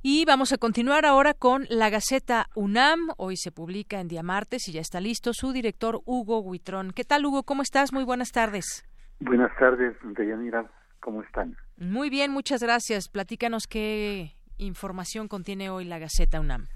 [0.00, 3.08] Y vamos a continuar ahora con la Gaceta UNAM.
[3.16, 6.92] Hoy se publica en día martes y ya está listo su director Hugo Huitrón.
[6.92, 7.42] ¿Qué tal, Hugo?
[7.42, 7.92] ¿Cómo estás?
[7.92, 8.84] Muy buenas tardes.
[9.18, 10.70] Buenas tardes, Deyanira.
[11.00, 11.56] ¿Cómo están?
[11.82, 13.08] Muy bien, muchas gracias.
[13.08, 16.68] Platícanos qué información contiene hoy la Gaceta UNAM.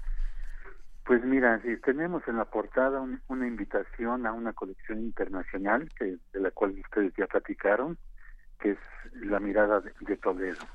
[1.05, 6.51] Pues mira, tenemos en la portada una invitación a una colección internacional que, de la
[6.51, 7.97] cual ustedes ya platicaron,
[8.59, 8.77] que es
[9.13, 10.65] La Mirada de, Toledo.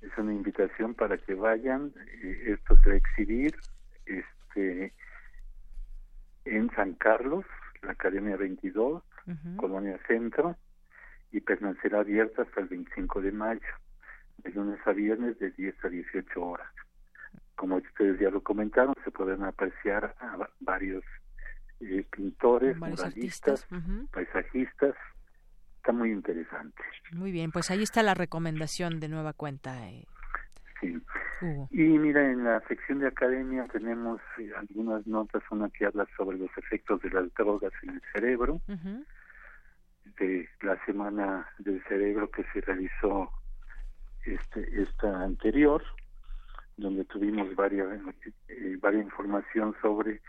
[0.00, 1.92] Es una invitación para que vayan.
[2.22, 3.54] Eh, esto se va a exhibir
[4.06, 4.94] este,
[6.46, 7.44] en San Carlos,
[7.82, 9.02] la Academia 22,
[9.56, 10.56] Colonia Centro,
[11.34, 13.60] y permanecerá abierta hasta el 25 de mayo,
[14.38, 16.70] de lunes a viernes de 10 a 18 horas.
[17.56, 21.02] Como ustedes ya lo comentaron, se pueden apreciar a varios
[21.80, 23.66] eh, pintores, muralistas,
[24.12, 24.94] paisajistas.
[25.78, 26.82] Está muy interesante.
[27.12, 29.88] Muy bien, pues ahí está la recomendación de nueva cuenta.
[29.88, 30.06] Eh.
[30.80, 31.02] Sí.
[31.70, 36.38] Y mira, en la sección de academia tenemos eh, algunas notas, una que habla sobre
[36.38, 38.60] los efectos de las drogas en el cerebro,
[40.18, 43.30] de la semana del cerebro que se realizó
[44.24, 45.82] este esta anterior
[46.76, 47.88] donde tuvimos varias
[48.48, 50.20] eh, varias información sobre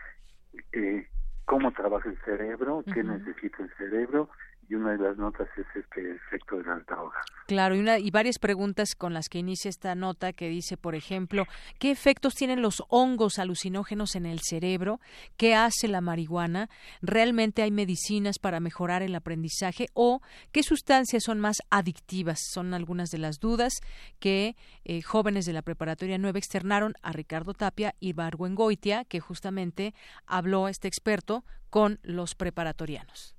[0.72, 1.08] eh,
[1.44, 4.28] cómo trabaja el cerebro, qué necesita el cerebro
[4.68, 7.24] y una de las notas es este efecto de las drogas.
[7.46, 10.94] Claro, y, una, y varias preguntas con las que inicia esta nota que dice, por
[10.94, 11.44] ejemplo,
[11.78, 15.00] ¿qué efectos tienen los hongos alucinógenos en el cerebro?
[15.36, 16.68] ¿Qué hace la marihuana?
[17.02, 19.86] ¿Realmente hay medicinas para mejorar el aprendizaje?
[19.94, 20.20] ¿O
[20.52, 22.40] qué sustancias son más adictivas?
[22.52, 23.74] Son algunas de las dudas
[24.18, 29.94] que eh, jóvenes de la Preparatoria 9 externaron a Ricardo Tapia y Barguengoitia, que justamente
[30.26, 33.35] habló este experto con los preparatorianos.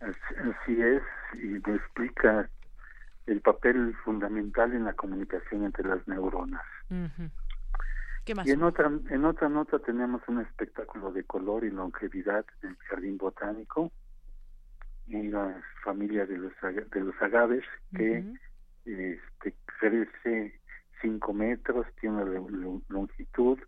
[0.00, 1.02] Así es,
[1.34, 2.48] y me explica
[3.26, 6.64] el papel fundamental en la comunicación entre las neuronas.
[8.24, 8.46] ¿Qué más?
[8.46, 12.76] Y en otra, en otra nota tenemos un espectáculo de color y longevidad en el
[12.76, 13.92] Jardín Botánico,
[15.08, 17.64] una familia de los, de los agaves
[17.94, 18.24] que
[18.84, 20.60] este, crece
[21.02, 23.58] 5 metros, tiene una longitud,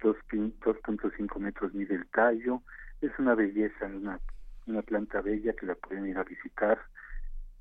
[0.00, 2.62] 2.5 metros mide el tallo,
[3.00, 4.18] es una belleza, una
[4.66, 6.80] una planta bella que la pueden ir a visitar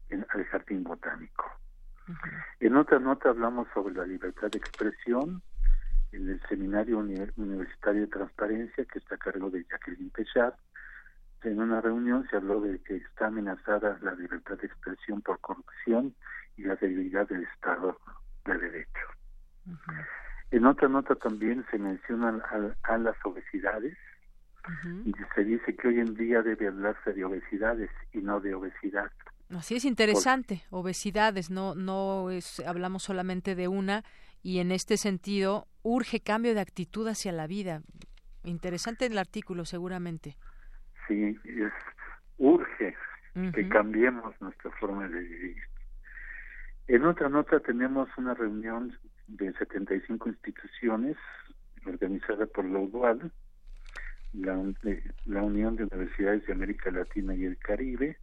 [0.09, 1.45] en, al jardín botánico.
[2.59, 5.41] En otra nota hablamos sobre la libertad de expresión
[6.11, 10.55] en el Seminario Universitario de Transparencia que está a cargo de Jacqueline Pechard.
[11.43, 16.13] En una reunión se habló de que está amenazada la libertad de expresión por corrupción
[16.57, 17.97] y la debilidad del Estado
[18.45, 19.07] de Derecho.
[20.51, 22.41] En otra nota también se mencionan
[22.83, 23.97] a las obesidades
[25.05, 29.11] y se dice que hoy en día debe hablarse de obesidades y no de obesidad.
[29.49, 34.03] Así es interesante, obesidades, no no es hablamos solamente de una
[34.43, 37.81] y en este sentido urge cambio de actitud hacia la vida.
[38.43, 40.37] Interesante el artículo seguramente.
[41.07, 41.73] Sí, es
[42.37, 42.95] urge
[43.53, 45.57] que cambiemos nuestra forma de vivir.
[46.87, 48.97] En otra nota tenemos una reunión
[49.27, 51.17] de 75 instituciones
[51.85, 53.31] organizada por la UDUAL
[54.33, 54.61] la,
[55.25, 58.17] la Unión de Universidades de América Latina y el Caribe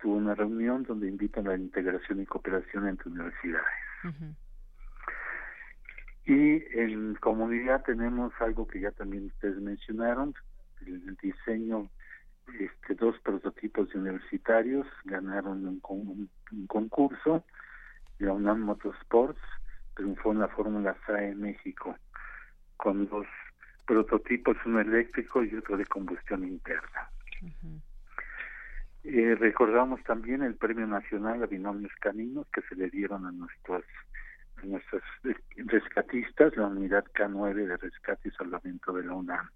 [0.00, 3.66] tuvo una reunión donde invitan a la integración y cooperación entre universidades.
[6.24, 10.34] Y en comunidad tenemos algo que ya también ustedes mencionaron,
[10.86, 11.90] el, diseño,
[12.60, 17.44] este, dos prototipos de universitarios ganaron un, un, concurso,
[18.18, 19.40] la UNAM Motorsports
[19.94, 21.96] triunfó en la Fórmula SAE en México,
[22.76, 23.26] con dos
[23.88, 27.08] prototipos, uno eléctrico y otro de combustión interna.
[29.04, 33.84] eh, recordamos también el Premio Nacional a Binomios Caninos que se le dieron a nuestros
[34.58, 35.02] a nuestros
[35.56, 39.48] rescatistas, la unidad K9 de rescate y salvamento de la UNAM.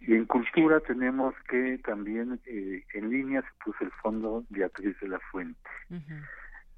[0.00, 5.08] Y en cultura tenemos que también eh, en línea se puso el fondo Beatriz de
[5.08, 5.68] la Fuente.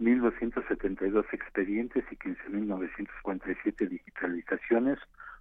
[0.01, 4.99] 1.272 expedientes y 15.947 digitalizaciones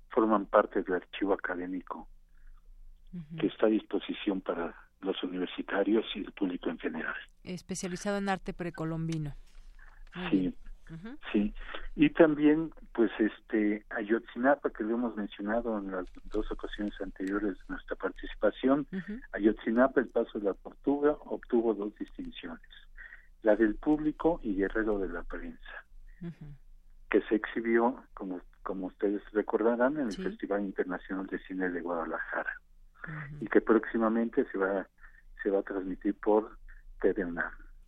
[0.10, 2.08] forman parte del archivo académico
[3.40, 7.16] que está a disposición para los universitarios y el público en general.
[7.44, 9.36] Especializado en arte precolombino.
[10.30, 10.54] sí,
[11.32, 11.54] sí.
[11.96, 17.64] Y también, pues, este, Ayotzinapa, que lo hemos mencionado en las dos ocasiones anteriores de
[17.70, 18.88] nuestra participación,
[19.32, 22.70] Ayotzinapa, el paso de la tortuga, obtuvo dos distinciones,
[23.42, 25.86] la del público y Guerrero de la prensa,
[27.10, 32.52] que se exhibió, como como ustedes recordarán, en el Festival Internacional de Cine de Guadalajara
[33.40, 34.86] y que próximamente se va
[35.42, 36.58] se va a transmitir por
[37.00, 37.26] TV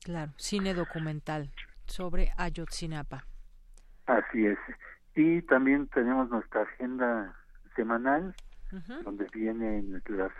[0.05, 1.51] Claro, cine documental
[1.85, 3.25] sobre Ayotzinapa.
[4.05, 4.57] Así es.
[5.15, 7.35] Y también tenemos nuestra agenda
[7.75, 8.33] semanal,
[9.03, 10.31] donde vienen las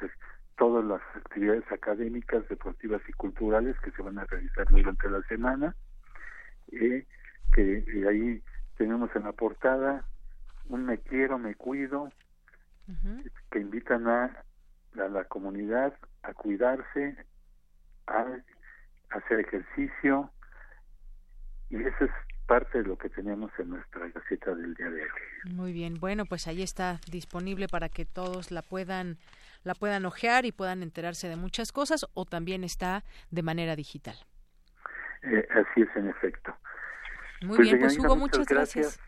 [0.58, 5.76] todas las actividades académicas, deportivas y culturales que se van a realizar durante la semana.
[6.72, 7.06] Eh,
[7.52, 8.42] que ahí
[8.78, 10.06] tenemos en la portada
[10.70, 12.10] un me quiero, me cuido,
[13.52, 14.44] que invitan a,
[14.96, 15.94] a, la comunidad
[16.24, 17.16] a cuidarse,
[18.08, 18.26] a,
[19.12, 20.32] hacer ejercicio,
[21.70, 22.12] y eso es
[22.48, 25.10] parte de lo que tenemos en nuestra gaceta del día de hoy.
[25.54, 29.18] Muy bien, bueno, pues ahí está disponible para que todos la puedan
[29.64, 34.16] la puedan ojear y puedan enterarse de muchas cosas o también está de manera digital.
[35.24, 36.56] Eh, así es, en efecto.
[37.42, 39.00] Muy pues, bien, pues Hugo, muchas, gracias.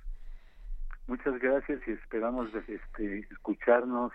[1.08, 4.12] Muchas gracias y esperamos este, escucharnos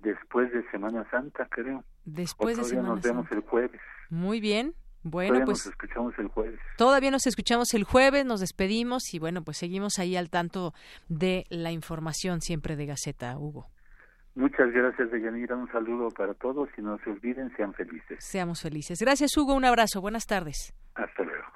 [0.00, 1.84] después de Semana Santa, creo.
[2.04, 3.80] Después de Semana nos vemos el jueves.
[4.10, 4.74] Muy bien.
[5.02, 6.60] Bueno, todavía pues nos escuchamos el jueves.
[6.76, 10.74] Todavía nos escuchamos el jueves, nos despedimos y bueno, pues seguimos ahí al tanto
[11.08, 13.68] de la información siempre de Gaceta, Hugo.
[14.34, 15.56] Muchas gracias, Deyanira.
[15.56, 18.18] Un saludo para todos y no se olviden, sean felices.
[18.18, 18.98] Seamos felices.
[19.00, 19.54] Gracias, Hugo.
[19.54, 20.00] Un abrazo.
[20.00, 20.74] Buenas tardes.
[20.94, 21.55] Hasta luego.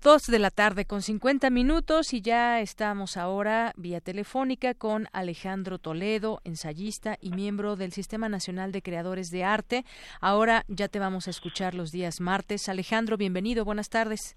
[0.00, 5.78] Dos de la tarde con 50 minutos y ya estamos ahora vía telefónica con Alejandro
[5.78, 9.84] Toledo, ensayista y miembro del Sistema Nacional de Creadores de Arte.
[10.22, 12.70] Ahora ya te vamos a escuchar los días martes.
[12.70, 14.34] Alejandro, bienvenido, buenas tardes.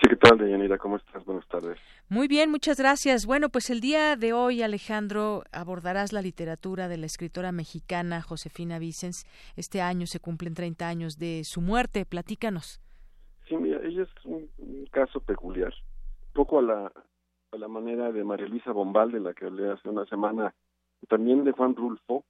[0.00, 0.76] Sí, ¿qué tal, Deyanira?
[0.76, 1.24] ¿Cómo estás?
[1.24, 1.78] Buenas tardes.
[2.08, 3.26] Muy bien, muchas gracias.
[3.26, 8.80] Bueno, pues el día de hoy, Alejandro, abordarás la literatura de la escritora mexicana Josefina
[8.80, 9.24] Vicens.
[9.54, 12.04] Este año se cumplen 30 años de su muerte.
[12.06, 12.80] Platícanos.
[13.48, 14.48] Sí, mira, ella es un,
[14.90, 15.72] caso peculiar.
[16.28, 16.92] Un poco a la,
[17.52, 20.54] a la manera de María Luisa Bombal, de la que hablé hace una semana,
[21.08, 22.24] también de Juan Rulfo,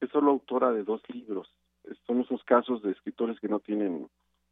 [0.00, 1.48] es solo autora de dos libros.
[2.06, 4.08] Son esos casos de escritores que no tienen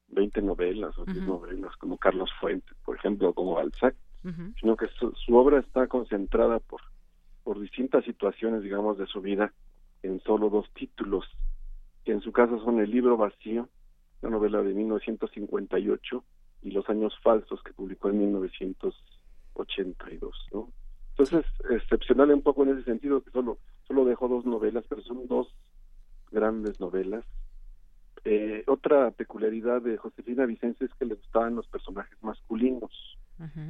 [0.09, 3.95] 20 novelas o 10 novelas, como Carlos Fuentes, por ejemplo, como Balzac,
[4.61, 6.81] sino que su, obra está concentrada por,
[7.45, 9.53] por distintas situaciones, digamos, de su vida
[10.03, 11.25] en solo dos títulos,
[12.05, 13.69] que en su caso son El libro vacío,
[14.23, 16.25] la novela de 1958,
[16.63, 20.73] y Los años falsos, que publicó en 1982, ¿no?
[21.11, 25.29] Entonces, excepcional un poco en ese sentido, que solo, solo dejó dos novelas, pero son
[25.29, 25.55] dos
[26.31, 27.25] grandes novelas,
[28.29, 32.91] eh, otra peculiaridad de Josefina Vicente es que le gustaban los personajes masculinos.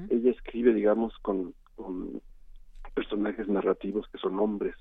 [0.09, 1.53] Ella escribe, digamos, con,
[2.95, 4.75] personajes narrativos que son hombres.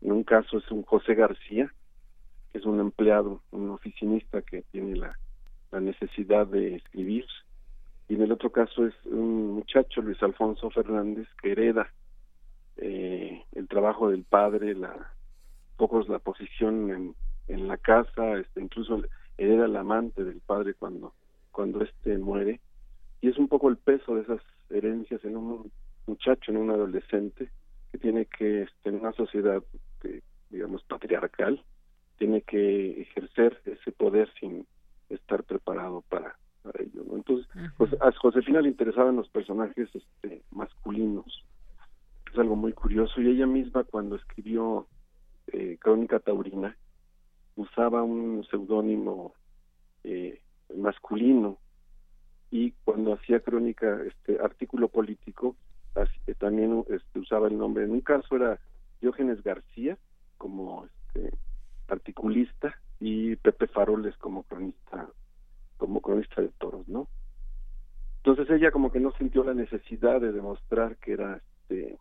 [0.00, 1.72] En un caso es un José García,
[2.56, 5.18] es un empleado, un oficinista que tiene la,
[5.78, 7.26] necesidad de escribir.
[8.08, 11.92] Y en el otro caso es un muchacho, Luis Alfonso Fernández, que hereda
[12.78, 15.12] eh, el trabajo del padre, la
[15.76, 17.14] pocos la posición en,
[17.48, 19.02] en la casa, este, incluso
[19.36, 21.12] hereda el amante del padre cuando,
[21.52, 22.60] cuando éste muere,
[23.20, 25.70] y es un poco el peso de esas herencias en un
[26.06, 27.50] muchacho, en un adolescente,
[27.92, 29.62] que tiene que, este, en una sociedad,
[30.48, 31.62] digamos, patriarcal,
[32.18, 34.66] tiene que ejercer ese poder sin
[35.08, 36.36] estar preparado para,
[36.80, 37.04] ello.
[37.06, 37.16] ¿no?
[37.16, 41.44] Entonces, pues a Josefina le interesaban los personajes este, masculinos.
[42.32, 43.20] Es algo muy curioso.
[43.20, 44.88] Y ella misma, cuando escribió
[45.52, 46.76] eh, Crónica Taurina,
[47.54, 49.32] usaba un seudónimo
[50.04, 50.40] eh,
[50.76, 51.58] masculino
[52.50, 55.56] y cuando hacía crónica, este artículo político,
[56.26, 57.84] eh, también este, usaba el nombre.
[57.84, 58.58] En un caso era
[59.00, 59.98] Diógenes García
[60.38, 61.36] como este,
[61.88, 65.08] articulista y Pepe Faroles como cronista,
[65.76, 67.08] como cronista de toros, ¿no?
[68.18, 71.98] Entonces ella como que no sintió la necesidad de demostrar que era este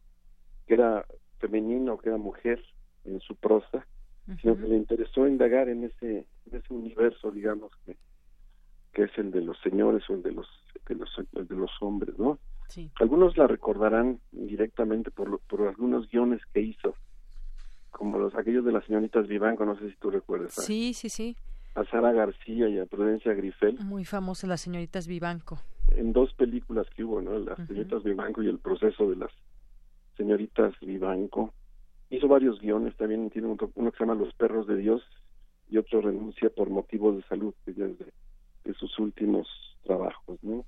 [0.66, 1.06] que era
[1.40, 2.60] femenino, que era mujer
[3.04, 3.86] en su prosa,
[4.42, 7.96] sino que le interesó indagar en ese, ese universo, digamos, que,
[8.94, 10.48] que es el de los señores o el de los,
[10.88, 12.40] de los, de los hombres, ¿no?
[13.00, 16.96] Algunos la recordarán directamente por, por algunos guiones que hizo,
[17.98, 20.54] como los aquellos de las señoritas Vivanco, no sé si tú recuerdas.
[20.54, 21.36] Sí, sí, sí.
[21.76, 23.80] A Sara García y a Prudencia Grifel.
[23.80, 25.60] Muy famosa las señoritas Vivanco.
[25.90, 27.38] En dos películas que hubo, ¿no?
[27.40, 29.32] Las señoritas Vivanco y el proceso de las
[30.18, 31.54] señoritas Vivanco
[32.10, 35.02] hizo varios guiones, también tiene uno, que se llama Los perros de Dios
[35.70, 39.48] y otro renuncia por motivos de salud, que ya es de, sus últimos
[39.84, 40.66] trabajos, ¿no?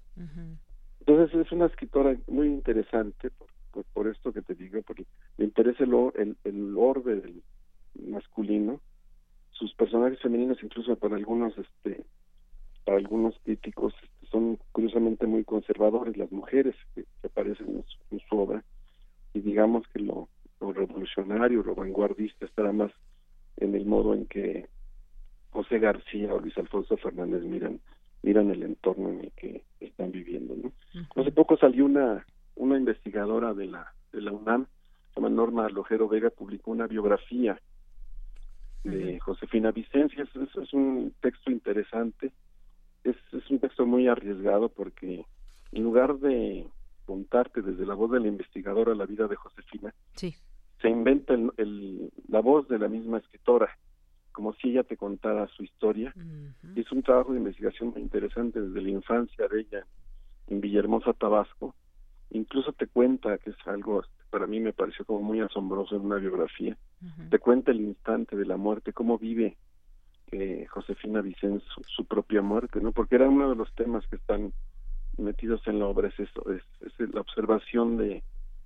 [0.99, 3.31] Entonces es una escritora muy interesante
[3.77, 5.05] por, por, esto que te digo, porque
[5.37, 7.43] le interesa el, el, orbe del
[8.07, 8.81] masculino,
[9.51, 12.03] sus personajes femeninos incluso para algunos este
[12.85, 18.63] para algunos críticos este, son curiosamente muy conservadores las mujeres que, aparecen en su obra
[19.33, 20.29] y digamos que lo
[20.59, 22.91] lo revolucionario, lo vanguardista, estará más
[23.57, 24.67] en el modo en que
[25.51, 27.79] José García o Luis Alfonso Fernández miran
[28.23, 30.55] miran el entorno en el que están viviendo.
[30.55, 30.71] ¿no?
[31.15, 32.25] Hace poco salió una
[32.57, 34.65] una investigadora de la de la UNAM,
[35.09, 37.59] se llama Norma Lojero Vega, publicó una biografía
[38.84, 40.23] de Josefina Vicencia.
[40.23, 42.31] Es, es, un texto interesante,
[43.03, 45.25] es, es un texto muy arriesgado porque
[45.71, 46.67] en lugar de
[47.05, 50.35] contarte desde la voz de la investigadora la vida de Josefina, sí
[50.81, 53.69] se inventa el, la voz de la misma escritora,
[54.31, 56.13] como si ella te contara su historia.
[56.75, 59.85] es un trabajo de investigación muy interesante desde la infancia de ella
[60.47, 61.75] en Villahermosa, Tabasco.
[62.29, 66.17] Incluso te cuenta que es algo para mí me pareció como muy asombroso en una
[66.17, 66.77] biografía.
[67.29, 69.57] Te cuenta el instante de la muerte, cómo vive
[70.31, 72.91] eh, Josefina Vicens su, propia muerte, ¿no?
[72.91, 74.51] Porque era uno de los temas que están
[75.17, 76.63] metidos en la obra, es eso, es,
[76.99, 78.23] la observación de,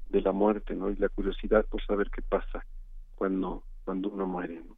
[0.10, 0.90] de la muerte, ¿no?
[0.90, 2.66] Y la curiosidad por saber qué pasa
[3.16, 4.76] cuando, cuando uno muere, ¿no?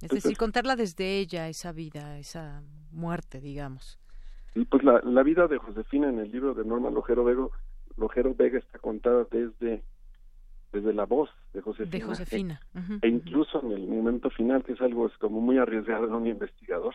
[0.00, 3.98] Es decir, contarla desde ella, esa vida, esa muerte, digamos.
[4.54, 7.46] Y pues la, la vida de Josefina en el libro de Norma Lojero Vega,
[7.96, 9.82] Lojero Vega está contada desde
[10.74, 11.90] desde la voz de Josefina.
[11.90, 12.60] De Josefina.
[13.00, 16.94] E, incluso en el momento final, que es algo como muy arriesgado en un investigador,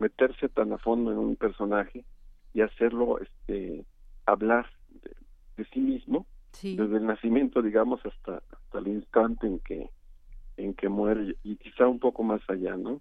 [0.00, 2.04] meterse tan a fondo en un personaje
[2.52, 3.86] y hacerlo este
[4.26, 4.66] hablar
[5.56, 6.26] de, sí mismo,
[6.60, 9.88] desde el nacimiento, digamos, hasta, hasta el instante en que
[10.58, 13.00] en que muere y quizá un poco más allá, ¿no?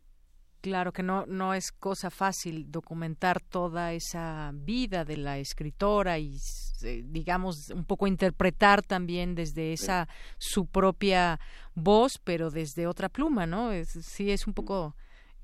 [0.62, 6.38] Claro que no, no es cosa fácil documentar toda esa vida de la escritora y,
[6.84, 10.08] eh, digamos, un poco interpretar también desde esa
[10.38, 11.40] su propia
[11.74, 13.72] voz, pero desde otra pluma, ¿no?
[13.72, 14.94] Es, sí, es un poco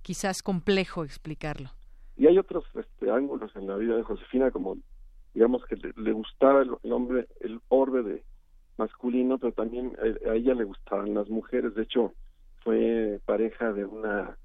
[0.03, 1.71] quizás complejo explicarlo.
[2.15, 4.77] Y hay otros este, ángulos en la vida de Josefina, como
[5.33, 8.23] digamos que le, gustaba el, hombre, el orbe de
[8.77, 11.73] masculino, pero también a, a ella le gustaban las mujeres.
[11.73, 12.13] De hecho,
[12.63, 14.37] fue pareja de una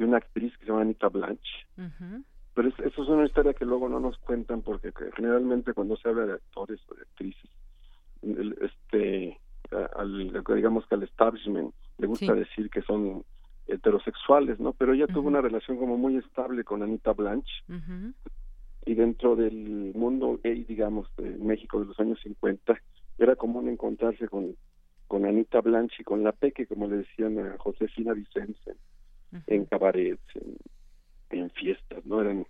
[0.00, 1.66] de una actriz que se llama Anita Blanche.
[2.54, 6.26] Pero eso es una historia que luego no nos cuentan porque generalmente cuando se habla
[6.26, 7.50] de actores o de actrices,
[8.62, 9.38] este,
[9.96, 13.24] al, digamos que al establishment le gusta decir que son
[13.66, 14.72] heterosexuales, ¿no?
[14.72, 17.52] Pero ella tuvo una relación como muy estable con Anita Blanche.
[18.86, 22.80] Y dentro del mundo gay, digamos, de México de los años 50,
[23.18, 24.56] era común encontrarse con,
[25.06, 28.74] con Anita Blanche y con la Peque, como le decían a Josefina Vicente
[29.46, 30.22] en cabarets,
[31.30, 32.20] en, fiestas, ¿no?
[32.20, 32.46] Eran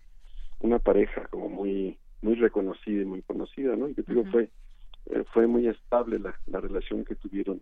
[0.60, 3.88] una pareja como muy muy reconocida y muy conocida, ¿no?
[3.88, 4.50] Y que digo, fue
[5.06, 7.60] eh, fue muy estable la, la relación que tuvieron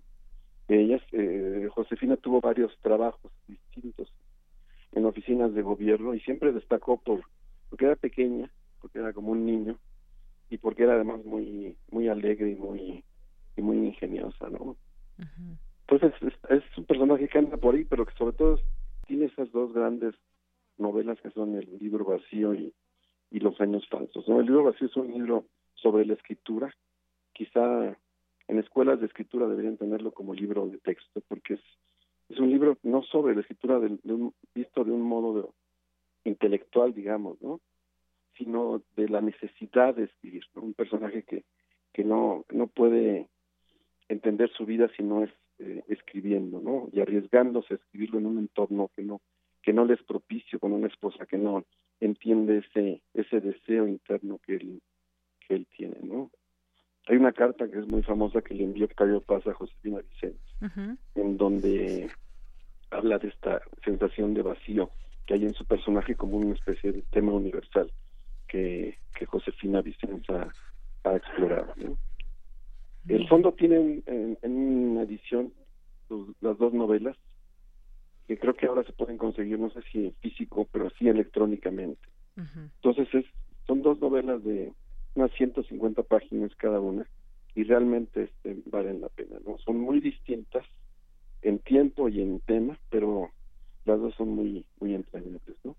[0.69, 1.03] ellas.
[1.13, 4.13] Eh, Josefina tuvo varios trabajos distintos
[4.93, 7.23] en oficinas de gobierno y siempre destacó por
[7.71, 8.51] porque era pequeña,
[8.81, 9.79] porque era como un niño
[10.51, 13.05] y porque era además muy muy alegre y muy
[13.57, 14.77] y muy ingeniosa, ¿no?
[15.87, 18.61] Entonces es, es, un personaje que anda por ahí, pero que sobre todo
[19.09, 20.15] tiene esas dos grandes
[20.77, 22.73] novelas que son El libro vacío y,
[23.31, 24.29] Los años falsos.
[24.29, 24.39] ¿no?
[24.39, 26.73] El libro vacío es un libro sobre la escritura.
[27.33, 27.97] Quizá
[28.47, 31.61] en escuelas de escritura deberían tenerlo como libro de texto, porque es,
[32.29, 35.55] es un libro no sobre la escritura de, un, visto de un modo
[36.25, 37.61] intelectual, digamos, ¿no?
[38.37, 40.45] sino de la necesidad de escribir.
[40.55, 41.45] Un personaje que,
[41.93, 43.29] que no, no puede
[44.09, 46.89] entender su vida si no es eh, escribiendo, ¿no?
[46.93, 49.21] Y arriesgándose a escribirlo en un entorno que no
[49.63, 51.65] que no les propicio con una esposa que no
[52.01, 54.83] entiende ese ese deseo interno que él
[55.47, 56.31] que él tiene, ¿no?
[57.09, 60.39] Hay una carta que es muy famosa que le envió Octavio Paz a Josefina Vicente,
[61.15, 62.11] en donde
[62.91, 64.91] habla de esta sensación de vacío
[65.27, 67.91] que hay en su personaje como una especie de tema universal
[68.47, 70.49] que, que Josefina Vicenza
[71.05, 71.73] ha explorado.
[71.77, 71.99] ¿no?
[73.09, 75.53] El fondo tiene en, una edición
[76.41, 77.17] las dos novelas,
[78.27, 82.01] que creo que ahora se pueden conseguir, no sé si físico, pero sí electrónicamente.
[82.37, 83.25] Entonces es,
[83.67, 84.73] son dos novelas de
[85.15, 87.07] unas 150 páginas cada una
[87.55, 89.39] y realmente este, valen la pena.
[89.45, 90.65] no Son muy distintas
[91.43, 93.31] en tiempo y en tema, pero
[93.85, 95.57] las dos son muy, muy entrañables.
[95.65, 95.75] ¿no?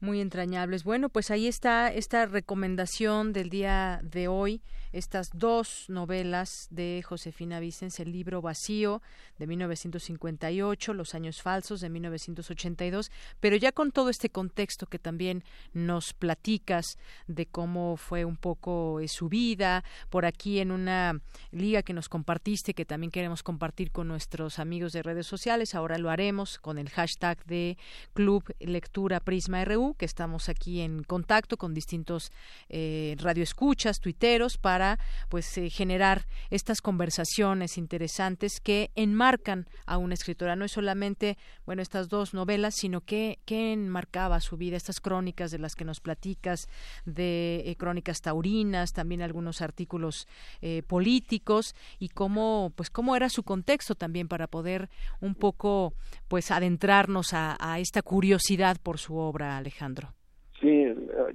[0.00, 0.84] Muy entrañables.
[0.84, 4.60] Bueno, pues ahí está esta recomendación del día de hoy
[4.92, 9.02] estas dos novelas de Josefina Vicens, El libro vacío
[9.38, 13.10] de 1958, Los años falsos de 1982,
[13.40, 19.00] pero ya con todo este contexto que también nos platicas de cómo fue un poco
[19.00, 21.20] eh, su vida, por aquí en una
[21.50, 25.98] liga que nos compartiste, que también queremos compartir con nuestros amigos de redes sociales, ahora
[25.98, 27.78] lo haremos con el hashtag de
[28.12, 32.30] Club Lectura Prisma RU, que estamos aquí en contacto con distintos
[32.68, 34.81] eh, radioescuchas, tuiteros, para
[35.28, 40.56] pues eh, generar estas conversaciones interesantes que enmarcan a una escritora.
[40.56, 41.36] No es solamente,
[41.66, 45.84] bueno, estas dos novelas, sino que, que enmarcaba su vida, estas crónicas de las que
[45.84, 46.68] nos platicas,
[47.04, 50.26] de eh, crónicas taurinas, también algunos artículos
[50.60, 54.88] eh, políticos y cómo, pues cómo era su contexto también para poder
[55.20, 55.94] un poco,
[56.28, 60.12] pues adentrarnos a, esta curiosidad por su obra, Alejandro.
[60.60, 60.84] Sí,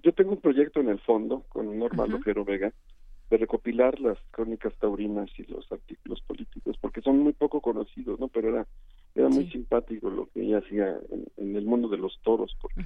[0.03, 2.71] yo tengo un proyecto en el fondo con Norma uh Vega
[3.29, 8.27] de recopilar las crónicas taurinas y los artículos políticos, porque son muy poco conocidos, ¿no?
[8.29, 8.67] Pero era,
[9.15, 10.97] era muy simpático lo que ella hacía
[11.37, 12.83] en, el mundo de los toros, porque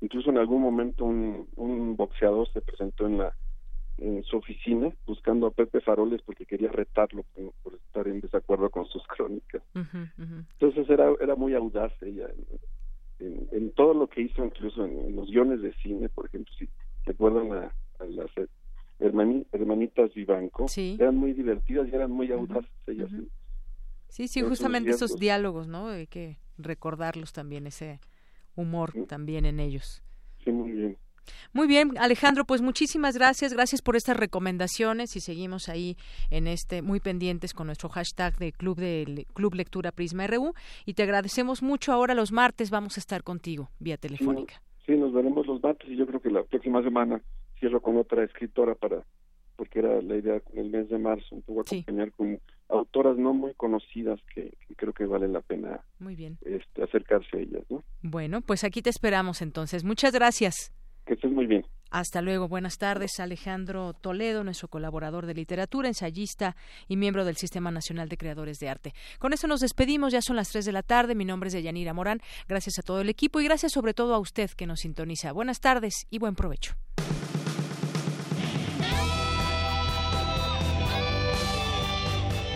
[0.00, 3.34] incluso en algún momento un, un boxeador se presentó en la
[3.98, 7.24] en su oficina buscando a Pepe Faroles porque quería retarlo
[7.62, 9.62] por, estar en desacuerdo con sus crónicas.
[9.74, 12.28] Entonces era, era muy audaz ella
[13.18, 16.68] en, todo lo que hizo, incluso en, los guiones de cine, por ejemplo, si
[17.04, 17.72] se acuerdan a,
[18.98, 19.14] las
[19.52, 23.10] hermanitas Vivanco, eran muy divertidas y eran muy audaces ellas.
[24.08, 25.88] Sí, sí, justamente esos diálogos, ¿no?
[25.88, 28.00] Hay que recordarlos también, ese
[28.56, 30.02] humor también en ellos.
[30.44, 30.96] Sí, muy bien.
[31.52, 35.96] Muy bien, Alejandro, pues muchísimas gracias, gracias por estas recomendaciones y seguimos ahí
[36.30, 40.54] en este muy pendientes con nuestro hashtag de Club de Club Lectura Prisma RU
[40.86, 41.92] y te agradecemos mucho.
[41.92, 44.62] Ahora los martes vamos a estar contigo vía telefónica.
[44.86, 47.20] Sí, nos veremos los martes y yo creo que la próxima semana
[47.58, 49.04] cierro con otra escritora para
[49.58, 53.34] porque era la idea con el mes de marzo, un poco acompañar con autoras no
[53.34, 56.38] muy conocidas que, creo que vale la pena muy bien.
[56.42, 57.64] Este, acercarse a ellas.
[57.68, 57.82] ¿no?
[58.00, 59.82] Bueno, pues aquí te esperamos entonces.
[59.82, 60.72] Muchas gracias.
[61.04, 61.64] Que estés muy bien.
[61.90, 62.46] Hasta luego.
[62.46, 66.54] Buenas tardes, Alejandro Toledo, nuestro colaborador de literatura, ensayista
[66.86, 68.92] y miembro del Sistema Nacional de Creadores de Arte.
[69.18, 71.16] Con eso nos despedimos, ya son las 3 de la tarde.
[71.16, 72.20] Mi nombre es Deyanira Morán.
[72.46, 75.32] Gracias a todo el equipo y gracias sobre todo a usted que nos sintoniza.
[75.32, 76.74] Buenas tardes y buen provecho.